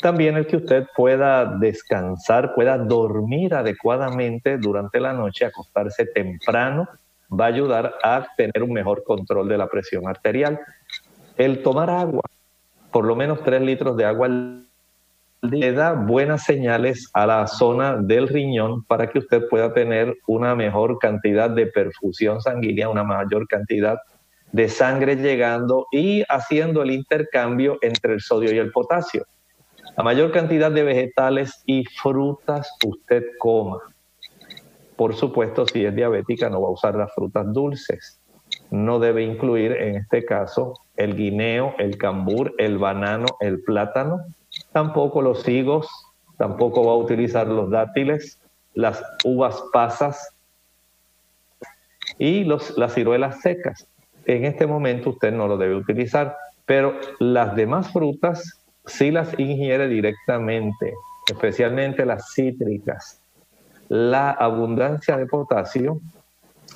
También 0.00 0.36
el 0.36 0.46
que 0.46 0.56
usted 0.56 0.86
pueda 0.96 1.46
descansar, 1.46 2.54
pueda 2.54 2.76
dormir 2.78 3.54
adecuadamente 3.54 4.58
durante 4.58 4.98
la 4.98 5.12
noche, 5.12 5.46
acostarse 5.46 6.06
temprano, 6.06 6.88
va 7.32 7.46
a 7.46 7.48
ayudar 7.48 7.94
a 8.02 8.26
tener 8.36 8.62
un 8.62 8.72
mejor 8.72 9.04
control 9.04 9.48
de 9.48 9.56
la 9.56 9.68
presión 9.68 10.08
arterial. 10.08 10.60
El 11.36 11.62
tomar 11.62 11.90
agua, 11.90 12.22
por 12.90 13.04
lo 13.04 13.16
menos 13.16 13.42
3 13.44 13.62
litros 13.62 13.96
de 13.96 14.04
agua 14.04 14.28
le 15.42 15.72
da 15.72 15.92
buenas 15.92 16.44
señales 16.44 17.10
a 17.12 17.26
la 17.26 17.46
zona 17.46 17.96
del 17.96 18.28
riñón 18.28 18.84
para 18.84 19.08
que 19.10 19.18
usted 19.18 19.46
pueda 19.48 19.74
tener 19.74 20.16
una 20.26 20.54
mejor 20.54 20.98
cantidad 20.98 21.50
de 21.50 21.66
perfusión 21.66 22.40
sanguínea, 22.40 22.88
una 22.88 23.04
mayor 23.04 23.46
cantidad 23.46 23.98
de 24.52 24.68
sangre 24.68 25.16
llegando 25.16 25.86
y 25.90 26.22
haciendo 26.28 26.82
el 26.82 26.92
intercambio 26.92 27.76
entre 27.82 28.14
el 28.14 28.20
sodio 28.20 28.54
y 28.54 28.58
el 28.58 28.70
potasio. 28.70 29.26
La 29.96 30.02
mayor 30.02 30.32
cantidad 30.32 30.70
de 30.70 30.82
vegetales 30.82 31.62
y 31.66 31.84
frutas 31.84 32.70
usted 32.84 33.24
coma. 33.38 33.80
Por 34.96 35.14
supuesto, 35.14 35.66
si 35.66 35.84
es 35.84 35.94
diabética, 35.94 36.48
no 36.48 36.62
va 36.62 36.68
a 36.68 36.72
usar 36.72 36.94
las 36.94 37.12
frutas 37.14 37.52
dulces. 37.52 38.20
No 38.70 38.98
debe 38.98 39.22
incluir 39.22 39.72
en 39.72 39.96
este 39.96 40.24
caso 40.24 40.74
el 40.96 41.16
guineo, 41.16 41.74
el 41.78 41.98
cambur, 41.98 42.54
el 42.58 42.78
banano, 42.78 43.26
el 43.40 43.62
plátano, 43.62 44.20
tampoco 44.74 45.22
los 45.22 45.48
higos, 45.48 45.88
tampoco 46.36 46.84
va 46.84 46.92
a 46.92 46.96
utilizar 46.96 47.46
los 47.46 47.70
dátiles, 47.70 48.40
las 48.74 49.00
uvas 49.24 49.62
pasas 49.72 50.34
y 52.18 52.42
las 52.42 52.92
ciruelas 52.92 53.40
secas. 53.40 53.86
En 54.26 54.44
este 54.44 54.66
momento 54.66 55.10
usted 55.10 55.32
no 55.32 55.46
lo 55.46 55.56
debe 55.56 55.76
utilizar, 55.76 56.36
pero 56.66 56.98
las 57.20 57.54
demás 57.54 57.92
frutas 57.92 58.60
sí 58.84 59.12
las 59.12 59.38
ingiere 59.38 59.86
directamente, 59.86 60.94
especialmente 61.30 62.04
las 62.04 62.32
cítricas, 62.34 63.20
la 63.88 64.32
abundancia 64.32 65.16
de 65.16 65.26
potasio 65.26 66.00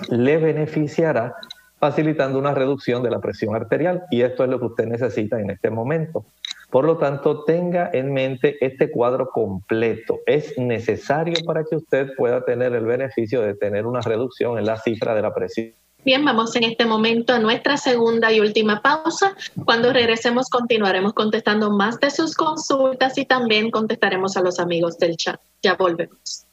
le 0.09 0.37
beneficiará 0.37 1.35
facilitando 1.81 2.39
una 2.39 2.55
reducción 2.55 3.03
de 3.03 3.11
la 3.11 3.19
presión 3.19 3.57
arterial 3.57 4.05
y 4.13 4.23
esto 4.23 4.45
es 4.45 4.51
lo 4.51 4.61
que 4.61 4.67
usted 4.67 4.87
necesita 4.87 5.41
en 5.41 5.51
este 5.51 5.71
momento. 5.71 6.25
Por 6.71 6.85
lo 6.85 6.99
tanto, 6.99 7.45
tenga 7.45 7.91
en 7.93 8.13
mente 8.13 8.57
este 8.61 8.91
cuadro 8.91 9.31
completo. 9.31 10.21
Es 10.27 10.59
necesario 10.59 11.37
para 11.47 11.65
que 11.65 11.77
usted 11.77 12.09
pueda 12.17 12.45
tener 12.45 12.75
el 12.75 12.85
beneficio 12.85 13.41
de 13.41 13.55
tener 13.55 13.87
una 13.87 14.01
reducción 14.01 14.59
en 14.59 14.67
la 14.67 14.77
cifra 14.77 15.15
de 15.15 15.23
la 15.23 15.35
presión 15.35 15.73
Bien, 16.05 16.25
vamos 16.25 16.55
en 16.57 16.65
este 16.65 16.87
momento 16.87 17.35
a 17.35 17.39
nuestra 17.39 17.77
segunda 17.77 18.33
y 18.33 18.41
última 18.41 18.81
pausa. 18.81 19.37
Cuando 19.65 19.93
regresemos 19.93 20.49
continuaremos 20.49 21.13
contestando 21.13 21.71
más 21.71 21.99
de 22.01 22.11
sus 22.11 22.35
consultas 22.35 23.19
y 23.19 23.27
también 23.27 23.71
contestaremos 23.71 24.37
a 24.37 24.41
los 24.41 24.61
amigos 24.61 24.99
del 24.99 25.17
chat. 25.17 25.41
Ya 25.63 25.75
volvemos. 25.75 26.48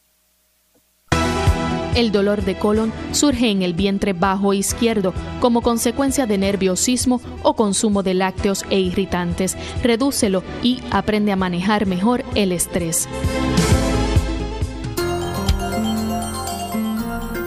El 1.96 2.12
dolor 2.12 2.44
de 2.44 2.58
colon 2.58 2.92
surge 3.14 3.50
en 3.50 3.62
el 3.62 3.74
vientre 3.74 4.12
bajo 4.12 4.54
izquierdo 4.54 5.14
como 5.40 5.62
consecuencia 5.62 6.26
de 6.26 6.38
nerviosismo 6.38 7.22
o 7.42 7.56
consumo 7.56 8.04
de 8.04 8.14
lácteos 8.14 8.66
e 8.70 8.80
irritantes. 8.80 9.58
Redúcelo 9.82 10.44
y 10.62 10.82
aprende 10.92 11.32
a 11.32 11.38
manejar 11.38 11.86
mejor 11.86 12.24
el 12.36 12.52
estrés. 12.52 13.08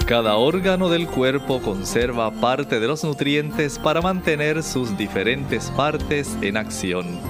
Cada 0.07 0.37
órgano 0.37 0.89
del 0.89 1.07
cuerpo 1.07 1.61
conserva 1.61 2.31
parte 2.31 2.81
de 2.81 2.87
los 2.87 3.05
nutrientes 3.05 3.79
para 3.79 4.01
mantener 4.01 4.63
sus 4.63 4.97
diferentes 4.97 5.71
partes 5.77 6.35
en 6.41 6.57
acción. 6.57 7.21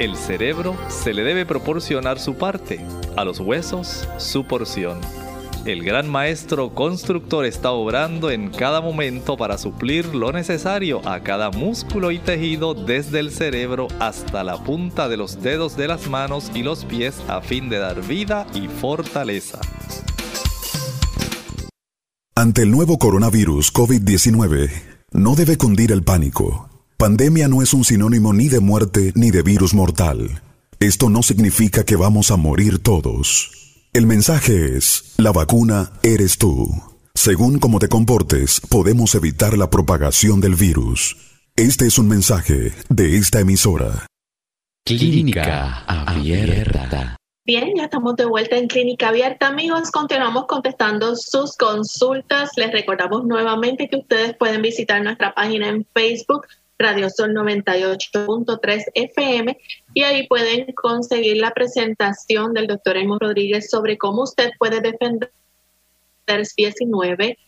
El 0.00 0.16
cerebro 0.16 0.74
se 0.88 1.14
le 1.14 1.22
debe 1.22 1.46
proporcionar 1.46 2.18
su 2.18 2.34
parte, 2.34 2.80
a 3.16 3.24
los 3.24 3.38
huesos 3.38 4.08
su 4.18 4.44
porción. 4.44 4.98
El 5.66 5.84
gran 5.84 6.08
maestro 6.08 6.74
constructor 6.74 7.44
está 7.44 7.70
obrando 7.72 8.30
en 8.30 8.48
cada 8.48 8.80
momento 8.80 9.36
para 9.36 9.58
suplir 9.58 10.14
lo 10.14 10.32
necesario 10.32 11.06
a 11.06 11.20
cada 11.20 11.50
músculo 11.50 12.10
y 12.12 12.18
tejido 12.18 12.72
desde 12.72 13.20
el 13.20 13.30
cerebro 13.30 13.86
hasta 13.98 14.42
la 14.42 14.64
punta 14.64 15.06
de 15.10 15.18
los 15.18 15.42
dedos 15.42 15.76
de 15.76 15.86
las 15.86 16.08
manos 16.08 16.50
y 16.54 16.62
los 16.62 16.86
pies 16.86 17.20
a 17.28 17.42
fin 17.42 17.68
de 17.68 17.76
dar 17.76 18.00
vida 18.06 18.46
y 18.54 18.68
fortaleza. 18.68 19.60
Ante 22.34 22.62
el 22.62 22.70
nuevo 22.70 22.98
coronavirus 22.98 23.70
COVID-19, 23.74 24.70
no 25.12 25.34
debe 25.34 25.58
cundir 25.58 25.92
el 25.92 26.02
pánico. 26.02 26.70
Pandemia 26.96 27.48
no 27.48 27.60
es 27.60 27.74
un 27.74 27.84
sinónimo 27.84 28.32
ni 28.32 28.48
de 28.48 28.60
muerte 28.60 29.12
ni 29.14 29.30
de 29.30 29.42
virus 29.42 29.74
mortal. 29.74 30.40
Esto 30.78 31.10
no 31.10 31.22
significa 31.22 31.84
que 31.84 31.96
vamos 31.96 32.30
a 32.30 32.38
morir 32.38 32.78
todos. 32.78 33.59
El 33.92 34.06
mensaje 34.06 34.76
es, 34.76 35.14
la 35.18 35.32
vacuna 35.32 35.90
eres 36.04 36.38
tú. 36.38 36.68
Según 37.12 37.58
cómo 37.58 37.80
te 37.80 37.88
comportes, 37.88 38.60
podemos 38.70 39.16
evitar 39.16 39.58
la 39.58 39.68
propagación 39.68 40.40
del 40.40 40.54
virus. 40.54 41.16
Este 41.56 41.86
es 41.86 41.98
un 41.98 42.06
mensaje 42.06 42.72
de 42.88 43.16
esta 43.16 43.40
emisora. 43.40 44.06
Clínica 44.86 45.82
Abierta. 45.88 47.16
Bien, 47.44 47.72
ya 47.76 47.86
estamos 47.86 48.14
de 48.14 48.26
vuelta 48.26 48.56
en 48.56 48.68
Clínica 48.68 49.08
Abierta, 49.08 49.48
amigos. 49.48 49.90
Continuamos 49.90 50.46
contestando 50.46 51.16
sus 51.16 51.56
consultas. 51.56 52.50
Les 52.54 52.70
recordamos 52.70 53.24
nuevamente 53.24 53.88
que 53.88 53.96
ustedes 53.96 54.36
pueden 54.36 54.62
visitar 54.62 55.02
nuestra 55.02 55.34
página 55.34 55.68
en 55.68 55.84
Facebook, 55.92 56.46
Radio 56.80 57.10
Sol 57.10 57.32
98.3 57.34 58.84
FM, 58.94 59.58
y 59.94 60.02
ahí 60.02 60.26
pueden 60.26 60.72
conseguir 60.72 61.36
la 61.36 61.50
presentación 61.52 62.54
del 62.54 62.66
doctor 62.66 62.96
Emo 62.96 63.18
Rodríguez 63.18 63.70
sobre 63.70 63.98
cómo 63.98 64.22
usted 64.22 64.50
puede 64.58 64.80
defender 64.80 65.30
19 66.56 67.38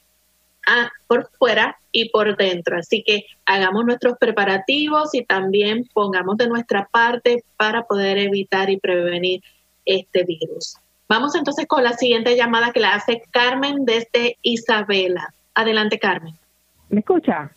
a, 0.67 0.91
por 1.07 1.31
fuera 1.39 1.79
y 1.91 2.11
por 2.11 2.37
dentro. 2.37 2.79
Así 2.79 3.03
que 3.03 3.27
hagamos 3.47 3.85
nuestros 3.85 4.17
preparativos 4.19 5.15
y 5.15 5.25
también 5.25 5.89
pongamos 5.93 6.37
de 6.37 6.49
nuestra 6.49 6.89
parte 6.91 7.45
para 7.57 7.85
poder 7.85 8.19
evitar 8.19 8.71
y 8.71 8.79
prevenir 8.79 9.43
este 9.85 10.25
virus. 10.25 10.77
Vamos 11.09 11.35
entonces 11.35 11.67
con 11.67 11.83
la 11.85 11.93
siguiente 11.93 12.37
llamada 12.37 12.73
que 12.73 12.81
la 12.81 12.95
hace 12.95 13.23
Carmen 13.31 13.85
desde 13.85 14.39
Isabela. 14.43 15.35
Adelante, 15.55 15.99
Carmen. 15.99 16.35
¿Me 16.89 17.01
escucha? 17.01 17.51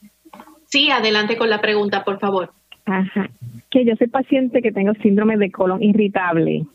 Sí, 0.75 0.91
adelante 0.91 1.37
con 1.37 1.49
la 1.49 1.61
pregunta, 1.61 2.03
por 2.03 2.19
favor. 2.19 2.51
Ajá. 2.85 3.29
Que 3.71 3.85
yo 3.85 3.95
soy 3.95 4.07
paciente 4.07 4.61
que 4.61 4.73
tengo 4.73 4.93
síndrome 4.95 5.37
de 5.37 5.49
colon 5.49 5.81
irritable 5.81 6.65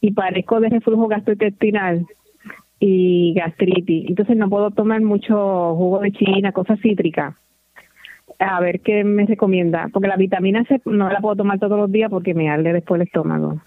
y 0.00 0.10
padezco 0.10 0.58
de 0.58 0.70
reflujo 0.70 1.06
gastrointestinal 1.06 2.04
y 2.80 3.32
gastritis. 3.34 4.08
Entonces 4.08 4.36
no 4.36 4.50
puedo 4.50 4.72
tomar 4.72 5.02
mucho 5.02 5.36
jugo 5.76 6.00
de 6.00 6.10
china, 6.10 6.50
cosas 6.50 6.80
cítricas. 6.80 7.36
A 8.40 8.58
ver 8.58 8.80
qué 8.80 9.04
me 9.04 9.24
recomienda. 9.24 9.88
Porque 9.92 10.08
la 10.08 10.16
vitamina 10.16 10.64
C 10.64 10.80
no 10.84 11.08
la 11.08 11.20
puedo 11.20 11.36
tomar 11.36 11.60
todos 11.60 11.78
los 11.78 11.92
días 11.92 12.10
porque 12.10 12.34
me 12.34 12.50
arde 12.50 12.72
después 12.72 13.00
el 13.00 13.06
estómago. 13.06 13.60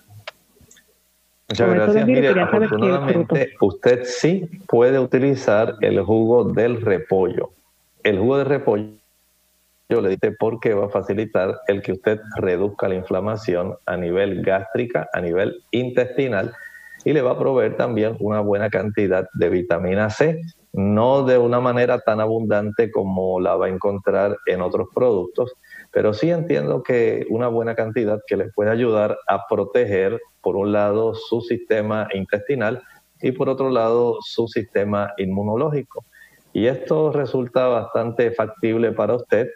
Muchas 1.47 1.73
gracias. 1.73 2.05
Mire, 2.05 2.27
afortunadamente 2.41 3.51
usted 3.61 4.01
sí 4.03 4.49
puede 4.67 4.99
utilizar 4.99 5.75
el 5.79 6.01
jugo 6.01 6.43
del 6.43 6.81
repollo. 6.81 7.51
El 8.03 8.19
jugo 8.19 8.37
de 8.39 8.43
repollo 8.43 8.99
yo 9.89 10.01
le 10.01 10.09
dije 10.09 10.31
porque 10.39 10.75
va 10.75 10.85
a 10.85 10.89
facilitar 10.89 11.59
el 11.67 11.81
que 11.81 11.93
usted 11.93 12.19
reduzca 12.37 12.87
la 12.87 12.95
inflamación 12.95 13.75
a 13.87 13.97
nivel 13.97 14.43
gástrica, 14.43 15.09
a 15.13 15.19
nivel 15.19 15.63
intestinal 15.71 16.53
y 17.03 17.13
le 17.13 17.23
va 17.23 17.31
a 17.31 17.39
proveer 17.39 17.75
también 17.75 18.15
una 18.19 18.39
buena 18.39 18.69
cantidad 18.69 19.27
de 19.33 19.49
vitamina 19.49 20.11
C, 20.11 20.39
no 20.73 21.23
de 21.23 21.39
una 21.39 21.59
manera 21.59 21.99
tan 21.99 22.19
abundante 22.19 22.91
como 22.91 23.39
la 23.39 23.55
va 23.55 23.65
a 23.65 23.69
encontrar 23.69 24.37
en 24.45 24.61
otros 24.61 24.89
productos, 24.93 25.53
pero 25.91 26.13
sí 26.13 26.29
entiendo 26.29 26.83
que 26.83 27.25
una 27.29 27.47
buena 27.47 27.73
cantidad 27.73 28.19
que 28.27 28.37
le 28.37 28.49
puede 28.49 28.69
ayudar 28.69 29.17
a 29.27 29.47
proteger, 29.47 30.21
por 30.41 30.55
un 30.55 30.71
lado, 30.71 31.15
su 31.15 31.41
sistema 31.41 32.07
intestinal 32.13 32.83
y 33.21 33.31
por 33.31 33.49
otro 33.49 33.71
lado, 33.71 34.17
su 34.21 34.47
sistema 34.47 35.13
inmunológico. 35.17 36.05
Y 36.53 36.67
esto 36.67 37.11
resulta 37.11 37.67
bastante 37.67 38.31
factible 38.31 38.91
para 38.91 39.15
usted 39.15 39.49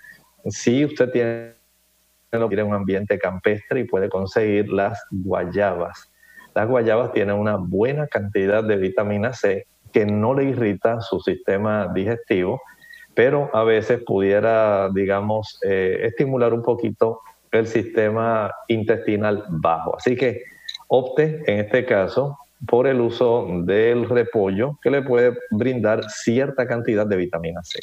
si 0.50 0.86
usted 0.86 1.12
tiene 1.12 2.64
un 2.64 2.74
ambiente 2.74 3.18
campestre 3.20 3.82
y 3.82 3.84
puede 3.86 4.10
conseguir 4.10 4.72
las 4.72 5.04
guayabas. 5.12 6.12
Las 6.56 6.68
guayabas 6.68 7.14
tienen 7.14 7.36
una 7.36 7.56
buena 7.58 8.08
cantidad 8.08 8.64
de 8.64 8.78
vitamina 8.78 9.34
C 9.34 9.66
que 9.92 10.06
no 10.06 10.34
le 10.34 10.46
irrita 10.46 11.02
su 11.02 11.20
sistema 11.20 11.92
digestivo 11.94 12.62
pero 13.16 13.50
a 13.54 13.64
veces 13.64 14.02
pudiera, 14.06 14.90
digamos, 14.90 15.60
eh, 15.64 16.00
estimular 16.04 16.54
un 16.54 16.64
poquito 16.64 17.22
el 17.52 17.68
sistema 17.68 18.52
intestinal 18.68 19.46
bajo. 19.50 19.96
Así 19.96 20.16
que 20.16 20.42
opte 20.88 21.44
en 21.46 21.60
este 21.60 21.86
caso 21.86 22.38
por 22.68 22.88
el 22.88 23.02
uso 23.02 23.48
del 23.64 24.10
repollo 24.10 24.80
que 24.82 24.90
le 24.90 25.02
puede 25.02 25.38
brindar 25.52 26.10
cierta 26.10 26.66
cantidad 26.66 27.06
de 27.06 27.18
vitamina 27.18 27.62
C. 27.64 27.80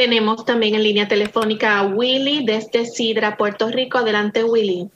Tenemos 0.00 0.46
también 0.46 0.74
en 0.76 0.82
línea 0.82 1.06
telefónica 1.06 1.78
a 1.78 1.86
Willy 1.86 2.46
desde 2.46 2.86
Sidra, 2.86 3.36
Puerto 3.36 3.68
Rico. 3.68 3.98
Adelante, 3.98 4.42
Willy. 4.42 4.88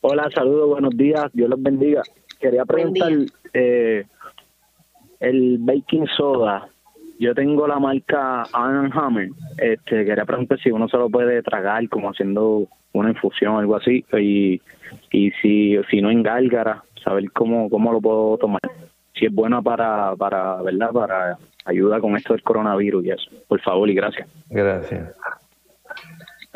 Hola, 0.00 0.28
saludos, 0.34 0.68
buenos 0.68 0.96
días, 0.96 1.26
Dios 1.32 1.48
los 1.48 1.62
bendiga. 1.62 2.02
Quería 2.40 2.64
preguntar, 2.64 3.12
eh, 3.54 4.04
el 5.20 5.58
baking 5.60 6.08
soda, 6.16 6.68
yo 7.20 7.36
tengo 7.36 7.68
la 7.68 7.78
marca 7.78 8.42
Iron 8.52 8.90
Hammer. 8.94 9.28
Este, 9.58 10.04
quería 10.04 10.24
preguntar 10.24 10.58
si 10.58 10.72
uno 10.72 10.88
se 10.88 10.96
lo 10.96 11.08
puede 11.08 11.40
tragar 11.44 11.88
como 11.88 12.10
haciendo 12.10 12.66
una 12.94 13.10
infusión 13.10 13.54
o 13.54 13.58
algo 13.60 13.76
así. 13.76 14.04
Y, 14.18 14.60
y 15.12 15.30
si, 15.40 15.76
si 15.88 16.02
no 16.02 16.10
en 16.10 16.24
gálgara, 16.24 16.82
saber 17.04 17.30
cómo, 17.30 17.70
cómo 17.70 17.92
lo 17.92 18.00
puedo 18.00 18.38
tomar. 18.38 18.60
Si 19.14 19.26
es 19.26 19.32
buena 19.32 19.62
para, 19.62 20.16
para, 20.16 20.60
¿verdad? 20.62 20.90
Para 20.90 21.38
ayuda 21.66 22.00
con 22.00 22.16
esto 22.16 22.32
del 22.32 22.42
coronavirus 22.42 23.04
y 23.04 23.10
eso. 23.10 23.30
Por 23.48 23.60
favor 23.60 23.88
y 23.90 23.94
gracias. 23.94 24.28
Gracias. 24.48 25.14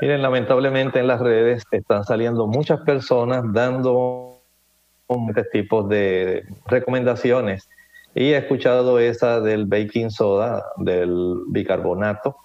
Miren, 0.01 0.23
lamentablemente 0.23 0.99
en 0.99 1.07
las 1.07 1.21
redes 1.21 1.65
están 1.73 2.05
saliendo 2.05 2.47
muchas 2.47 2.81
personas 2.81 3.45
dando 3.53 4.41
este 5.29 5.45
tipos 5.45 5.89
de 5.89 6.45
recomendaciones 6.67 7.69
y 8.15 8.33
he 8.33 8.37
escuchado 8.37 8.99
esa 8.99 9.41
del 9.41 9.67
baking 9.67 10.11
soda, 10.11 10.65
del 10.77 11.43
bicarbonato. 11.49 12.37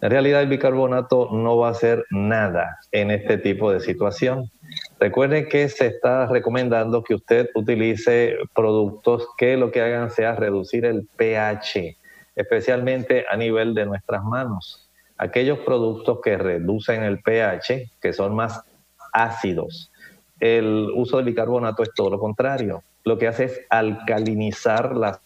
En 0.00 0.10
realidad 0.10 0.42
el 0.42 0.48
bicarbonato 0.48 1.28
no 1.32 1.58
va 1.58 1.68
a 1.68 1.70
hacer 1.72 2.04
nada 2.10 2.78
en 2.90 3.10
este 3.10 3.38
tipo 3.38 3.70
de 3.70 3.80
situación. 3.80 4.50
Recuerden 4.98 5.48
que 5.48 5.68
se 5.68 5.86
está 5.86 6.26
recomendando 6.26 7.02
que 7.02 7.14
usted 7.14 7.50
utilice 7.54 8.36
productos 8.54 9.28
que 9.36 9.56
lo 9.56 9.70
que 9.70 9.80
hagan 9.80 10.10
sea 10.10 10.34
reducir 10.34 10.84
el 10.84 11.06
pH, 11.16 11.96
especialmente 12.34 13.24
a 13.30 13.36
nivel 13.36 13.74
de 13.74 13.86
nuestras 13.86 14.24
manos. 14.24 14.90
Aquellos 15.18 15.58
productos 15.60 16.18
que 16.22 16.36
reducen 16.36 17.02
el 17.02 17.20
pH, 17.20 17.90
que 18.00 18.12
son 18.12 18.34
más 18.34 18.62
ácidos. 19.12 19.90
El 20.40 20.90
uso 20.94 21.18
del 21.18 21.26
bicarbonato 21.26 21.82
es 21.82 21.90
todo 21.94 22.10
lo 22.10 22.18
contrario 22.18 22.82
lo 23.04 23.18
que 23.18 23.28
hace 23.28 23.44
es 23.44 23.60
alcalinizar 23.70 24.96
la 24.96 25.20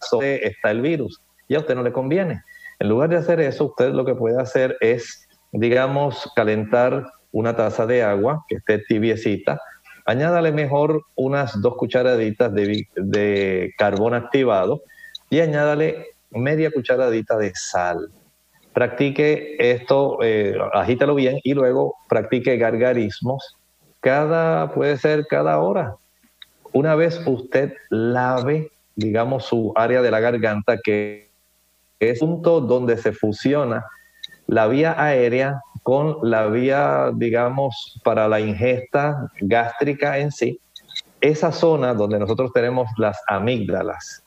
zona 0.00 0.26
está 0.26 0.70
el 0.70 0.80
virus 0.80 1.20
y 1.48 1.54
a 1.54 1.58
usted 1.58 1.74
no 1.74 1.82
le 1.82 1.92
conviene. 1.92 2.42
En 2.78 2.88
lugar 2.88 3.10
de 3.10 3.16
hacer 3.16 3.40
eso, 3.40 3.66
usted 3.66 3.92
lo 3.92 4.04
que 4.04 4.14
puede 4.14 4.40
hacer 4.40 4.76
es, 4.80 5.28
digamos, 5.52 6.30
calentar 6.34 7.06
una 7.32 7.54
taza 7.54 7.86
de 7.86 8.02
agua 8.02 8.44
que 8.48 8.56
esté 8.56 8.78
tibiecita, 8.78 9.60
añádale 10.06 10.52
mejor 10.52 11.02
unas 11.14 11.60
dos 11.60 11.76
cucharaditas 11.76 12.52
de, 12.54 12.88
de 12.96 13.72
carbón 13.76 14.14
activado 14.14 14.82
y 15.30 15.40
añádale 15.40 16.08
media 16.30 16.70
cucharadita 16.70 17.38
de 17.38 17.52
sal. 17.54 18.10
Practique 18.72 19.56
esto, 19.58 20.18
eh, 20.22 20.56
agítalo 20.72 21.14
bien 21.14 21.40
y 21.42 21.54
luego 21.54 21.94
practique 22.08 22.56
gargarismos 22.56 23.56
cada, 24.00 24.72
puede 24.72 24.96
ser 24.96 25.26
cada 25.26 25.60
hora. 25.60 25.94
Una 26.72 26.94
vez 26.94 27.20
usted 27.26 27.74
lave, 27.90 28.70
digamos, 28.96 29.44
su 29.44 29.72
área 29.76 30.02
de 30.02 30.10
la 30.10 30.20
garganta, 30.20 30.78
que 30.82 31.30
es 31.98 32.22
un 32.22 32.42
punto 32.42 32.60
donde 32.60 32.96
se 32.96 33.12
fusiona 33.12 33.84
la 34.46 34.66
vía 34.66 34.94
aérea 34.98 35.60
con 35.82 36.18
la 36.22 36.46
vía, 36.46 37.10
digamos, 37.14 38.00
para 38.04 38.28
la 38.28 38.40
ingesta 38.40 39.30
gástrica 39.40 40.18
en 40.18 40.32
sí, 40.32 40.60
esa 41.20 41.52
zona 41.52 41.94
donde 41.94 42.18
nosotros 42.18 42.52
tenemos 42.52 42.88
las 42.96 43.18
amígdalas 43.26 44.24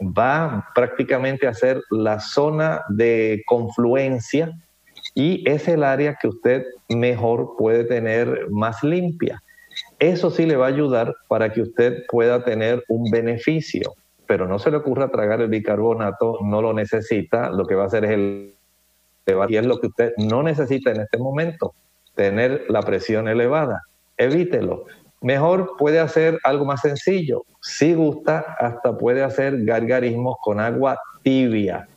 va 0.00 0.68
prácticamente 0.74 1.46
a 1.46 1.54
ser 1.54 1.80
la 1.90 2.20
zona 2.20 2.82
de 2.88 3.42
confluencia 3.46 4.52
y 5.14 5.48
es 5.48 5.68
el 5.68 5.82
área 5.82 6.16
que 6.20 6.28
usted 6.28 6.64
mejor 6.88 7.56
puede 7.56 7.84
tener 7.84 8.48
más 8.50 8.82
limpia. 8.82 9.42
Eso 9.98 10.30
sí 10.30 10.46
le 10.46 10.56
va 10.56 10.66
a 10.66 10.68
ayudar 10.68 11.14
para 11.28 11.52
que 11.52 11.62
usted 11.62 12.04
pueda 12.08 12.44
tener 12.44 12.84
un 12.88 13.10
beneficio, 13.10 13.94
pero 14.26 14.46
no 14.46 14.58
se 14.58 14.70
le 14.70 14.76
ocurra 14.78 15.08
tragar 15.10 15.40
el 15.40 15.48
bicarbonato, 15.48 16.38
no 16.42 16.60
lo 16.60 16.72
necesita, 16.72 17.50
lo 17.50 17.64
que 17.64 17.74
va 17.74 17.84
a 17.84 17.86
hacer 17.86 18.04
es 18.04 18.10
el 18.10 18.56
y 19.48 19.56
es 19.56 19.66
lo 19.66 19.80
que 19.80 19.88
usted 19.88 20.12
no 20.18 20.42
necesita 20.42 20.92
en 20.92 21.00
este 21.00 21.18
momento, 21.18 21.74
tener 22.14 22.66
la 22.68 22.82
presión 22.82 23.26
elevada. 23.26 23.82
Evítelo. 24.16 24.84
Mejor 25.20 25.76
puede 25.78 25.98
hacer 25.98 26.38
algo 26.44 26.64
más 26.64 26.80
sencillo. 26.82 27.44
Si 27.60 27.94
gusta, 27.94 28.56
hasta 28.58 28.96
puede 28.96 29.22
hacer 29.22 29.64
gargarismos 29.64 30.36
con 30.42 30.60
agua 30.60 30.98
tibia. 31.22 31.88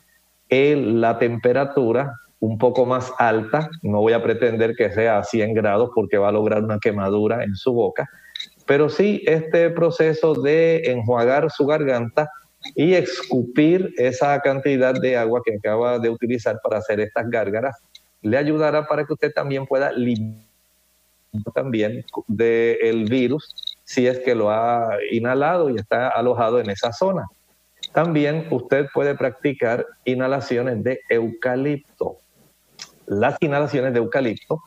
El, 0.48 1.00
la 1.00 1.18
temperatura 1.18 2.14
un 2.40 2.56
poco 2.56 2.86
más 2.86 3.12
alta, 3.18 3.68
no 3.82 4.00
voy 4.00 4.14
a 4.14 4.22
pretender 4.22 4.74
que 4.74 4.90
sea 4.90 5.18
a 5.18 5.24
100 5.24 5.54
grados 5.54 5.90
porque 5.94 6.16
va 6.16 6.28
a 6.28 6.32
lograr 6.32 6.64
una 6.64 6.78
quemadura 6.78 7.44
en 7.44 7.54
su 7.54 7.72
boca, 7.72 8.08
pero 8.66 8.88
sí 8.88 9.22
este 9.26 9.68
proceso 9.70 10.34
de 10.34 10.90
enjuagar 10.90 11.50
su 11.50 11.66
garganta 11.66 12.30
y 12.74 12.94
escupir 12.94 13.92
esa 13.98 14.40
cantidad 14.40 14.94
de 14.94 15.18
agua 15.18 15.42
que 15.44 15.56
acaba 15.56 15.98
de 15.98 16.08
utilizar 16.08 16.58
para 16.62 16.78
hacer 16.78 17.00
estas 17.00 17.28
gárgaras 17.28 17.76
le 18.22 18.36
ayudará 18.36 18.86
para 18.86 19.04
que 19.04 19.12
usted 19.12 19.32
también 19.32 19.66
pueda 19.66 19.92
limpiar 19.92 20.49
también 21.54 22.04
del 22.26 23.04
virus 23.04 23.54
si 23.84 24.06
es 24.06 24.20
que 24.20 24.34
lo 24.34 24.50
ha 24.50 24.98
inhalado 25.10 25.68
y 25.68 25.76
está 25.76 26.08
alojado 26.08 26.60
en 26.60 26.70
esa 26.70 26.92
zona. 26.92 27.26
También 27.92 28.46
usted 28.50 28.86
puede 28.94 29.16
practicar 29.16 29.84
inhalaciones 30.04 30.84
de 30.84 31.00
eucalipto. 31.08 32.18
Las 33.06 33.36
inhalaciones 33.40 33.92
de 33.92 33.98
eucalipto 33.98 34.62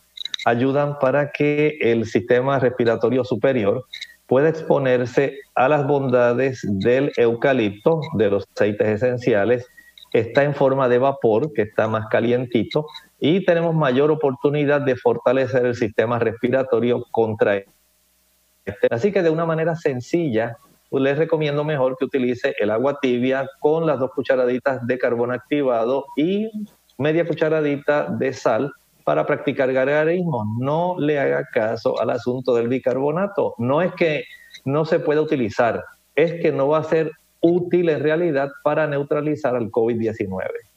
ayudan 0.46 1.00
para 1.00 1.32
que 1.32 1.78
el 1.80 2.06
sistema 2.06 2.60
respiratorio 2.60 3.24
superior 3.24 3.86
pueda 4.28 4.50
exponerse 4.50 5.38
a 5.56 5.70
las 5.70 5.88
bondades 5.88 6.60
del 6.64 7.14
eucalipto, 7.16 8.02
de 8.16 8.30
los 8.30 8.46
aceites 8.54 8.88
esenciales. 8.88 9.68
Está 10.12 10.44
en 10.44 10.54
forma 10.54 10.90
de 10.90 10.98
vapor, 10.98 11.54
que 11.54 11.62
está 11.62 11.88
más 11.88 12.08
calientito, 12.08 12.88
y 13.26 13.46
tenemos 13.46 13.74
mayor 13.74 14.12
oportunidad 14.12 14.82
de 14.82 14.98
fortalecer 14.98 15.66
el 15.66 15.76
sistema 15.76 16.20
respiratorio 16.20 17.06
contra 17.10 17.56
este. 17.56 18.88
Así 18.92 19.14
que 19.14 19.24
de 19.24 19.30
una 19.30 19.46
manera 19.46 19.78
sencilla, 19.78 20.58
les 20.92 21.18
recomiendo 21.18 21.64
mejor 21.64 21.96
que 21.98 22.04
utilice 22.04 22.54
el 22.60 22.70
agua 22.70 23.00
tibia 23.02 23.48
con 23.62 23.86
las 23.86 23.98
dos 23.98 24.12
cucharaditas 24.14 24.86
de 24.86 24.98
carbón 24.98 25.32
activado 25.32 26.04
y 26.18 26.52
media 26.98 27.26
cucharadita 27.26 28.08
de 28.10 28.34
sal 28.34 28.74
para 29.06 29.26
practicar 29.26 29.72
gargarismo. 29.72 30.44
No 30.60 30.98
le 31.00 31.18
haga 31.18 31.46
caso 31.46 31.98
al 32.02 32.10
asunto 32.10 32.54
del 32.54 32.68
bicarbonato. 32.68 33.56
No 33.58 33.82
es 33.82 33.94
que 33.94 34.26
no 34.66 34.84
se 34.84 35.00
pueda 35.00 35.22
utilizar, 35.22 35.82
es 36.14 36.42
que 36.42 36.52
no 36.52 36.68
va 36.68 36.80
a 36.80 36.84
ser 36.84 37.10
útil 37.40 37.88
en 37.88 38.04
realidad 38.04 38.50
para 38.66 38.86
neutralizar 38.86 39.56
al 39.56 39.72
COVID-19. 39.72 40.73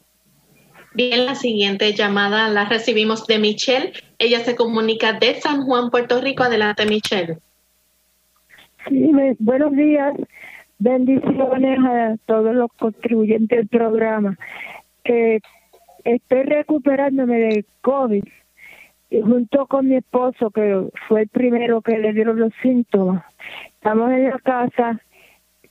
Bien, 0.97 1.27
la 1.27 1.35
siguiente 1.35 1.93
llamada 1.93 2.49
la 2.49 2.65
recibimos 2.65 3.27
de 3.27 3.39
Michelle. 3.39 3.93
Ella 4.19 4.41
se 4.41 4.57
comunica 4.57 5.13
de 5.13 5.35
San 5.35 5.67
Juan, 5.67 5.91
Puerto 5.91 6.23
Rico. 6.23 6.43
Adelante, 6.43 6.87
Michelle. 6.87 7.37
Buenos 9.39 9.73
días. 9.73 10.15
Bendiciones 10.79 11.79
a 11.85 12.17
todos 12.25 12.55
los 12.55 12.73
contribuyentes 12.79 13.59
del 13.59 13.69
programa. 13.69 14.39
Eh, 15.05 15.41
estoy 16.05 16.45
recuperándome 16.45 17.41
del 17.41 17.67
COVID 17.83 18.25
y 19.11 19.21
junto 19.21 19.67
con 19.67 19.91
mi 19.91 19.97
esposo, 19.97 20.51
que 20.51 20.89
fue 21.09 21.25
el 21.25 21.29
primero 21.29 21.83
que 21.83 21.99
le 21.99 22.15
dieron 22.15 22.41
los 22.41 22.55
síntomas. 22.63 23.23
Estamos 23.75 24.13
en 24.13 24.31
la 24.31 24.39
casa 24.39 24.99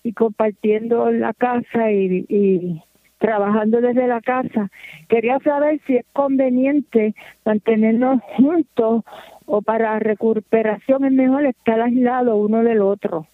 y 0.03 0.13
compartiendo 0.13 1.09
la 1.09 1.33
casa 1.33 1.91
y 1.91 2.79
trabajando 3.17 3.81
desde 3.81 4.07
la 4.07 4.21
casa. 4.21 4.69
Quería 5.07 5.39
saber 5.39 5.79
si 5.85 5.97
es 5.97 6.05
conveniente 6.13 7.15
mantenernos 7.45 8.21
juntos 8.37 9.03
o 9.45 9.61
para 9.61 9.99
recuperación 9.99 11.05
es 11.05 11.11
mejor 11.11 11.45
estar 11.45 11.81
aislado 11.81 12.35
uno 12.35 12.63
del 12.63 12.81
otro. 12.81 13.27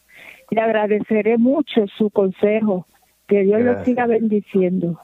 Le 0.49 0.61
agradeceré 0.61 1.37
mucho 1.37 1.85
su 1.97 2.09
consejo. 2.09 2.85
Que 3.27 3.43
Dios 3.43 3.61
lo 3.61 3.85
siga 3.85 4.07
bendiciendo. 4.07 4.99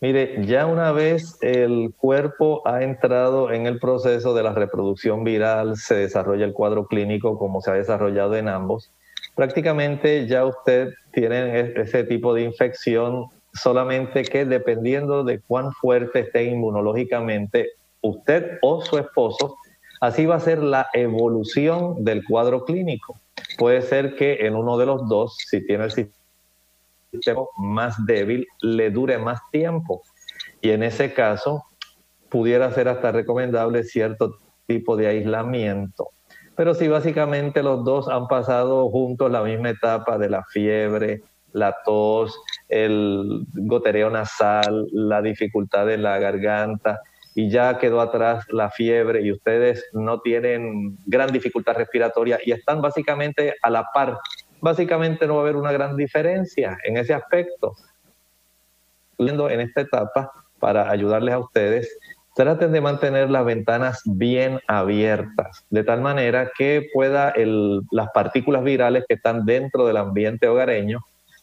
Mire, 0.00 0.44
ya 0.44 0.66
una 0.66 0.92
vez 0.92 1.38
el 1.40 1.92
cuerpo 1.96 2.62
ha 2.66 2.82
entrado 2.82 3.52
en 3.52 3.66
el 3.66 3.80
proceso 3.80 4.32
de 4.32 4.44
la 4.44 4.52
reproducción 4.52 5.24
viral, 5.24 5.76
se 5.76 5.94
desarrolla 5.96 6.44
el 6.44 6.52
cuadro 6.52 6.86
clínico 6.86 7.36
como 7.36 7.60
se 7.60 7.70
ha 7.70 7.74
desarrollado 7.74 8.36
en 8.36 8.48
ambos, 8.48 8.92
prácticamente 9.34 10.26
ya 10.26 10.44
usted 10.44 10.90
tiene 11.12 11.60
e-, 11.60 11.80
ese 11.80 12.04
tipo 12.04 12.32
de 12.32 12.42
infección 12.42 13.26
solamente 13.52 14.22
que 14.22 14.44
dependiendo 14.44 15.24
de 15.24 15.40
cuán 15.40 15.72
fuerte 15.72 16.20
esté 16.20 16.44
inmunológicamente 16.44 17.70
usted 18.00 18.58
o 18.62 18.82
su 18.82 18.98
esposo, 18.98 19.56
así 20.00 20.26
va 20.26 20.36
a 20.36 20.40
ser 20.40 20.62
la 20.62 20.88
evolución 20.92 22.04
del 22.04 22.24
cuadro 22.24 22.64
clínico. 22.64 23.18
Puede 23.56 23.82
ser 23.82 24.14
que 24.16 24.46
en 24.46 24.54
uno 24.54 24.78
de 24.78 24.86
los 24.86 25.08
dos, 25.08 25.36
si 25.38 25.64
tiene 25.66 25.84
el 25.84 25.90
sistema 25.90 27.42
más 27.56 28.04
débil, 28.06 28.46
le 28.60 28.90
dure 28.90 29.18
más 29.18 29.40
tiempo. 29.50 30.02
Y 30.60 30.70
en 30.70 30.82
ese 30.82 31.12
caso, 31.12 31.64
pudiera 32.28 32.70
ser 32.72 32.88
hasta 32.88 33.12
recomendable 33.12 33.84
cierto 33.84 34.36
tipo 34.66 34.96
de 34.96 35.08
aislamiento. 35.08 36.10
Pero 36.54 36.74
si 36.74 36.88
básicamente 36.88 37.62
los 37.62 37.84
dos 37.84 38.08
han 38.08 38.26
pasado 38.26 38.88
juntos 38.90 39.30
la 39.30 39.42
misma 39.42 39.70
etapa 39.70 40.18
de 40.18 40.28
la 40.28 40.44
fiebre, 40.44 41.22
la 41.52 41.76
tos, 41.84 42.38
el 42.68 43.44
gotereo 43.54 44.10
nasal, 44.10 44.86
la 44.92 45.22
dificultad 45.22 45.86
de 45.86 45.98
la 45.98 46.18
garganta 46.18 47.00
y 47.34 47.50
ya 47.50 47.78
quedó 47.78 48.00
atrás 48.00 48.44
la 48.50 48.70
fiebre 48.70 49.22
y 49.22 49.32
ustedes 49.32 49.88
no 49.92 50.20
tienen 50.20 50.98
gran 51.06 51.30
dificultad 51.30 51.76
respiratoria 51.76 52.38
y 52.44 52.52
están 52.52 52.82
básicamente 52.82 53.54
a 53.62 53.70
la 53.70 53.86
par, 53.94 54.18
básicamente 54.60 55.26
no 55.26 55.34
va 55.34 55.40
a 55.40 55.42
haber 55.44 55.56
una 55.56 55.72
gran 55.72 55.96
diferencia 55.96 56.76
en 56.84 56.96
ese 56.96 57.14
aspecto. 57.14 57.74
En 59.18 59.60
esta 59.60 59.80
etapa, 59.80 60.30
para 60.60 60.90
ayudarles 60.90 61.34
a 61.34 61.40
ustedes, 61.40 61.98
traten 62.36 62.70
de 62.70 62.80
mantener 62.80 63.30
las 63.30 63.44
ventanas 63.44 64.00
bien 64.04 64.60
abiertas, 64.68 65.64
de 65.70 65.82
tal 65.82 66.00
manera 66.00 66.52
que 66.56 66.88
pueda 66.94 67.34
las 67.90 68.08
partículas 68.14 68.62
virales 68.62 69.04
que 69.08 69.14
están 69.14 69.44
dentro 69.44 69.86
del 69.86 69.96
ambiente 69.96 70.46
hogareño 70.46 71.00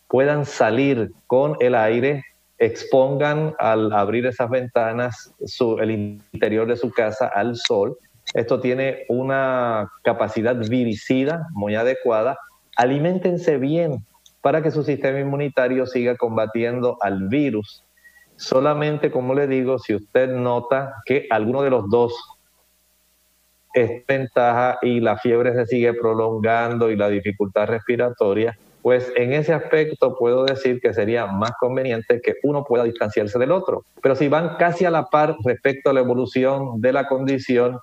puedan 0.08 0.46
salir 0.46 1.12
con 1.28 1.56
el 1.60 1.76
aire, 1.76 2.24
expongan 2.58 3.54
al 3.60 3.92
abrir 3.92 4.26
esas 4.26 4.50
ventanas 4.50 5.34
el 5.80 5.92
interior 5.92 6.68
de 6.68 6.78
su 6.78 6.92
casa 6.92 7.28
al 7.28 7.56
sol. 7.56 7.98
Esto 8.34 8.60
tiene 8.60 9.06
una 9.10 9.92
capacidad 10.04 10.56
viricida 10.56 11.48
muy 11.52 11.76
adecuada. 11.76 12.38
Aliméntense 12.78 13.58
bien 13.58 14.06
para 14.42 14.62
que 14.62 14.72
su 14.72 14.84
sistema 14.84 15.20
inmunitario 15.20 15.86
siga 15.86 16.16
combatiendo 16.18 16.98
al 17.02 17.28
virus. 17.28 17.84
Solamente, 18.36 19.12
como 19.12 19.34
le 19.34 19.48
digo, 19.48 19.80
si 19.80 19.96
usted 19.96 20.30
nota 20.30 20.94
que 21.06 21.28
alguno 21.30 21.62
de 21.62 21.70
los 21.70 21.90
dos 21.90 22.14
es 23.74 24.06
ventaja 24.06 24.78
y 24.82 25.00
la 25.00 25.18
fiebre 25.18 25.54
se 25.54 25.66
sigue 25.66 25.94
prolongando 25.94 26.90
y 26.90 26.96
la 26.96 27.10
dificultad 27.10 27.68
respiratoria, 27.68 28.58
pues 28.86 29.12
en 29.16 29.34
ese 29.34 29.52
aspecto 29.52 30.16
puedo 30.16 30.46
decir 30.46 30.80
que 30.80 30.94
sería 30.94 31.26
más 31.26 31.54
conveniente 31.60 32.22
que 32.22 32.36
uno 32.44 32.64
pueda 32.64 32.84
distanciarse 32.84 33.40
del 33.40 33.52
otro. 33.52 33.84
Pero 34.00 34.14
si 34.16 34.28
van 34.28 34.58
casi 34.60 34.86
a 34.86 34.92
la 34.92 35.06
par 35.06 35.36
respecto 35.44 35.90
a 35.90 35.94
la 35.94 36.02
evolución 36.02 36.80
de 36.82 36.94
la 36.94 37.08
condición, 37.08 37.80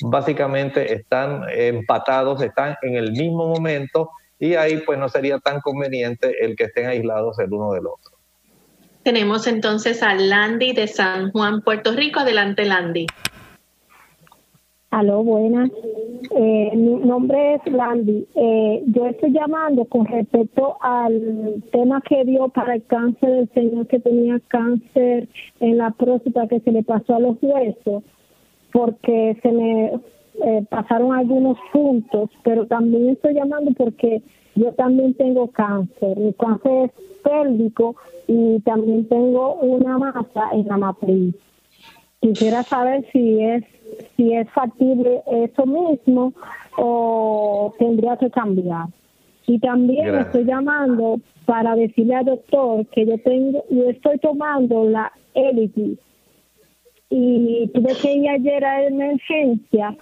básicamente 0.00 0.94
están 0.94 1.42
empatados, 1.50 2.40
están 2.40 2.74
en 2.80 2.94
el 2.94 3.12
mismo 3.12 3.48
momento 3.48 4.08
y 4.38 4.54
ahí 4.54 4.78
pues 4.78 4.98
no 4.98 5.10
sería 5.10 5.38
tan 5.40 5.60
conveniente 5.60 6.42
el 6.42 6.56
que 6.56 6.64
estén 6.64 6.86
aislados 6.86 7.38
el 7.38 7.52
uno 7.52 7.72
del 7.72 7.88
otro. 7.88 8.16
Tenemos 9.02 9.46
entonces 9.46 10.02
a 10.02 10.14
Landy 10.14 10.72
de 10.72 10.88
San 10.88 11.32
Juan, 11.32 11.60
Puerto 11.60 11.92
Rico. 11.92 12.20
Adelante, 12.20 12.64
Landy. 12.64 13.04
Aló, 14.96 15.22
buenas. 15.22 15.70
Eh, 16.34 16.70
mi 16.74 16.94
nombre 17.06 17.56
es 17.56 17.70
Landy. 17.70 18.26
Eh, 18.34 18.82
yo 18.86 19.06
estoy 19.08 19.30
llamando 19.30 19.84
con 19.84 20.06
respecto 20.06 20.78
al 20.80 21.62
tema 21.70 22.00
que 22.00 22.24
dio 22.24 22.48
para 22.48 22.76
el 22.76 22.86
cáncer 22.86 23.28
del 23.28 23.50
señor 23.50 23.88
que 23.88 24.00
tenía 24.00 24.40
cáncer 24.48 25.28
en 25.60 25.76
la 25.76 25.90
próstata 25.90 26.48
que 26.48 26.60
se 26.60 26.72
le 26.72 26.82
pasó 26.82 27.16
a 27.16 27.20
los 27.20 27.36
huesos, 27.42 28.04
porque 28.72 29.36
se 29.42 29.52
me 29.52 30.00
eh, 30.42 30.64
pasaron 30.70 31.12
algunos 31.12 31.58
puntos, 31.74 32.30
pero 32.42 32.66
también 32.66 33.10
estoy 33.10 33.34
llamando 33.34 33.72
porque 33.76 34.22
yo 34.54 34.72
también 34.72 35.12
tengo 35.12 35.48
cáncer. 35.48 36.16
Mi 36.16 36.32
cáncer 36.32 36.84
es 36.84 36.90
pélvico 37.22 37.96
y 38.28 38.60
también 38.60 39.06
tengo 39.10 39.56
una 39.56 39.98
masa 39.98 40.52
en 40.54 40.66
la 40.66 40.78
matriz. 40.78 41.34
Quisiera 42.20 42.62
saber 42.62 43.04
si 43.12 43.42
es 43.42 43.62
si 44.16 44.32
es 44.34 44.48
factible 44.50 45.22
eso 45.30 45.66
mismo 45.66 46.32
o 46.76 47.74
tendría 47.78 48.16
que 48.16 48.30
cambiar. 48.30 48.86
Y 49.46 49.58
también 49.58 50.14
estoy 50.16 50.44
llamando 50.44 51.20
para 51.44 51.74
decirle 51.76 52.16
al 52.16 52.24
doctor 52.24 52.86
que 52.86 53.06
yo 53.06 53.18
tengo, 53.18 53.64
yo 53.70 53.90
estoy 53.90 54.18
tomando 54.18 54.84
la 54.84 55.12
Elitis 55.34 55.98
y 57.08 57.68
tuve 57.68 57.94
que 58.02 58.14
ir 58.14 58.28
ayer 58.28 58.64
a 58.64 58.84
emergencia 58.84 59.96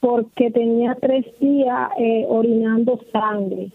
porque 0.00 0.50
tenía 0.50 0.94
tres 1.00 1.24
días 1.40 1.90
eh, 1.98 2.26
orinando 2.28 3.00
sangre, 3.10 3.70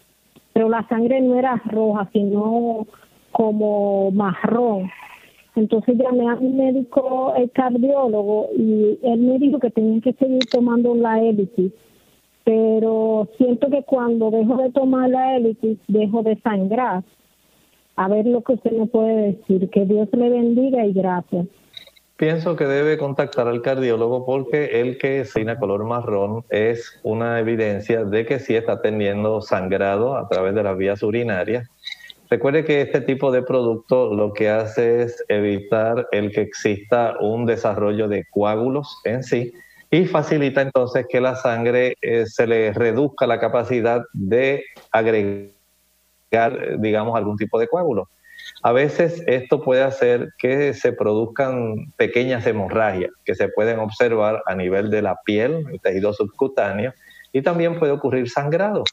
pero 0.52 0.68
la 0.68 0.86
sangre 0.88 1.20
no 1.20 1.38
era 1.38 1.60
roja, 1.66 2.08
sino 2.12 2.86
como 3.32 4.10
marrón. 4.12 4.90
Entonces 5.54 5.96
llamé 5.98 6.28
a 6.28 6.36
mi 6.36 6.48
médico, 6.48 7.34
el 7.36 7.50
cardiólogo, 7.50 8.48
y 8.56 8.98
él 9.02 9.20
me 9.20 9.38
dijo 9.38 9.58
que 9.58 9.70
tenía 9.70 10.00
que 10.00 10.14
seguir 10.14 10.46
tomando 10.50 10.94
la 10.94 11.20
Elitis. 11.20 11.72
Pero 12.44 13.28
siento 13.36 13.68
que 13.68 13.82
cuando 13.82 14.30
dejo 14.30 14.56
de 14.56 14.70
tomar 14.70 15.10
la 15.10 15.36
Elitis, 15.36 15.78
dejo 15.88 16.22
de 16.22 16.36
sangrar. 16.36 17.04
A 17.96 18.08
ver 18.08 18.26
lo 18.26 18.40
que 18.42 18.54
usted 18.54 18.72
me 18.72 18.86
puede 18.86 19.32
decir. 19.32 19.68
Que 19.68 19.84
Dios 19.84 20.08
le 20.12 20.30
bendiga 20.30 20.86
y 20.86 20.92
gracias. 20.94 21.46
Pienso 22.16 22.56
que 22.56 22.64
debe 22.64 22.98
contactar 22.98 23.48
al 23.48 23.62
cardiólogo 23.62 24.24
porque 24.24 24.80
el 24.80 24.96
que 24.96 25.24
signa 25.24 25.58
color 25.58 25.84
marrón 25.84 26.44
es 26.50 27.00
una 27.02 27.40
evidencia 27.40 28.04
de 28.04 28.24
que 28.24 28.38
sí 28.38 28.54
está 28.54 28.80
teniendo 28.80 29.40
sangrado 29.40 30.16
a 30.16 30.28
través 30.28 30.54
de 30.54 30.62
las 30.62 30.76
vías 30.76 31.02
urinarias 31.02 31.68
Recuerde 32.32 32.64
que 32.64 32.80
este 32.80 33.02
tipo 33.02 33.30
de 33.30 33.42
producto 33.42 34.14
lo 34.14 34.32
que 34.32 34.48
hace 34.48 35.02
es 35.02 35.22
evitar 35.28 36.08
el 36.12 36.32
que 36.32 36.40
exista 36.40 37.14
un 37.20 37.44
desarrollo 37.44 38.08
de 38.08 38.24
coágulos 38.30 39.02
en 39.04 39.22
sí 39.22 39.52
y 39.90 40.06
facilita 40.06 40.62
entonces 40.62 41.04
que 41.10 41.20
la 41.20 41.36
sangre 41.36 41.94
eh, 42.00 42.24
se 42.24 42.46
le 42.46 42.72
reduzca 42.72 43.26
la 43.26 43.38
capacidad 43.38 44.00
de 44.14 44.64
agregar, 44.92 45.50
digamos, 46.78 47.18
algún 47.18 47.36
tipo 47.36 47.60
de 47.60 47.68
coágulo. 47.68 48.08
A 48.62 48.72
veces 48.72 49.22
esto 49.26 49.62
puede 49.62 49.82
hacer 49.82 50.30
que 50.38 50.72
se 50.72 50.94
produzcan 50.94 51.92
pequeñas 51.98 52.46
hemorragias 52.46 53.10
que 53.26 53.34
se 53.34 53.48
pueden 53.48 53.78
observar 53.78 54.42
a 54.46 54.54
nivel 54.54 54.90
de 54.90 55.02
la 55.02 55.16
piel, 55.26 55.66
el 55.70 55.80
tejido 55.82 56.14
subcutáneo, 56.14 56.94
y 57.30 57.42
también 57.42 57.78
puede 57.78 57.92
ocurrir 57.92 58.30
sangrado. 58.30 58.84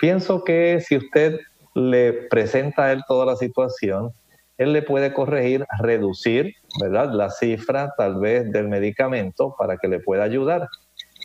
Pienso 0.00 0.42
que 0.42 0.80
si 0.80 0.96
usted 0.96 1.38
le 1.78 2.12
presenta 2.12 2.84
a 2.84 2.92
él 2.92 3.02
toda 3.06 3.24
la 3.26 3.36
situación, 3.36 4.12
él 4.56 4.72
le 4.72 4.82
puede 4.82 5.12
corregir, 5.12 5.64
reducir, 5.78 6.54
¿verdad? 6.80 7.12
La 7.12 7.30
cifra 7.30 7.94
tal 7.96 8.18
vez 8.18 8.50
del 8.50 8.68
medicamento 8.68 9.54
para 9.56 9.76
que 9.76 9.88
le 9.88 10.00
pueda 10.00 10.24
ayudar. 10.24 10.68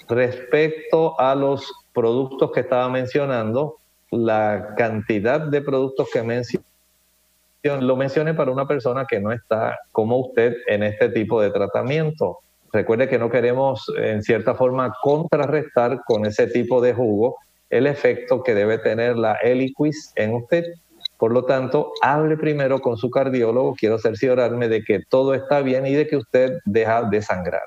Respecto 0.08 1.20
a 1.20 1.34
los 1.34 1.72
productos 1.93 2.51
que 2.51 2.60
estaba 2.60 2.88
mencionando, 2.89 3.78
la 4.12 4.76
cantidad 4.78 5.41
de 5.41 5.62
productos 5.62 6.10
que 6.14 6.22
mencioné, 6.22 6.66
lo 7.64 7.95
mencioné 7.95 8.34
para 8.36 8.51
una 8.51 8.68
persona 8.68 9.06
que 9.10 9.20
no 9.20 9.32
está 9.32 9.80
como 9.91 10.18
usted 10.18 10.56
en 10.68 10.84
este 10.84 11.10
tipo 11.10 11.41
de 11.41 11.49
tratamiento. 11.49 12.39
Recuerde 12.72 13.08
que 13.08 13.18
no 13.18 13.32
queremos 13.32 13.91
en 13.97 14.22
cierta 14.22 14.54
forma 14.54 14.93
contrarrestar 15.01 16.01
con 16.06 16.26
ese 16.26 16.47
tipo 16.47 16.82
de 16.82 16.93
jugo 16.93 17.38
el 17.74 17.88
efecto 17.88 18.43
que 18.43 18.53
debe 18.53 18.78
tener 18.78 19.17
la 19.17 19.34
Eliquis 19.41 20.13
en 20.15 20.36
usted. 20.36 20.63
Por 21.17 21.32
lo 21.32 21.45
tanto, 21.45 21.91
hable 22.03 22.38
primero 22.38 22.80
con 22.80 22.97
su 22.97 23.09
cardiólogo. 23.09 23.74
Quiero 23.74 23.97
cerciorarme 23.97 24.67
de 24.67 24.84
que 24.84 24.99
todo 24.99 25.34
está 25.34 25.61
bien 25.61 25.88
y 25.88 25.93
de 25.93 26.07
que 26.07 26.17
usted 26.17 26.59
deja 26.65 27.01
de 27.03 27.24
sangrar. 27.24 27.65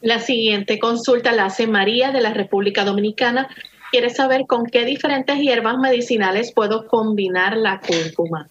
La 0.00 0.18
siguiente 0.18 0.78
consulta 0.78 1.32
la 1.32 1.46
hace 1.46 1.66
María 1.66 2.10
de 2.10 2.22
la 2.22 2.32
República 2.32 2.84
Dominicana. 2.84 3.48
Quiere 3.90 4.08
saber 4.08 4.46
con 4.46 4.64
qué 4.64 4.86
diferentes 4.86 5.38
hierbas 5.38 5.76
medicinales 5.76 6.52
puedo 6.52 6.86
combinar 6.88 7.58
la 7.58 7.80
cúrcuma. 7.80 8.48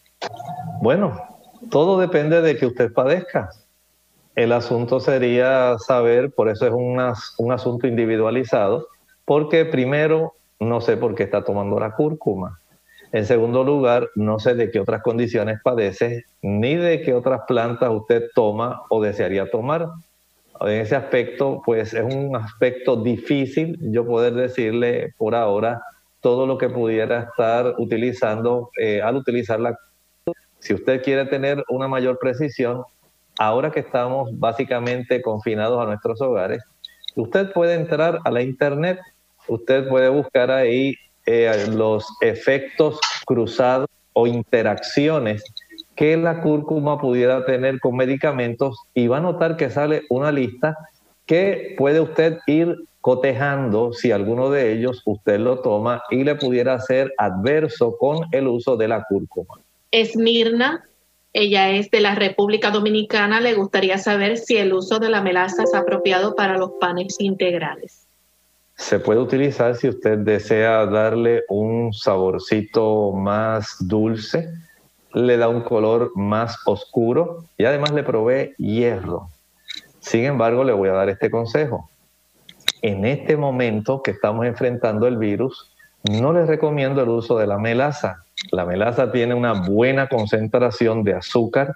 Bueno, 0.80 1.20
todo 1.72 2.00
depende 2.00 2.42
de 2.42 2.56
que 2.56 2.68
usted 2.68 2.94
padezca. 2.94 3.50
El 4.36 4.52
asunto 4.52 5.00
sería 5.00 5.76
saber, 5.80 6.32
por 6.32 6.50
eso 6.50 6.68
es 6.68 6.74
un 6.74 7.52
asunto 7.52 7.88
individualizado, 7.88 8.88
porque 9.26 9.66
primero, 9.66 10.34
no 10.60 10.82
sé 10.82 10.98
por 10.98 11.16
qué 11.16 11.24
está 11.24 11.44
tomando 11.44 11.80
la 11.80 11.96
cúrcuma. 11.96 12.60
En 13.12 13.26
segundo 13.26 13.64
lugar, 13.64 14.10
no 14.16 14.40
sé 14.40 14.56
de 14.56 14.72
qué 14.72 14.80
otras 14.80 15.04
condiciones 15.04 15.60
padece, 15.64 16.26
ni 16.42 16.76
de 16.76 17.02
qué 17.02 17.14
otras 17.14 17.42
plantas 17.48 17.92
usted 17.92 18.24
toma 18.34 18.82
o 18.90 19.02
desearía 19.02 19.50
tomar. 19.52 19.90
En 20.62 20.82
ese 20.82 20.96
aspecto, 20.96 21.62
pues 21.66 21.94
es 21.94 22.04
un 22.04 22.36
aspecto 22.36 22.96
difícil 22.96 23.78
yo 23.92 24.06
poder 24.06 24.34
decirle 24.34 25.14
por 25.18 25.36
ahora 25.36 25.82
todo 26.22 26.48
lo 26.48 26.58
que 26.58 26.70
pudiera 26.70 27.20
estar 27.20 27.76
utilizando 27.78 28.72
eh, 28.80 29.02
al 29.02 29.18
utilizar 29.18 29.60
la 29.60 29.78
si 30.64 30.74
usted 30.74 31.04
quiere 31.04 31.26
tener 31.26 31.62
una 31.68 31.90
mayor 31.90 32.18
precisión, 32.20 32.84
ahora 33.38 33.70
que 33.70 33.82
estamos 33.82 34.30
básicamente 34.40 35.22
confinados 35.22 35.82
a 35.82 35.86
nuestros 35.86 36.22
hogares, 36.22 36.64
usted 37.18 37.52
puede 37.52 37.74
entrar 37.74 38.20
a 38.24 38.32
la 38.32 38.42
internet 38.42 38.98
usted 39.48 39.88
puede 39.88 40.10
buscar 40.10 40.52
ahí 40.52 40.96
eh, 41.26 41.68
los 41.72 42.06
efectos 42.22 43.00
cruzados 43.26 43.88
o 44.14 44.28
interacciones 44.28 45.44
que 45.96 46.18
la 46.18 46.42
cúrcuma 46.42 47.00
pudiera 47.00 47.46
tener 47.46 47.80
con 47.80 47.96
medicamentos 47.96 48.78
y 48.94 49.08
va 49.08 49.18
a 49.18 49.22
notar 49.22 49.58
que 49.58 49.70
sale 49.70 50.04
una 50.10 50.32
lista 50.32 50.76
que 51.26 51.76
puede 51.78 52.00
usted 52.00 52.40
ir 52.48 52.76
cotejando 53.02 53.94
si 53.94 54.12
alguno 54.12 54.50
de 54.50 54.74
ellos 54.74 55.02
usted 55.06 55.40
lo 55.40 55.60
toma 55.60 56.02
y 56.10 56.24
le 56.24 56.36
pudiera 56.36 56.80
ser 56.80 57.14
adverso 57.18 57.98
con 57.98 58.26
el 58.32 58.48
uso 58.48 58.76
de 58.78 58.88
la 58.88 59.04
cúrcuma. 59.04 59.60
Esmirna, 59.92 60.86
ella 61.34 61.70
es 61.72 61.92
de 61.92 62.02
la 62.02 62.16
República 62.16 62.72
Dominicana, 62.72 63.40
le 63.40 63.54
gustaría 63.54 63.98
saber 63.98 64.38
si 64.38 64.58
el 64.58 64.74
uso 64.74 65.00
de 65.00 65.10
la 65.10 65.22
melaza 65.22 65.64
es 65.64 65.74
apropiado 65.74 66.36
para 66.36 66.58
los 66.58 66.72
panes 66.80 67.16
integrales 67.20 68.03
se 68.76 69.00
puede 69.00 69.20
utilizar 69.20 69.76
si 69.76 69.88
usted 69.88 70.20
desea 70.20 70.86
darle 70.86 71.44
un 71.50 71.94
saborcito 71.94 73.12
más 73.12 73.76
dulce, 73.80 74.50
le 75.14 75.38
da 75.38 75.48
un 75.48 75.62
color 75.62 76.12
más 76.16 76.58
oscuro 76.66 77.46
y 77.58 77.66
además 77.66 77.92
le 77.92 78.04
provee 78.04 78.54
hierro. 78.58 79.30
Sin 80.00 80.26
embargo, 80.26 80.64
le 80.64 80.74
voy 80.74 80.90
a 80.90 80.94
dar 80.94 81.10
este 81.10 81.30
consejo. 81.30 81.90
En 82.82 83.06
este 83.06 83.38
momento 83.38 84.02
que 84.02 84.12
estamos 84.12 84.46
enfrentando 84.46 85.08
el 85.08 85.18
virus, 85.18 85.72
no 86.12 86.34
les 86.34 86.48
recomiendo 86.48 87.02
el 87.02 87.10
uso 87.10 87.38
de 87.38 87.48
la 87.48 87.58
melaza. 87.58 88.24
La 88.52 88.66
melaza 88.66 89.12
tiene 89.12 89.34
una 89.34 89.54
buena 89.54 90.10
concentración 90.10 91.04
de 91.04 91.14
azúcar 91.14 91.74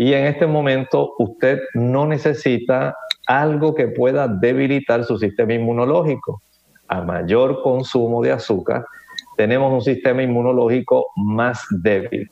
y 0.00 0.12
en 0.12 0.26
este 0.26 0.46
momento 0.46 1.16
usted 1.18 1.58
no 1.74 2.06
necesita 2.06 2.96
algo 3.26 3.74
que 3.74 3.88
pueda 3.88 4.28
debilitar 4.28 5.04
su 5.04 5.18
sistema 5.18 5.54
inmunológico. 5.54 6.40
A 6.86 7.00
mayor 7.00 7.62
consumo 7.62 8.22
de 8.22 8.30
azúcar, 8.30 8.84
tenemos 9.36 9.72
un 9.72 9.82
sistema 9.82 10.22
inmunológico 10.22 11.08
más 11.16 11.64
débil. 11.82 12.30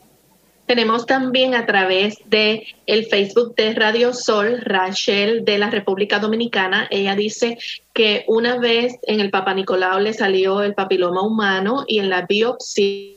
Tenemos 0.66 1.06
también 1.06 1.56
a 1.56 1.66
través 1.66 2.18
de 2.26 2.68
el 2.86 3.06
Facebook 3.06 3.56
de 3.56 3.74
Radio 3.74 4.12
Sol, 4.12 4.60
Rachel 4.60 5.44
de 5.44 5.58
la 5.58 5.68
República 5.68 6.20
Dominicana. 6.20 6.86
Ella 6.88 7.16
dice 7.16 7.58
que 7.92 8.24
una 8.28 8.60
vez 8.60 8.96
en 9.08 9.18
el 9.18 9.30
Papa 9.30 9.54
Nicolau 9.54 9.98
le 9.98 10.12
salió 10.12 10.62
el 10.62 10.74
papiloma 10.74 11.22
humano 11.22 11.82
y 11.88 11.98
en 11.98 12.10
la 12.10 12.26
biopsia 12.26 13.16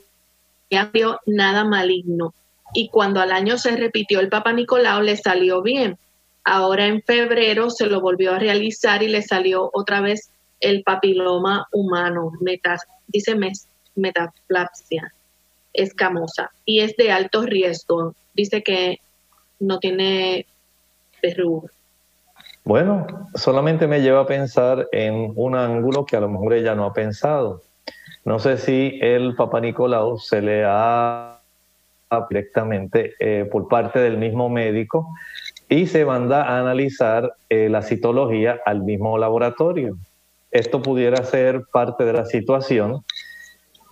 nada 1.26 1.62
maligno. 1.62 2.34
Y 2.72 2.88
cuando 2.88 3.20
al 3.20 3.32
año 3.32 3.58
se 3.58 3.76
repitió 3.76 4.20
el 4.20 4.28
Papa 4.28 4.52
Nicolau 4.52 5.02
le 5.02 5.16
salió 5.16 5.62
bien. 5.62 5.98
Ahora 6.44 6.86
en 6.86 7.02
febrero 7.02 7.70
se 7.70 7.86
lo 7.86 8.00
volvió 8.00 8.32
a 8.32 8.38
realizar 8.38 9.02
y 9.02 9.08
le 9.08 9.22
salió 9.22 9.70
otra 9.72 10.00
vez 10.00 10.30
el 10.60 10.82
papiloma 10.82 11.66
humano, 11.72 12.32
dice 13.08 13.36
metaplasia. 13.94 15.12
escamosa 15.72 16.50
y 16.64 16.80
es 16.80 16.96
de 16.96 17.12
alto 17.12 17.42
riesgo. 17.42 18.14
Dice 18.34 18.62
que 18.62 18.98
no 19.58 19.78
tiene 19.78 20.46
verruga. 21.22 21.68
Bueno, 22.64 23.06
solamente 23.34 23.86
me 23.86 24.00
lleva 24.00 24.20
a 24.20 24.26
pensar 24.26 24.88
en 24.92 25.32
un 25.34 25.56
ángulo 25.56 26.04
que 26.04 26.16
a 26.16 26.20
lo 26.20 26.28
mejor 26.28 26.54
ella 26.54 26.74
no 26.74 26.84
ha 26.84 26.92
pensado. 26.92 27.62
No 28.24 28.38
sé 28.38 28.58
si 28.58 28.98
el 29.00 29.34
Papa 29.34 29.60
Nicolau 29.60 30.18
se 30.18 30.42
le 30.42 30.64
ha 30.66 31.39
directamente 32.28 33.14
eh, 33.20 33.48
por 33.50 33.68
parte 33.68 34.00
del 34.00 34.18
mismo 34.18 34.48
médico 34.48 35.08
y 35.68 35.86
se 35.86 36.04
manda 36.04 36.42
a 36.42 36.58
analizar 36.58 37.34
eh, 37.48 37.68
la 37.68 37.82
citología 37.82 38.60
al 38.66 38.82
mismo 38.82 39.16
laboratorio. 39.18 39.96
Esto 40.50 40.82
pudiera 40.82 41.22
ser 41.22 41.62
parte 41.72 42.04
de 42.04 42.12
la 42.12 42.24
situación, 42.24 43.04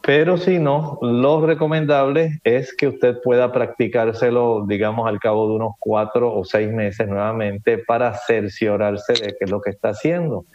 pero 0.03 0.39
si 0.39 0.59
no, 0.59 0.99
lo 1.03 1.47
recomendable 1.47 2.41
es 2.43 2.75
que 2.75 2.89
usted 2.89 3.21
pueda 3.23 3.53
practicárselo, 3.53 4.65
digamos, 4.67 5.07
al 5.07 5.21
cabo 5.21 5.49
de 5.49 5.55
unos 5.55 5.75
cuatro 5.79 6.35
o 6.35 6.45
seis 6.45 6.73
meses 6.73 7.07
nuevamente 7.07 7.79
para 7.79 8.15
cerciorarse 8.15 9.13
de 9.13 9.37
qué 9.39 9.45
es 9.45 9.51
lo 9.51 9.61
que 9.61 9.71
está 9.71 9.91
haciendo. 9.91 10.47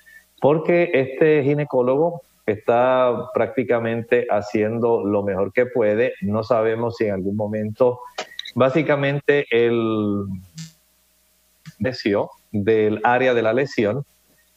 Porque 0.41 0.89
este 0.93 1.43
ginecólogo 1.43 2.21
está 2.45 3.29
prácticamente 3.33 4.27
haciendo 4.29 5.03
lo 5.03 5.23
mejor 5.23 5.53
que 5.53 5.65
puede. 5.65 6.13
No 6.21 6.43
sabemos 6.43 6.97
si 6.97 7.05
en 7.05 7.13
algún 7.13 7.35
momento, 7.35 7.99
básicamente, 8.55 9.45
el 9.51 10.25
lesión 11.79 12.27
del 12.51 12.99
área 13.03 13.33
de 13.33 13.41
la 13.41 13.53
lesión, 13.53 14.05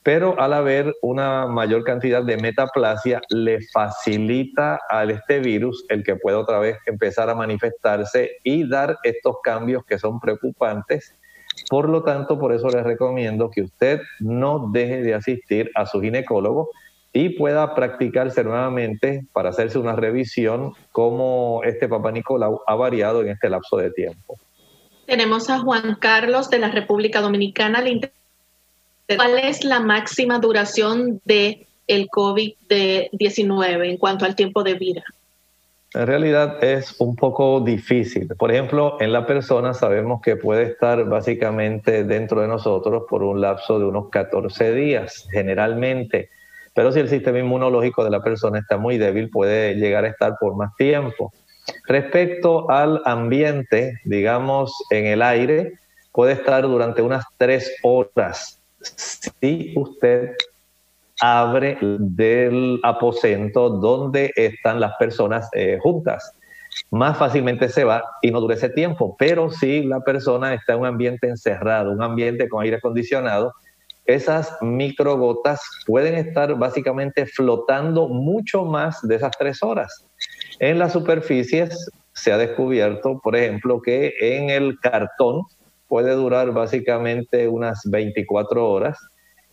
pero 0.03 0.39
al 0.41 0.53
haber 0.53 0.95
una 1.03 1.47
mayor 1.47 1.83
cantidad 1.83 2.23
de 2.23 2.37
metaplasia, 2.37 3.21
le 3.29 3.59
facilita 3.73 4.79
a 4.89 5.03
este 5.05 5.41
virus 5.41 5.85
el 5.89 6.05
que 6.05 6.15
pueda 6.15 6.39
otra 6.39 6.61
vez 6.61 6.79
empezar 6.87 7.29
a 7.29 7.35
manifestarse 7.35 8.37
y 8.45 8.69
dar 8.69 8.99
estos 9.03 9.37
cambios 9.43 9.85
que 9.85 9.99
son 9.99 10.21
preocupantes. 10.21 11.13
Por 11.69 11.89
lo 11.89 12.05
tanto, 12.05 12.39
por 12.39 12.53
eso 12.53 12.69
les 12.69 12.85
recomiendo 12.85 13.51
que 13.51 13.63
usted 13.63 14.01
no 14.21 14.71
deje 14.73 15.03
de 15.03 15.15
asistir 15.15 15.71
a 15.75 15.87
su 15.87 16.01
ginecólogo 16.01 16.71
y 17.17 17.31
pueda 17.31 17.75
practicarse 17.75 18.45
nuevamente 18.45 19.25
para 19.33 19.49
hacerse 19.49 19.79
una 19.79 19.97
revisión 19.97 20.75
cómo 20.93 21.63
este 21.65 21.89
Papa 21.89 22.13
Nicolau 22.13 22.61
ha 22.67 22.75
variado 22.75 23.23
en 23.23 23.31
este 23.31 23.49
lapso 23.49 23.79
de 23.79 23.91
tiempo. 23.91 24.37
Tenemos 25.07 25.49
a 25.49 25.61
Juan 25.61 25.97
Carlos 25.99 26.51
de 26.51 26.59
la 26.59 26.71
República 26.71 27.23
Dominicana. 27.23 27.83
¿Cuál 29.07 29.39
es 29.39 29.65
la 29.65 29.81
máxima 29.81 30.41
duración 30.41 31.23
de 31.25 31.67
el 31.87 32.09
COVID-19 32.09 33.89
en 33.89 33.97
cuanto 33.97 34.27
al 34.27 34.37
tiempo 34.37 34.63
de 34.63 34.75
vida? 34.75 35.03
En 35.95 36.07
realidad 36.07 36.63
es 36.63 37.01
un 37.01 37.17
poco 37.17 37.61
difícil. 37.61 38.29
Por 38.37 38.53
ejemplo, 38.53 38.99
en 39.01 39.15
la 39.15 39.25
persona 39.25 39.73
sabemos 39.73 40.21
que 40.21 40.37
puede 40.37 40.65
estar 40.65 41.03
básicamente 41.07 42.05
dentro 42.05 42.43
de 42.43 42.49
nosotros 42.49 43.05
por 43.09 43.23
un 43.23 43.41
lapso 43.41 43.79
de 43.79 43.87
unos 43.87 44.11
14 44.11 44.75
días, 44.75 45.27
generalmente. 45.33 46.29
Pero 46.77 46.93
si 46.93 47.01
el 47.01 47.09
sistema 47.09 47.39
inmunológico 47.39 48.05
de 48.05 48.11
la 48.11 48.23
persona 48.23 48.59
está 48.59 48.77
muy 48.77 48.99
débil, 48.99 49.31
puede 49.31 49.75
llegar 49.77 50.05
a 50.05 50.09
estar 50.09 50.37
por 50.39 50.55
más 50.57 50.77
tiempo. 50.77 51.33
Respecto 51.89 52.71
al 52.71 53.01
ambiente, 53.07 53.99
digamos, 54.05 54.75
en 54.91 55.07
el 55.07 55.23
aire, 55.23 55.73
puede 56.13 56.35
estar 56.35 56.65
durante 56.65 57.01
unas 57.01 57.25
tres 57.39 57.75
horas 57.83 58.61
si 58.81 59.73
usted 59.75 60.33
abre 61.23 61.79
del 61.81 62.79
aposento 62.83 63.71
donde 63.71 64.31
están 64.37 64.79
las 64.79 64.93
personas 64.99 65.49
eh, 65.55 65.79
juntas. 65.81 66.31
Más 66.91 67.17
fácilmente 67.17 67.71
se 67.71 67.85
va 67.85 68.05
y 68.21 68.31
no 68.31 68.41
dura 68.43 68.55
ese 68.55 68.69
tiempo, 68.69 69.17
pero 69.19 69.51
si 69.51 69.83
la 69.83 70.01
persona 70.01 70.53
está 70.53 70.75
en 70.75 70.81
un 70.81 70.87
ambiente 70.87 71.27
encerrado, 71.27 71.91
un 71.91 72.03
ambiente 72.03 72.51
con 72.51 72.63
aire 72.63 72.77
acondicionado, 72.77 73.55
esas 74.07 74.57
microgotas 74.61 75.61
pueden 75.87 76.15
estar 76.15 76.55
básicamente 76.57 77.27
flotando 77.27 78.09
mucho 78.09 78.65
más 78.65 79.01
de 79.03 79.17
esas 79.17 79.33
tres 79.39 79.63
horas. 79.63 80.05
En 80.59 80.79
las 80.79 80.93
superficies 80.93 81.91
se 82.13 82.33
ha 82.33 82.39
descubierto, 82.39 83.21
por 83.23 83.37
ejemplo, 83.37 83.83
que 83.83 84.15
en 84.21 84.51
el 84.51 84.79
cartón 84.81 85.43
puede 85.89 86.13
durar 86.13 86.53
básicamente 86.53 87.49
unas 87.49 87.83
24 87.85 88.69
horas, 88.69 88.99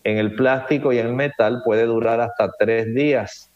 en 0.03 0.17
el 0.17 0.35
plástico 0.35 0.91
y 0.93 0.97
el 0.97 1.13
metal 1.13 1.61
puede 1.63 1.85
durar 1.85 2.21
hasta 2.21 2.51
tres 2.59 2.93
días. 2.93 3.49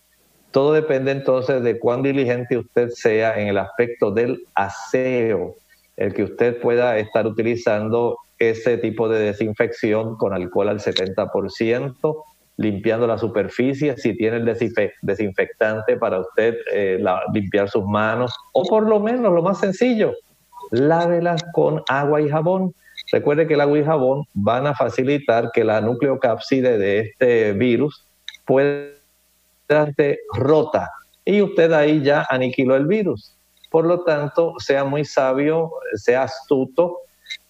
Todo 0.52 0.74
depende 0.74 1.12
entonces 1.12 1.62
de 1.62 1.78
cuán 1.78 2.04
diligente 2.04 2.58
usted 2.58 2.90
sea 2.90 3.40
en 3.40 3.48
el 3.50 3.58
aspecto 3.58 4.12
del 4.12 4.40
aseo, 4.56 5.56
el 5.98 6.14
que 6.14 6.24
usted 6.24 6.60
pueda 6.62 6.98
estar 6.98 7.28
utilizando 7.28 8.18
ese 8.40 8.78
tipo 8.78 9.10
de 9.10 9.20
desinfección 9.20 10.16
con 10.18 10.34
alcohol 10.34 10.70
al 10.70 10.80
70%, 10.80 12.24
limpiando 12.58 13.08
la 13.08 13.18
superficie, 13.18 13.98
si 13.98 14.16
tiene 14.18 14.38
el 14.38 14.58
desinfectante 15.02 15.98
para 15.98 16.20
usted 16.20 16.56
eh, 16.74 17.04
limpiar 17.34 17.70
sus 17.70 17.86
manos, 17.86 18.34
o 18.54 18.64
por 18.64 18.88
lo 18.88 19.00
menos 19.00 19.34
lo 19.34 19.44
más 19.44 19.60
sencillo, 19.60 20.14
lávelas 20.72 21.44
con 21.54 21.84
agua 21.88 22.22
y 22.22 22.30
jabón. 22.30 22.74
Recuerde 23.12 23.48
que 23.48 23.54
el 23.54 23.62
agua 23.62 23.80
y 23.80 23.84
jabón 23.84 24.26
van 24.34 24.68
a 24.68 24.74
facilitar 24.74 25.52
que 25.54 25.64
la 25.64 25.82
nucleocápside 25.82 26.78
de 26.78 27.00
este 27.00 27.54
virus 27.54 28.06
pueda 28.46 28.90
ser 29.70 30.20
rota 30.34 30.90
y 31.24 31.42
usted 31.42 31.72
ahí 31.74 32.02
ya 32.02 32.26
aniquiló 32.30 32.76
el 32.76 32.88
virus. 32.88 33.34
Por 33.70 33.86
lo 33.86 34.04
tanto, 34.04 34.54
sea 34.60 34.84
muy 34.84 35.04
sabio, 35.06 35.72
sea 35.94 36.24
astuto 36.24 37.02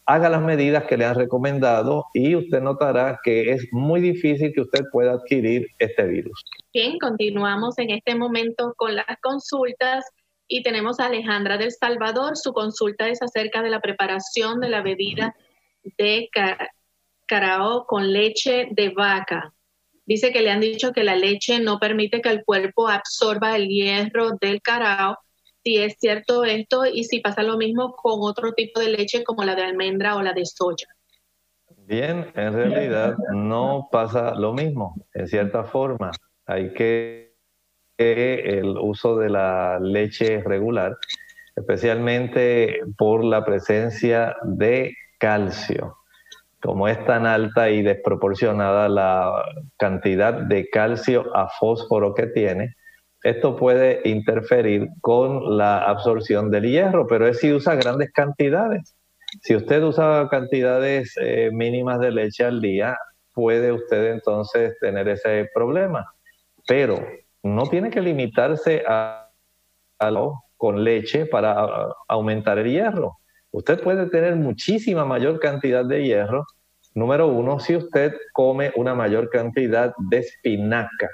haga 0.08 0.30
las 0.30 0.42
medidas 0.42 0.86
que 0.86 0.98
le 0.98 1.06
han 1.06 1.16
recomendado 1.16 2.06
y 2.14 2.34
usted 2.34 2.62
notará 2.62 3.20
que 3.24 3.52
es 3.52 3.68
muy 3.72 4.00
difícil 4.00 4.54
que 4.54 4.62
usted 4.62 4.86
pueda 4.92 5.12
adquirir 5.12 5.68
este 5.80 6.08
virus. 6.08 6.44
Bien, 6.74 6.98
continuamos 6.98 7.78
en 7.78 7.92
este 7.92 8.16
momento 8.16 8.74
con 8.78 8.96
las 8.96 9.06
consultas 9.22 10.06
y 10.48 10.64
tenemos 10.64 11.02
a 11.02 11.08
Alejandra 11.08 11.58
del 11.58 11.74
Salvador. 11.74 12.38
Su 12.38 12.54
consulta 12.54 13.10
es 13.10 13.22
acerca 13.22 13.62
de 13.62 13.70
la 13.70 13.82
preparación 13.82 14.62
de 14.62 14.70
la 14.70 14.82
bebida 14.82 15.36
de 15.98 16.30
carao 17.26 17.86
con 17.86 18.14
leche 18.14 18.70
de 18.72 18.90
vaca. 18.90 19.54
Dice 20.06 20.32
que 20.32 20.42
le 20.42 20.52
han 20.52 20.62
dicho 20.62 20.94
que 20.94 21.04
la 21.04 21.18
leche 21.18 21.60
no 21.60 21.80
permite 21.80 22.22
que 22.22 22.30
el 22.30 22.46
cuerpo 22.46 22.88
absorba 22.88 23.58
el 23.58 23.68
hierro 23.68 24.38
del 24.40 24.62
carao 24.62 25.18
si 25.64 25.78
es 25.78 25.98
cierto 26.00 26.46
esto 26.46 26.86
y 26.86 27.04
si 27.04 27.20
pasa 27.20 27.44
lo 27.44 27.58
mismo 27.58 27.94
con 27.96 28.20
otro 28.22 28.54
tipo 28.54 28.80
de 28.80 28.90
leche 28.90 29.24
como 29.24 29.44
la 29.44 29.56
de 29.56 29.64
almendra 29.64 30.16
o 30.16 30.22
la 30.22 30.34
de 30.34 30.46
soya. 30.46 30.88
Bien, 31.86 32.32
en 32.36 32.54
realidad 32.54 33.16
no 33.34 33.88
pasa 33.92 34.36
lo 34.36 34.54
mismo, 34.54 34.96
en 35.14 35.28
cierta 35.28 35.64
forma. 35.64 36.12
Hay 36.46 36.74
que 36.74 37.28
el 37.98 38.78
uso 38.78 39.18
de 39.18 39.30
la 39.30 39.80
leche 39.80 40.42
regular, 40.44 40.96
especialmente 41.56 42.82
por 42.98 43.24
la 43.24 43.44
presencia 43.44 44.36
de 44.44 44.96
calcio. 45.18 45.98
Como 46.62 46.88
es 46.88 47.04
tan 47.06 47.26
alta 47.26 47.70
y 47.70 47.82
desproporcionada 47.82 48.90
la 48.90 49.44
cantidad 49.78 50.34
de 50.34 50.70
calcio 50.70 51.36
a 51.36 51.50
fósforo 51.50 52.14
que 52.14 52.28
tiene, 52.28 52.76
esto 53.28 53.58
puede 53.58 54.00
interferir 54.06 54.88
con 55.02 55.58
la 55.58 55.80
absorción 55.80 56.50
del 56.50 56.64
hierro, 56.64 57.08
pero 57.08 57.28
es 57.28 57.40
si 57.40 57.52
usa 57.52 57.76
grandes 57.76 58.14
cantidades. 58.14 58.96
Si 59.42 59.54
usted 59.54 59.84
usa 59.84 60.30
cantidades 60.32 61.14
eh, 61.22 61.50
mínimas 61.52 62.00
de 62.00 62.12
leche 62.12 62.46
al 62.46 62.62
día, 62.62 62.98
puede 63.34 63.74
usted 63.74 64.14
entonces 64.14 64.78
tener 64.80 65.10
ese 65.10 65.50
problema. 65.54 66.10
Pero 66.66 67.06
no 67.44 67.68
tiene 67.68 67.90
que 67.90 68.00
limitarse 68.00 68.84
a, 68.88 69.30
con 70.56 70.86
leche 70.86 71.26
para 71.26 71.68
aumentar 72.08 72.60
el 72.60 72.72
hierro. 72.72 73.18
Usted 73.52 73.82
puede 73.82 74.10
tener 74.10 74.38
muchísima 74.38 75.04
mayor 75.04 75.42
cantidad 75.42 75.84
de 75.84 76.02
hierro. 76.02 76.46
Número 76.94 77.28
uno, 77.28 77.60
si 77.60 77.76
usted 77.76 78.14
come 78.32 78.72
una 78.78 78.96
mayor 78.96 79.30
cantidad 79.30 79.94
de 80.10 80.20
espinaca 80.20 81.10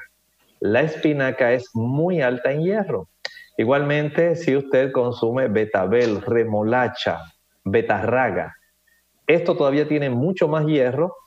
la 0.64 0.80
espinaca 0.80 1.52
es 1.52 1.76
muy 1.76 2.22
alta 2.22 2.54
en 2.54 2.64
hierro. 2.64 3.10
Igualmente, 3.58 4.38
si 4.38 4.56
usted 4.56 4.94
consume 4.94 5.50
betabel, 5.50 6.22
remolacha, 6.22 7.20
betarraga, 7.66 8.56
esto 9.28 9.58
todavía 9.58 9.90
tiene 9.90 10.10
mucho 10.10 10.48
más 10.48 10.66
hierro. 10.66 11.18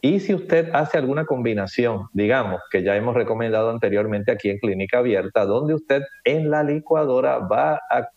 Y 0.00 0.18
si 0.18 0.34
usted 0.34 0.70
hace 0.74 0.98
alguna 0.98 1.24
combinación, 1.24 2.08
digamos, 2.12 2.62
que 2.68 2.82
ya 2.82 2.96
hemos 2.96 3.14
recomendado 3.14 3.70
anteriormente 3.70 4.32
aquí 4.32 4.50
en 4.50 4.58
Clínica 4.58 4.98
Abierta, 4.98 5.44
donde 5.44 5.74
usted 5.74 6.02
en 6.24 6.50
la 6.50 6.64
licuadora 6.64 7.38
va 7.38 7.74
a, 7.88 8.08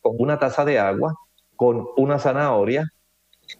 con 0.00 0.16
una 0.18 0.40
taza 0.40 0.64
de 0.64 0.80
agua, 0.80 1.14
con 1.54 1.86
una 1.96 2.18
zanahoria, 2.18 2.90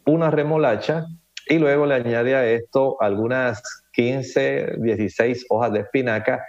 una 0.05 0.33
remolacha, 0.33 1.07
y 1.49 1.59
luego 1.59 1.87
le 1.87 1.95
añade 1.95 2.35
a 2.35 2.47
esto 2.47 3.01
algunas 3.01 3.63
15, 3.93 4.77
16 4.79 5.47
hojas 5.49 5.73
de 5.73 5.81
espinaca 5.81 6.45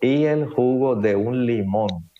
y 0.00 0.24
el 0.24 0.48
jugo 0.48 0.94
de 0.96 1.16
un 1.16 1.46
limón. 1.46 2.10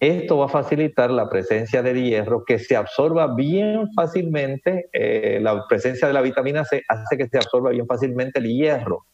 Esto 0.00 0.38
va 0.38 0.46
a 0.46 0.48
facilitar 0.48 1.10
la 1.12 1.30
presencia 1.30 1.80
del 1.80 2.02
hierro 2.02 2.44
que 2.44 2.58
se 2.58 2.74
absorba 2.74 3.34
bien 3.36 3.88
fácilmente. 3.94 4.88
Eh, 4.92 5.38
la 5.40 5.64
presencia 5.68 6.08
de 6.08 6.14
la 6.14 6.22
vitamina 6.22 6.64
C 6.64 6.82
hace 6.88 7.16
que 7.16 7.28
se 7.28 7.38
absorba 7.38 7.70
bien 7.70 7.86
fácilmente 7.86 8.40
el 8.40 8.46
hierro. 8.46 9.06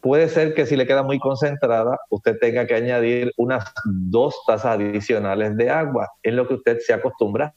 Puede 0.00 0.28
ser 0.28 0.54
que 0.54 0.64
si 0.64 0.76
le 0.76 0.86
queda 0.86 1.02
muy 1.02 1.18
concentrada, 1.18 1.98
usted 2.08 2.38
tenga 2.38 2.66
que 2.66 2.74
añadir 2.74 3.32
unas 3.36 3.64
dos 3.84 4.34
tazas 4.46 4.76
adicionales 4.76 5.56
de 5.56 5.70
agua, 5.70 6.08
en 6.22 6.36
lo 6.36 6.48
que 6.48 6.54
usted 6.54 6.78
se 6.78 6.94
acostumbra. 6.94 7.54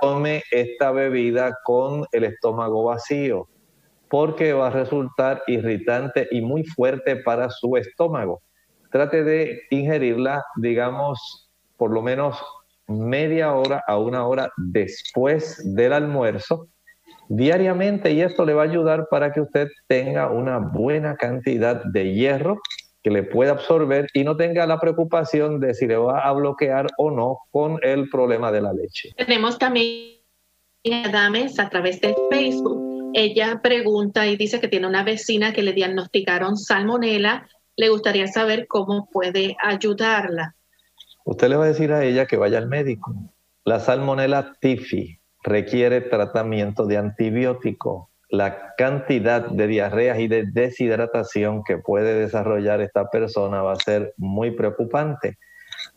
Tome 0.00 0.42
esta 0.50 0.90
bebida 0.90 1.56
con 1.64 2.04
el 2.12 2.24
estómago 2.24 2.84
vacío, 2.84 3.48
porque 4.08 4.52
va 4.52 4.68
a 4.68 4.70
resultar 4.70 5.42
irritante 5.46 6.28
y 6.30 6.40
muy 6.40 6.64
fuerte 6.64 7.16
para 7.16 7.50
su 7.50 7.76
estómago. 7.76 8.42
Trate 8.90 9.24
de 9.24 9.62
ingerirla, 9.70 10.44
digamos, 10.56 11.50
por 11.76 11.92
lo 11.92 12.02
menos 12.02 12.42
media 12.86 13.52
hora 13.52 13.84
a 13.86 13.98
una 13.98 14.26
hora 14.26 14.50
después 14.56 15.74
del 15.74 15.92
almuerzo 15.92 16.68
diariamente 17.28 18.10
y 18.12 18.22
esto 18.22 18.44
le 18.44 18.54
va 18.54 18.62
a 18.62 18.66
ayudar 18.66 19.08
para 19.10 19.32
que 19.32 19.42
usted 19.42 19.68
tenga 19.86 20.30
una 20.30 20.58
buena 20.58 21.16
cantidad 21.16 21.82
de 21.84 22.14
hierro 22.14 22.58
que 23.02 23.10
le 23.10 23.22
pueda 23.22 23.52
absorber 23.52 24.08
y 24.12 24.24
no 24.24 24.36
tenga 24.36 24.66
la 24.66 24.80
preocupación 24.80 25.60
de 25.60 25.74
si 25.74 25.86
le 25.86 25.96
va 25.96 26.20
a 26.20 26.32
bloquear 26.32 26.86
o 26.98 27.10
no 27.10 27.38
con 27.50 27.78
el 27.82 28.08
problema 28.10 28.50
de 28.50 28.60
la 28.60 28.72
leche. 28.72 29.12
Tenemos 29.16 29.58
también 29.58 30.18
a 30.92 31.08
Dames 31.08 31.58
a 31.58 31.68
través 31.68 32.00
de 32.00 32.14
Facebook. 32.30 33.10
Ella 33.14 33.60
pregunta 33.62 34.26
y 34.26 34.36
dice 34.36 34.60
que 34.60 34.68
tiene 34.68 34.86
una 34.86 35.04
vecina 35.04 35.52
que 35.52 35.62
le 35.62 35.72
diagnosticaron 35.72 36.56
salmonela. 36.56 37.48
Le 37.76 37.88
gustaría 37.88 38.26
saber 38.26 38.66
cómo 38.66 39.08
puede 39.10 39.56
ayudarla. 39.62 40.54
Usted 41.24 41.48
le 41.48 41.56
va 41.56 41.64
a 41.64 41.68
decir 41.68 41.92
a 41.92 42.04
ella 42.04 42.26
que 42.26 42.36
vaya 42.36 42.58
al 42.58 42.68
médico. 42.68 43.14
La 43.64 43.80
salmonela 43.80 44.56
tifi 44.60 45.20
requiere 45.42 46.00
tratamiento 46.00 46.86
de 46.86 46.96
antibiótico. 46.96 48.10
La 48.30 48.74
cantidad 48.76 49.46
de 49.48 49.66
diarreas 49.66 50.18
y 50.18 50.28
de 50.28 50.44
deshidratación 50.44 51.64
que 51.64 51.78
puede 51.78 52.14
desarrollar 52.14 52.80
esta 52.80 53.08
persona 53.10 53.62
va 53.62 53.72
a 53.72 53.76
ser 53.76 54.12
muy 54.16 54.50
preocupante. 54.50 55.38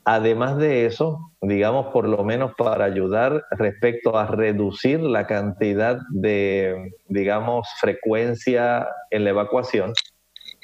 Además 0.03 0.57
de 0.57 0.86
eso, 0.86 1.32
digamos, 1.41 1.88
por 1.88 2.07
lo 2.07 2.23
menos 2.23 2.53
para 2.57 2.86
ayudar 2.86 3.43
respecto 3.51 4.17
a 4.17 4.27
reducir 4.27 4.99
la 4.99 5.27
cantidad 5.27 5.99
de, 6.09 6.93
digamos, 7.07 7.67
frecuencia 7.79 8.88
en 9.11 9.23
la 9.23 9.32
evacuación, 9.32 9.93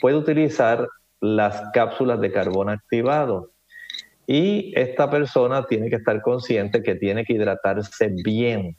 puede 0.01 0.17
utilizar 0.17 0.87
las 1.19 1.69
cápsulas 1.73 2.19
de 2.21 2.31
carbón 2.31 2.69
activado. 2.69 3.51
Y 4.25 4.73
esta 4.75 5.09
persona 5.09 5.65
tiene 5.67 5.89
que 5.89 5.95
estar 5.97 6.21
consciente 6.21 6.83
que 6.83 6.95
tiene 6.95 7.23
que 7.23 7.33
hidratarse 7.33 8.09
bien. 8.23 8.75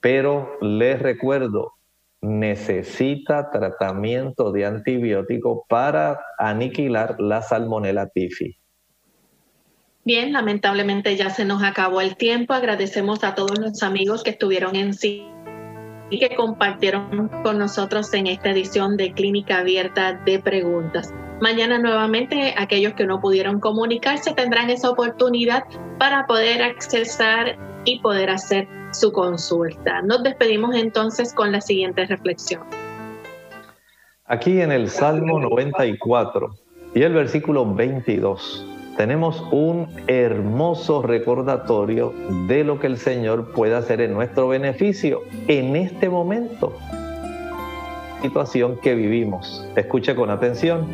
Pero 0.00 0.58
les 0.60 1.00
recuerdo, 1.00 1.74
necesita 2.22 3.50
tratamiento 3.50 4.52
de 4.52 4.64
antibiótico 4.64 5.66
para 5.68 6.20
aniquilar 6.38 7.16
la 7.18 7.42
salmonela 7.42 8.08
tifi. 8.08 8.56
Bien, 10.04 10.32
lamentablemente 10.32 11.16
ya 11.16 11.30
se 11.30 11.44
nos 11.44 11.62
acabó 11.62 12.00
el 12.00 12.16
tiempo. 12.16 12.54
Agradecemos 12.54 13.22
a 13.22 13.34
todos 13.34 13.58
los 13.58 13.82
amigos 13.82 14.22
que 14.24 14.30
estuvieron 14.30 14.74
en 14.74 14.94
sí 14.94 15.28
y 16.10 16.18
que 16.18 16.34
compartieron 16.34 17.28
con 17.42 17.58
nosotros 17.58 18.12
en 18.14 18.26
esta 18.26 18.50
edición 18.50 18.96
de 18.96 19.12
Clínica 19.12 19.58
Abierta 19.58 20.12
de 20.24 20.38
Preguntas. 20.40 21.12
Mañana 21.40 21.78
nuevamente 21.78 22.54
aquellos 22.56 22.94
que 22.94 23.06
no 23.06 23.20
pudieron 23.20 23.58
comunicarse 23.60 24.34
tendrán 24.34 24.70
esa 24.70 24.90
oportunidad 24.90 25.64
para 25.98 26.26
poder 26.26 26.62
accesar 26.62 27.56
y 27.84 28.00
poder 28.00 28.30
hacer 28.30 28.68
su 28.92 29.12
consulta. 29.12 30.02
Nos 30.02 30.22
despedimos 30.22 30.74
entonces 30.74 31.32
con 31.34 31.52
la 31.52 31.60
siguiente 31.60 32.06
reflexión. 32.06 32.62
Aquí 34.26 34.60
en 34.60 34.72
el 34.72 34.88
Salmo 34.88 35.40
94 35.40 36.54
y 36.94 37.02
el 37.02 37.12
versículo 37.12 37.74
22 37.74 38.66
tenemos 38.96 39.42
un 39.50 39.88
hermoso 40.06 41.02
recordatorio 41.02 42.12
de 42.46 42.62
lo 42.62 42.78
que 42.78 42.86
el 42.86 42.98
Señor 42.98 43.52
puede 43.52 43.74
hacer 43.74 44.00
en 44.00 44.12
nuestro 44.12 44.48
beneficio 44.48 45.22
en 45.48 45.76
este 45.76 46.08
momento. 46.08 46.74
Situación 48.20 48.78
que 48.80 48.94
vivimos. 48.94 49.66
Escuche 49.76 50.14
con 50.14 50.30
atención. 50.30 50.86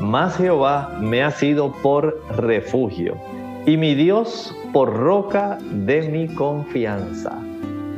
Mas 0.00 0.36
Jehová 0.36 0.98
me 1.00 1.22
ha 1.22 1.30
sido 1.30 1.72
por 1.82 2.20
refugio 2.36 3.16
y 3.64 3.76
mi 3.76 3.94
Dios 3.94 4.54
por 4.74 4.92
roca 4.92 5.56
de 5.70 6.02
mi 6.08 6.26
confianza. 6.34 7.38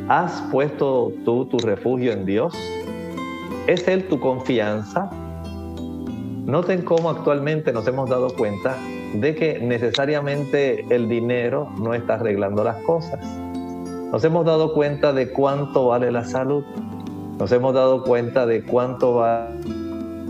¿Has 0.09 0.43
puesto 0.53 1.11
tú 1.25 1.47
tu 1.47 1.57
refugio 1.57 2.13
en 2.13 2.27
Dios? 2.27 2.53
¿Es 3.67 3.89
Él 3.89 4.07
tu 4.09 4.21
confianza? 4.21 5.11
Noten 6.45 6.83
cómo 6.83 7.09
actualmente 7.09 7.73
nos 7.73 7.89
hemos 7.89 8.11
dado 8.11 8.29
cuenta 8.29 8.77
de 9.15 9.35
que 9.35 9.59
necesariamente 9.59 10.85
el 10.95 11.09
dinero 11.09 11.73
no 11.81 11.95
está 11.95 12.17
arreglando 12.17 12.63
las 12.63 12.77
cosas. 12.83 13.25
Nos 14.13 14.23
hemos 14.23 14.45
dado 14.45 14.75
cuenta 14.75 15.15
de 15.15 15.31
cuánto 15.31 15.87
vale 15.87 16.13
la 16.13 16.27
salud. 16.27 16.63
Nos 17.39 17.51
hemos 17.53 17.73
dado 17.73 18.05
cuenta 18.05 18.45
de 18.45 18.63
cuánto 18.63 19.15
vale 19.15 19.63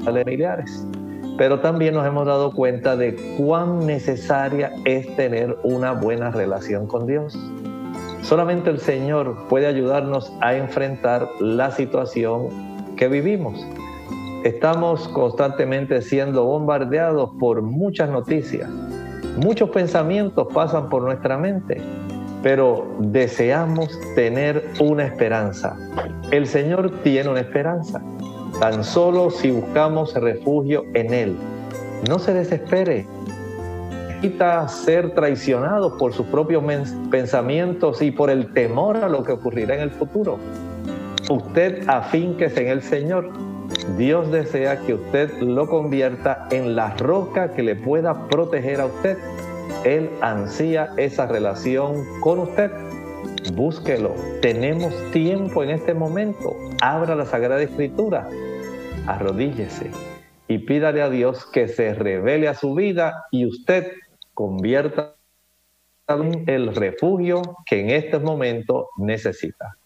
familiares. 0.05 0.87
Pero 1.39 1.61
también 1.61 1.95
nos 1.95 2.07
hemos 2.07 2.27
dado 2.27 2.53
cuenta 2.53 2.97
de 2.97 3.15
cuán 3.37 3.87
necesaria 3.87 4.73
es 4.85 5.15
tener 5.17 5.57
una 5.63 5.93
buena 5.93 6.31
relación 6.31 6.87
con 6.87 7.07
Dios. 7.07 7.39
Solamente 8.23 8.71
el 8.71 8.81
Señor 8.81 9.47
puede 9.49 9.67
ayudarnos 9.67 10.33
a 10.41 10.55
enfrentar 10.55 11.29
la 11.41 11.71
situación 11.71 12.49
que 12.97 13.09
vivimos. 13.09 13.67
Estamos 14.45 15.09
constantemente 15.09 16.01
siendo 16.03 16.45
bombardeados 16.45 17.31
por 17.39 17.63
muchas 17.63 18.09
noticias. 18.11 18.71
Muchos 19.37 19.71
pensamientos 19.71 20.49
pasan 20.55 20.89
por 20.89 21.03
nuestra 21.03 21.37
mente, 21.37 21.81
pero 22.43 22.87
deseamos 22.99 23.89
tener 24.15 24.71
una 24.81 25.05
esperanza. 25.05 25.77
El 26.31 26.47
Señor 26.47 26.91
tiene 27.03 27.29
una 27.29 27.41
esperanza, 27.41 28.01
tan 28.61 28.85
solo 28.85 29.31
si 29.31 29.51
buscamos 29.51 30.15
refugio 30.15 30.85
en 30.95 31.13
Él. 31.13 31.37
No 32.09 32.19
se 32.19 32.35
desespere. 32.35 33.07
Necesita 34.09 34.67
ser 34.69 35.15
traicionado 35.15 35.99
por 35.99 36.13
sus 36.13 36.27
propios 36.27 36.65
pensamientos 37.11 38.01
y 38.03 38.11
por 38.11 38.31
el 38.31 38.53
temor 38.53 38.97
a 38.97 39.09
lo 39.09 39.23
que 39.23 39.33
ocurrirá 39.33 39.75
en 39.75 39.83
el 39.83 39.91
futuro. 39.91 40.39
Usted 41.29 41.89
afínquese 41.89 42.63
en 42.63 42.69
el 42.69 42.83
Señor 42.83 43.31
Dios 43.97 44.31
desea 44.31 44.81
que 44.81 44.95
usted 44.95 45.31
lo 45.41 45.69
convierta 45.69 46.47
en 46.51 46.77
la 46.77 46.97
roca 46.97 47.53
que 47.53 47.63
le 47.63 47.77
pueda 47.77 48.29
proteger 48.29 48.81
a 48.81 48.87
usted. 48.87 49.17
Él 49.85 50.11
ansía 50.21 50.91
esa 50.97 51.27
relación 51.27 52.05
con 52.21 52.41
usted. 52.41 52.71
Búsquelo. 53.55 54.13
Tenemos 54.43 54.93
tiempo 55.13 55.63
en 55.63 55.71
este 55.71 55.95
momento. 55.95 56.57
Abra 56.81 57.15
la 57.15 57.27
Sagrada 57.27 57.63
Escritura. 57.63 58.29
Arrodíllese 59.07 59.91
y 60.49 60.59
pídale 60.59 61.03
a 61.03 61.11
Dios 61.11 61.47
que 61.47 61.69
se 61.69 61.95
revele 61.95 62.49
a 62.49 62.55
su 62.55 62.75
vida 62.75 63.27
y 63.31 63.47
usted 63.47 63.93
convierta 64.35 65.15
en 66.09 66.45
el 66.49 66.75
refugio 66.75 67.43
que 67.67 67.81
en 67.81 67.91
este 67.91 68.19
momento 68.19 68.89
necesita. 68.99 69.77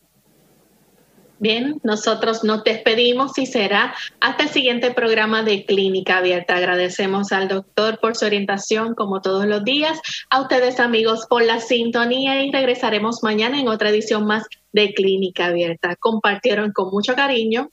Bien, 1.38 1.80
nosotros 1.82 2.44
nos 2.44 2.64
despedimos 2.64 3.38
y 3.38 3.46
será 3.46 3.94
hasta 4.20 4.42
el 4.42 4.48
siguiente 4.50 4.90
programa 4.90 5.42
de 5.42 5.64
Clínica 5.64 6.18
Abierta. 6.18 6.56
Agradecemos 6.56 7.32
al 7.32 7.48
doctor 7.48 7.98
por 7.98 8.14
su 8.14 8.26
orientación 8.26 8.94
como 8.94 9.22
todos 9.22 9.46
los 9.46 9.64
días, 9.64 9.98
a 10.28 10.42
ustedes 10.42 10.80
amigos 10.80 11.26
por 11.30 11.42
la 11.42 11.60
sintonía 11.60 12.42
y 12.44 12.50
regresaremos 12.50 13.22
mañana 13.22 13.58
en 13.58 13.68
otra 13.68 13.88
edición 13.88 14.26
más 14.26 14.44
de 14.72 14.92
Clínica 14.92 15.46
Abierta. 15.46 15.96
Compartieron 15.96 16.72
con 16.72 16.90
mucho 16.90 17.14
cariño 17.14 17.70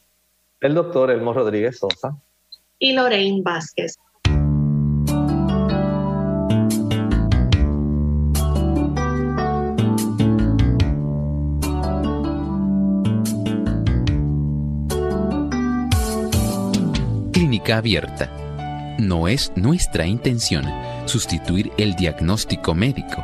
el 0.61 0.73
doctor 0.73 1.11
Elmo 1.11 1.33
Rodríguez 1.33 1.77
Sosa 1.79 2.17
y 2.79 2.93
Lorraine 2.93 3.41
Vázquez. 3.43 3.97
abierta. 17.73 18.31
No 18.99 19.27
es 19.27 19.51
nuestra 19.55 20.05
intención 20.05 20.65
sustituir 21.05 21.71
el 21.77 21.95
diagnóstico 21.95 22.73
médico. 22.73 23.23